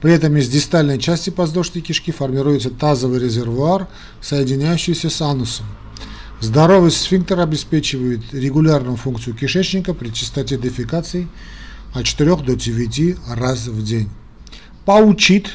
При 0.00 0.12
этом 0.12 0.36
из 0.36 0.48
дистальной 0.48 1.00
части 1.00 1.30
подвздошной 1.30 1.82
кишки 1.82 2.12
формируется 2.12 2.70
тазовый 2.70 3.18
резервуар, 3.18 3.88
соединяющийся 4.20 5.10
с 5.10 5.20
анусом. 5.20 5.66
Здоровый 6.40 6.92
сфинктер 6.92 7.40
обеспечивает 7.40 8.20
регулярную 8.32 8.96
функцию 8.96 9.34
кишечника 9.34 9.94
при 9.94 10.10
частоте 10.10 10.56
дефекаций 10.56 11.26
от 11.92 12.04
4 12.04 12.36
до 12.36 12.54
9 12.54 13.16
раз 13.34 13.66
в 13.66 13.82
день. 13.82 14.08
Паучит, 14.88 15.50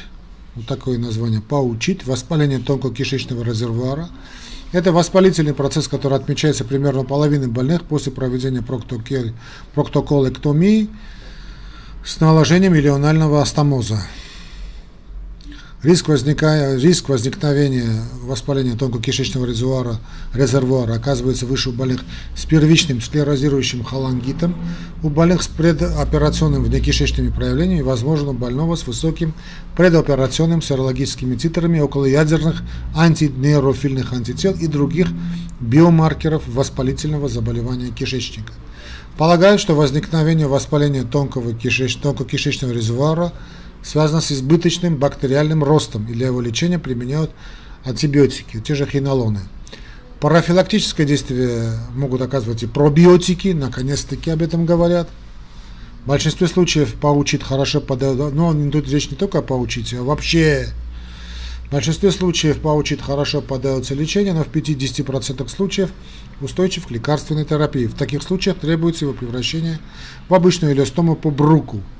вот 0.54 0.66
такое 0.66 0.96
название, 0.96 1.40
паучит, 1.40 2.06
воспаление 2.06 2.60
тонкокишечного 2.60 3.42
резервуара. 3.42 4.08
Это 4.70 4.92
воспалительный 4.92 5.54
процесс, 5.54 5.88
который 5.88 6.16
отмечается 6.16 6.64
примерно 6.64 7.02
половины 7.02 7.48
больных 7.48 7.82
после 7.82 8.12
проведения 8.12 8.62
проктоколэктомии 9.74 10.88
с 12.04 12.20
наложением 12.20 12.76
илионального 12.76 13.42
астомоза. 13.42 14.06
Риск. 15.84 16.08
Риск 16.08 17.10
возникновения 17.10 18.02
воспаления 18.22 18.74
тонкокишечного 18.74 19.44
резервуара, 19.44 20.00
резервуара 20.32 20.94
оказывается 20.94 21.44
выше 21.44 21.68
у 21.68 21.72
больных 21.74 22.00
с 22.34 22.46
первичным 22.46 23.02
склерозирующим 23.02 23.84
холангитом, 23.84 24.56
у 25.02 25.10
больных 25.10 25.42
с 25.42 25.46
предоперационными 25.46 26.64
внекишечными 26.64 27.28
проявлениями 27.28 27.82
возможно, 27.82 28.30
у 28.30 28.32
больного 28.32 28.76
с 28.76 28.86
высоким 28.86 29.34
предоперационным 29.76 30.62
серологическими 30.62 31.36
титрами 31.36 31.80
околоядерных 31.80 32.62
антинейрофильных 32.96 34.14
антител 34.14 34.54
и 34.54 34.66
других 34.66 35.08
биомаркеров 35.60 36.44
воспалительного 36.46 37.28
заболевания 37.28 37.90
кишечника. 37.90 38.54
Полагают, 39.18 39.60
что 39.60 39.74
возникновение 39.74 40.46
воспаления 40.46 41.04
тонкого 41.04 41.52
кишеч... 41.52 41.96
тонкокишечного 41.96 42.72
резервуара– 42.72 43.34
связано 43.84 44.20
с 44.20 44.32
избыточным 44.32 44.96
бактериальным 44.96 45.62
ростом, 45.62 46.06
и 46.06 46.14
для 46.14 46.26
его 46.26 46.40
лечения 46.40 46.78
применяют 46.78 47.30
антибиотики, 47.84 48.60
те 48.60 48.74
же 48.74 48.86
хинолоны. 48.86 49.40
Парафилактическое 50.20 51.06
действие 51.06 51.78
могут 51.94 52.22
оказывать 52.22 52.62
и 52.62 52.66
пробиотики, 52.66 53.48
наконец-таки 53.48 54.30
об 54.30 54.40
этом 54.42 54.64
говорят. 54.64 55.10
В 56.04 56.08
большинстве 56.08 56.48
случаев 56.48 56.94
паучит 56.94 57.42
хорошо 57.42 57.80
подает, 57.80 58.34
но 58.34 58.54
тут 58.70 58.88
речь 58.88 59.10
не 59.10 59.16
только 59.16 59.38
о 59.38 59.42
паучите, 59.42 59.98
а 59.98 60.02
вообще 60.02 60.68
в 61.66 61.72
большинстве 61.72 62.10
случаев 62.10 62.60
паучит 62.60 63.02
хорошо 63.02 63.42
поддается 63.42 63.94
лечению, 63.94 64.34
но 64.34 64.44
в 64.44 64.48
50% 64.48 65.46
случаев 65.48 65.90
устойчив 66.40 66.86
к 66.86 66.90
лекарственной 66.90 67.44
терапии. 67.44 67.86
В 67.86 67.94
таких 67.94 68.22
случаях 68.22 68.58
требуется 68.58 69.04
его 69.04 69.14
превращение 69.14 69.78
в 70.28 70.34
обычную 70.34 70.74
элиостому 70.74 71.16
по 71.16 71.30
бруку– 71.30 71.82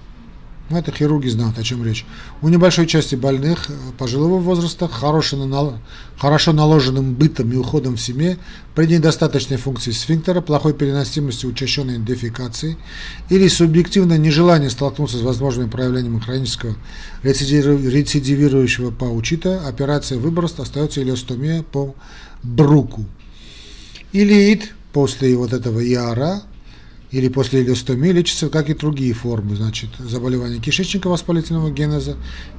ну, 0.70 0.78
это 0.78 0.92
хирурги 0.92 1.28
знают, 1.28 1.58
о 1.58 1.62
чем 1.62 1.84
речь. 1.84 2.06
У 2.40 2.48
небольшой 2.48 2.86
части 2.86 3.16
больных 3.16 3.68
э, 3.68 3.72
пожилого 3.98 4.38
возраста, 4.38 4.88
хорошо, 4.88 6.52
наложенным 6.52 7.14
бытом 7.14 7.52
и 7.52 7.56
уходом 7.56 7.96
в 7.96 8.00
семье, 8.00 8.38
при 8.74 8.86
недостаточной 8.86 9.58
функции 9.58 9.90
сфинктера, 9.90 10.40
плохой 10.40 10.72
переносимости 10.72 11.44
учащенной 11.44 11.98
дефекации 11.98 12.78
или 13.28 13.46
субъективное 13.48 14.16
нежелание 14.16 14.70
столкнуться 14.70 15.18
с 15.18 15.22
возможными 15.22 15.68
проявлениями 15.68 16.20
хронического 16.20 16.74
рецидивирующего 17.22 18.90
паучита, 18.90 19.66
операция 19.68 20.18
выброса 20.18 20.62
остается 20.62 21.02
илиостомия 21.02 21.62
по 21.62 21.94
бруку. 22.42 23.04
Илиит 24.12 24.74
после 24.94 25.36
вот 25.36 25.52
этого 25.52 25.80
яра 25.80 26.42
или 27.14 27.28
после 27.28 27.60
илиостомии 27.60 28.10
лечится, 28.10 28.48
как 28.48 28.68
и 28.68 28.74
другие 28.74 29.14
формы, 29.14 29.54
значит, 29.54 29.90
заболевания 29.98 30.58
кишечника 30.58 31.08
воспалительного 31.08 31.70
генеза. 31.70 32.16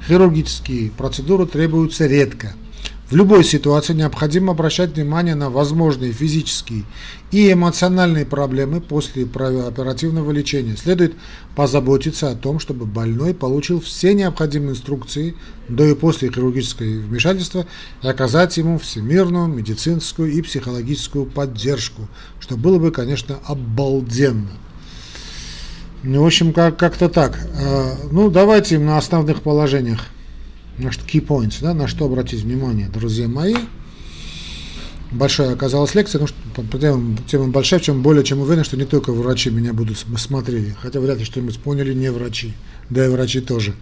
Хирургические 0.07 0.91
процедуры 0.91 1.45
требуются 1.45 2.07
редко– 2.07 2.53
в 3.09 3.15
любой 3.15 3.43
ситуации 3.43 3.93
необходимо 3.93 4.53
обращать 4.53 4.95
внимание 4.95 5.35
на 5.35 5.51
возможные 5.51 6.11
физические 6.11 6.85
и 7.29 7.51
эмоциональные 7.51 8.25
проблемы 8.25 8.81
после 8.81 9.25
оперативного 9.25 10.31
лечения. 10.31 10.75
Следует 10.75 11.13
позаботиться 11.55 12.31
о 12.31 12.35
том, 12.35 12.59
чтобы 12.59 12.85
больной 12.87 13.35
получил 13.35 13.79
все 13.79 14.15
необходимые 14.15 14.71
инструкции 14.71 15.35
до 15.69 15.85
и 15.85 15.93
после 15.93 16.29
хирургического 16.29 16.87
вмешательства 16.87 17.67
и 18.01 18.07
оказать 18.07 18.57
ему 18.57 18.79
всемирную 18.79 19.47
медицинскую 19.47 20.31
и 20.31 20.41
психологическую 20.41 21.27
поддержку, 21.27 22.07
что 22.39 22.57
было 22.57 22.79
бы, 22.79 22.91
конечно, 22.91 23.37
обалденно. 23.45 24.49
Ну, 26.01 26.23
в 26.23 26.25
общем, 26.25 26.53
как- 26.53 26.77
как-то 26.77 27.07
так. 27.09 27.37
А, 27.55 27.97
ну, 28.11 28.31
давайте 28.31 28.79
на 28.79 28.97
основных 28.97 29.41
положениях 29.41 30.05
значит, 30.79 31.01
key 31.01 31.25
points, 31.25 31.57
да, 31.61 31.73
на 31.73 31.87
что 31.87 32.05
обратить 32.05 32.41
внимание, 32.41 32.87
друзья 32.87 33.27
мои. 33.27 33.55
Большая 35.11 35.53
оказалась 35.53 35.95
лекция, 35.95 36.19
ну, 36.19 36.27
что 36.27 36.41
тема, 36.77 37.17
тема 37.27 37.47
большая, 37.47 37.79
чем 37.79 38.01
более 38.01 38.23
чем 38.23 38.41
уверен, 38.41 38.63
что 38.63 38.75
не 38.75 38.85
только 38.85 39.13
врачи 39.13 39.49
меня 39.49 39.71
будут 39.71 40.03
смотреть, 40.17 40.75
хотя 40.81 40.99
вряд 40.99 41.19
ли 41.19 41.25
что-нибудь 41.25 41.59
поняли 41.59 41.93
не 41.93 42.11
врачи, 42.11 42.53
да 42.89 43.05
и 43.05 43.09
врачи 43.09 43.39
тоже. 43.39 43.75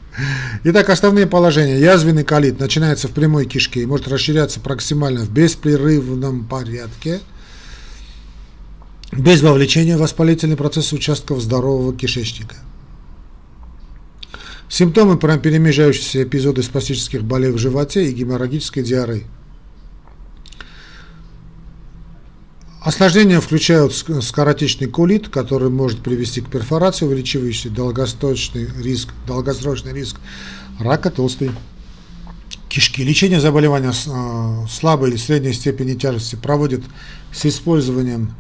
Итак, 0.66 0.90
основные 0.90 1.26
положения. 1.26 1.80
Язвенный 1.80 2.24
колит 2.24 2.60
начинается 2.60 3.08
в 3.08 3.12
прямой 3.12 3.46
кишке 3.46 3.82
и 3.82 3.86
может 3.86 4.08
расширяться 4.08 4.60
проксимально 4.60 5.22
в 5.22 5.32
беспрерывном 5.32 6.46
порядке, 6.46 7.22
без 9.12 9.42
вовлечения 9.42 9.98
в 9.98 10.02
воспалительный 10.02 10.58
процесс 10.58 10.92
участков 10.94 11.42
здорового 11.42 11.96
кишечника– 11.96 12.58
Симптомы 14.74 15.20
перемежающиеся 15.20 16.24
эпизоды 16.24 16.64
спастических 16.64 17.24
болей 17.24 17.52
в 17.52 17.60
животе 17.60 18.10
и 18.10 18.12
геморрагической 18.12 18.82
диареи. 18.82 19.28
Осложнения 22.82 23.40
включают 23.40 23.94
скоротечный 23.94 24.88
колит, 24.88 25.30
который 25.30 25.70
может 25.70 26.00
привести 26.00 26.42
к 26.42 26.50
перфорации, 26.50 27.06
увеличивающей 27.06 27.70
долгосрочный 27.70 28.68
риск, 28.82 29.10
долгосрочный 29.28 29.94
риск 29.94 30.16
рака 30.80 31.12
толстой 31.12 31.52
кишки. 32.68 33.04
Лечение 33.04 33.40
заболевания 33.40 33.92
э, 33.92 34.68
слабой 34.72 35.12
или 35.12 35.18
средней 35.18 35.54
степени 35.54 35.94
тяжести 35.94 36.36
проводят 36.36 36.82
с 37.32 37.46
использованием 37.46 38.34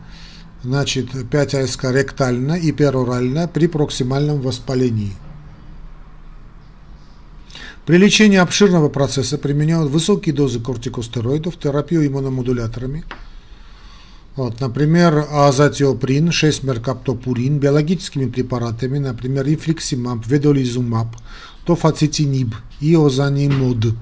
значит, 0.64 1.10
5 1.30 1.54
АСК 1.54 1.92
ректально 1.92 2.54
и 2.54 2.72
перорально 2.72 3.48
при 3.48 3.68
проксимальном 3.68 4.42
воспалении. 4.42 5.14
При 7.86 7.98
лечении 7.98 8.38
обширного 8.38 8.88
процесса 8.88 9.38
применяют 9.38 9.92
высокие 9.92 10.34
дозы 10.34 10.62
кортикостероидов, 10.62 11.58
терапию 11.58 12.08
иммуномодуляторами. 12.08 13.04
Вот, 14.38 14.62
например, 14.62 15.28
азатиоприн, 15.30 16.30
6-меркаптопурин, 16.30 17.60
биологическими 17.60 18.30
препаратами, 18.30 19.00
например, 19.00 19.46
рифлексимаб, 19.46 20.26
ведолизумаб, 20.26 21.10
тофацетиниб 21.66 22.56
и 22.80 22.96
озанимод. 22.96 23.96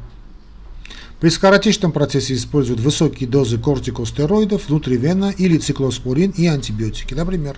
При 1.20 1.30
скоротечном 1.30 1.92
процессе 1.92 2.36
используют 2.36 2.80
высокие 2.80 3.28
дозы 3.28 3.58
кортикостероидов, 3.58 4.70
внутривенно 4.70 5.34
или 5.36 5.58
циклоспорин 5.58 6.30
и 6.32 6.46
антибиотики, 6.46 7.16
например, 7.16 7.58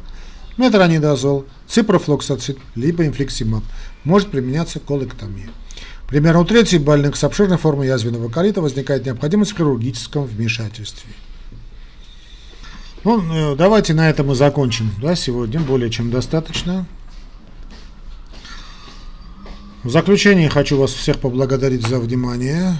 метронидозол, 0.57 1.45
ципрофлоксацид, 1.67 2.57
либо 2.75 3.05
инфлексимаб. 3.05 3.63
Может 4.05 4.31
применяться 4.31 4.79
колэктомия. 4.79 5.49
Примерно 6.13 6.41
у 6.41 6.45
трети 6.45 6.75
больных 6.75 7.15
с 7.15 7.23
обширной 7.23 7.57
формой 7.57 7.87
язвенного 7.87 8.29
колита 8.29 8.61
возникает 8.61 9.03
необходимость 9.03 9.53
в 9.53 9.57
хирургическом 9.57 10.25
вмешательстве. 10.25 11.09
Ну, 13.03 13.19
э, 13.33 13.55
давайте 13.55 13.95
на 13.95 14.07
этом 14.07 14.31
и 14.31 14.35
закончим. 14.35 14.91
Да, 15.01 15.15
сегодня 15.15 15.59
более 15.59 15.89
чем 15.89 16.11
достаточно. 16.11 16.85
В 19.81 19.89
заключение 19.89 20.49
хочу 20.49 20.77
вас 20.77 20.91
всех 20.91 21.17
поблагодарить 21.17 21.87
за 21.87 21.99
внимание. 21.99 22.77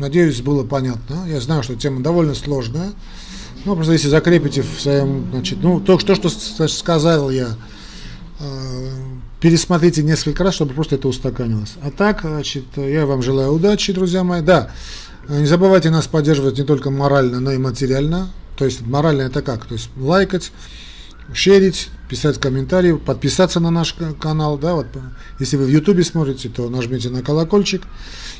Надеюсь, 0.00 0.40
было 0.40 0.64
понятно. 0.64 1.26
Я 1.28 1.40
знаю, 1.40 1.62
что 1.62 1.76
тема 1.76 2.02
довольно 2.02 2.34
сложная. 2.34 2.94
Ну, 3.64 3.76
просто 3.76 3.92
если 3.92 4.08
закрепите 4.08 4.62
в 4.62 4.80
своем, 4.80 5.30
значит, 5.30 5.60
ну, 5.62 5.78
то, 5.78 6.00
что, 6.00 6.16
что 6.16 6.66
сказал 6.66 7.30
я, 7.30 7.50
э, 8.40 9.09
пересмотрите 9.40 10.02
несколько 10.02 10.44
раз, 10.44 10.54
чтобы 10.54 10.74
просто 10.74 10.96
это 10.96 11.08
устаканилось. 11.08 11.74
А 11.82 11.90
так, 11.90 12.20
значит, 12.22 12.64
я 12.76 13.06
вам 13.06 13.22
желаю 13.22 13.52
удачи, 13.52 13.92
друзья 13.92 14.22
мои. 14.22 14.42
Да, 14.42 14.70
не 15.28 15.46
забывайте 15.46 15.90
нас 15.90 16.06
поддерживать 16.06 16.58
не 16.58 16.64
только 16.64 16.90
морально, 16.90 17.40
но 17.40 17.52
и 17.52 17.58
материально. 17.58 18.30
То 18.56 18.66
есть 18.66 18.82
морально 18.82 19.22
это 19.22 19.40
как? 19.42 19.64
То 19.64 19.74
есть 19.74 19.88
лайкать, 19.96 20.52
шерить, 21.32 21.88
писать 22.08 22.38
комментарии, 22.38 22.92
подписаться 22.92 23.60
на 23.60 23.70
наш 23.70 23.94
канал, 24.20 24.58
да, 24.58 24.74
вот, 24.74 24.86
если 25.38 25.56
вы 25.56 25.64
в 25.64 25.68
Ютубе 25.68 26.04
смотрите, 26.04 26.48
то 26.48 26.68
нажмите 26.68 27.08
на 27.08 27.22
колокольчик. 27.22 27.82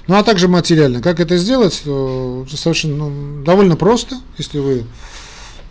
Ну, 0.08 0.16
а 0.16 0.22
также 0.22 0.48
материально. 0.48 1.00
Как 1.00 1.20
это 1.20 1.36
сделать? 1.36 1.80
То 1.84 2.46
совершенно 2.52 3.08
ну, 3.08 3.44
довольно 3.44 3.76
просто, 3.76 4.16
если 4.38 4.58
вы, 4.58 4.84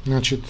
значит, 0.05 0.41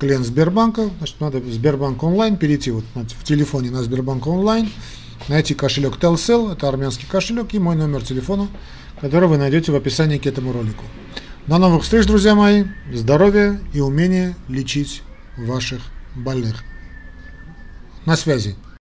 клиент 0.00 0.26
Сбербанка, 0.26 0.90
значит, 0.98 1.20
надо 1.20 1.38
в 1.38 1.52
Сбербанк 1.52 2.02
онлайн 2.02 2.36
перейти 2.36 2.70
вот 2.70 2.84
в 2.94 3.24
телефоне 3.24 3.70
на 3.70 3.82
Сбербанк 3.82 4.26
онлайн, 4.26 4.70
найти 5.28 5.54
кошелек 5.54 5.98
Telcel, 6.00 6.52
это 6.52 6.68
армянский 6.68 7.06
кошелек, 7.06 7.52
и 7.54 7.58
мой 7.58 7.76
номер 7.76 8.02
телефона, 8.02 8.48
который 9.00 9.28
вы 9.28 9.36
найдете 9.36 9.70
в 9.70 9.76
описании 9.76 10.18
к 10.18 10.26
этому 10.26 10.52
ролику. 10.52 10.84
До 11.46 11.58
новых 11.58 11.82
встреч, 11.82 12.06
друзья 12.06 12.34
мои. 12.34 12.64
Здоровья 12.92 13.60
и 13.72 13.80
умения 13.80 14.36
лечить 14.48 15.02
ваших 15.36 15.80
больных. 16.16 16.64
На 18.06 18.16
связи. 18.16 18.56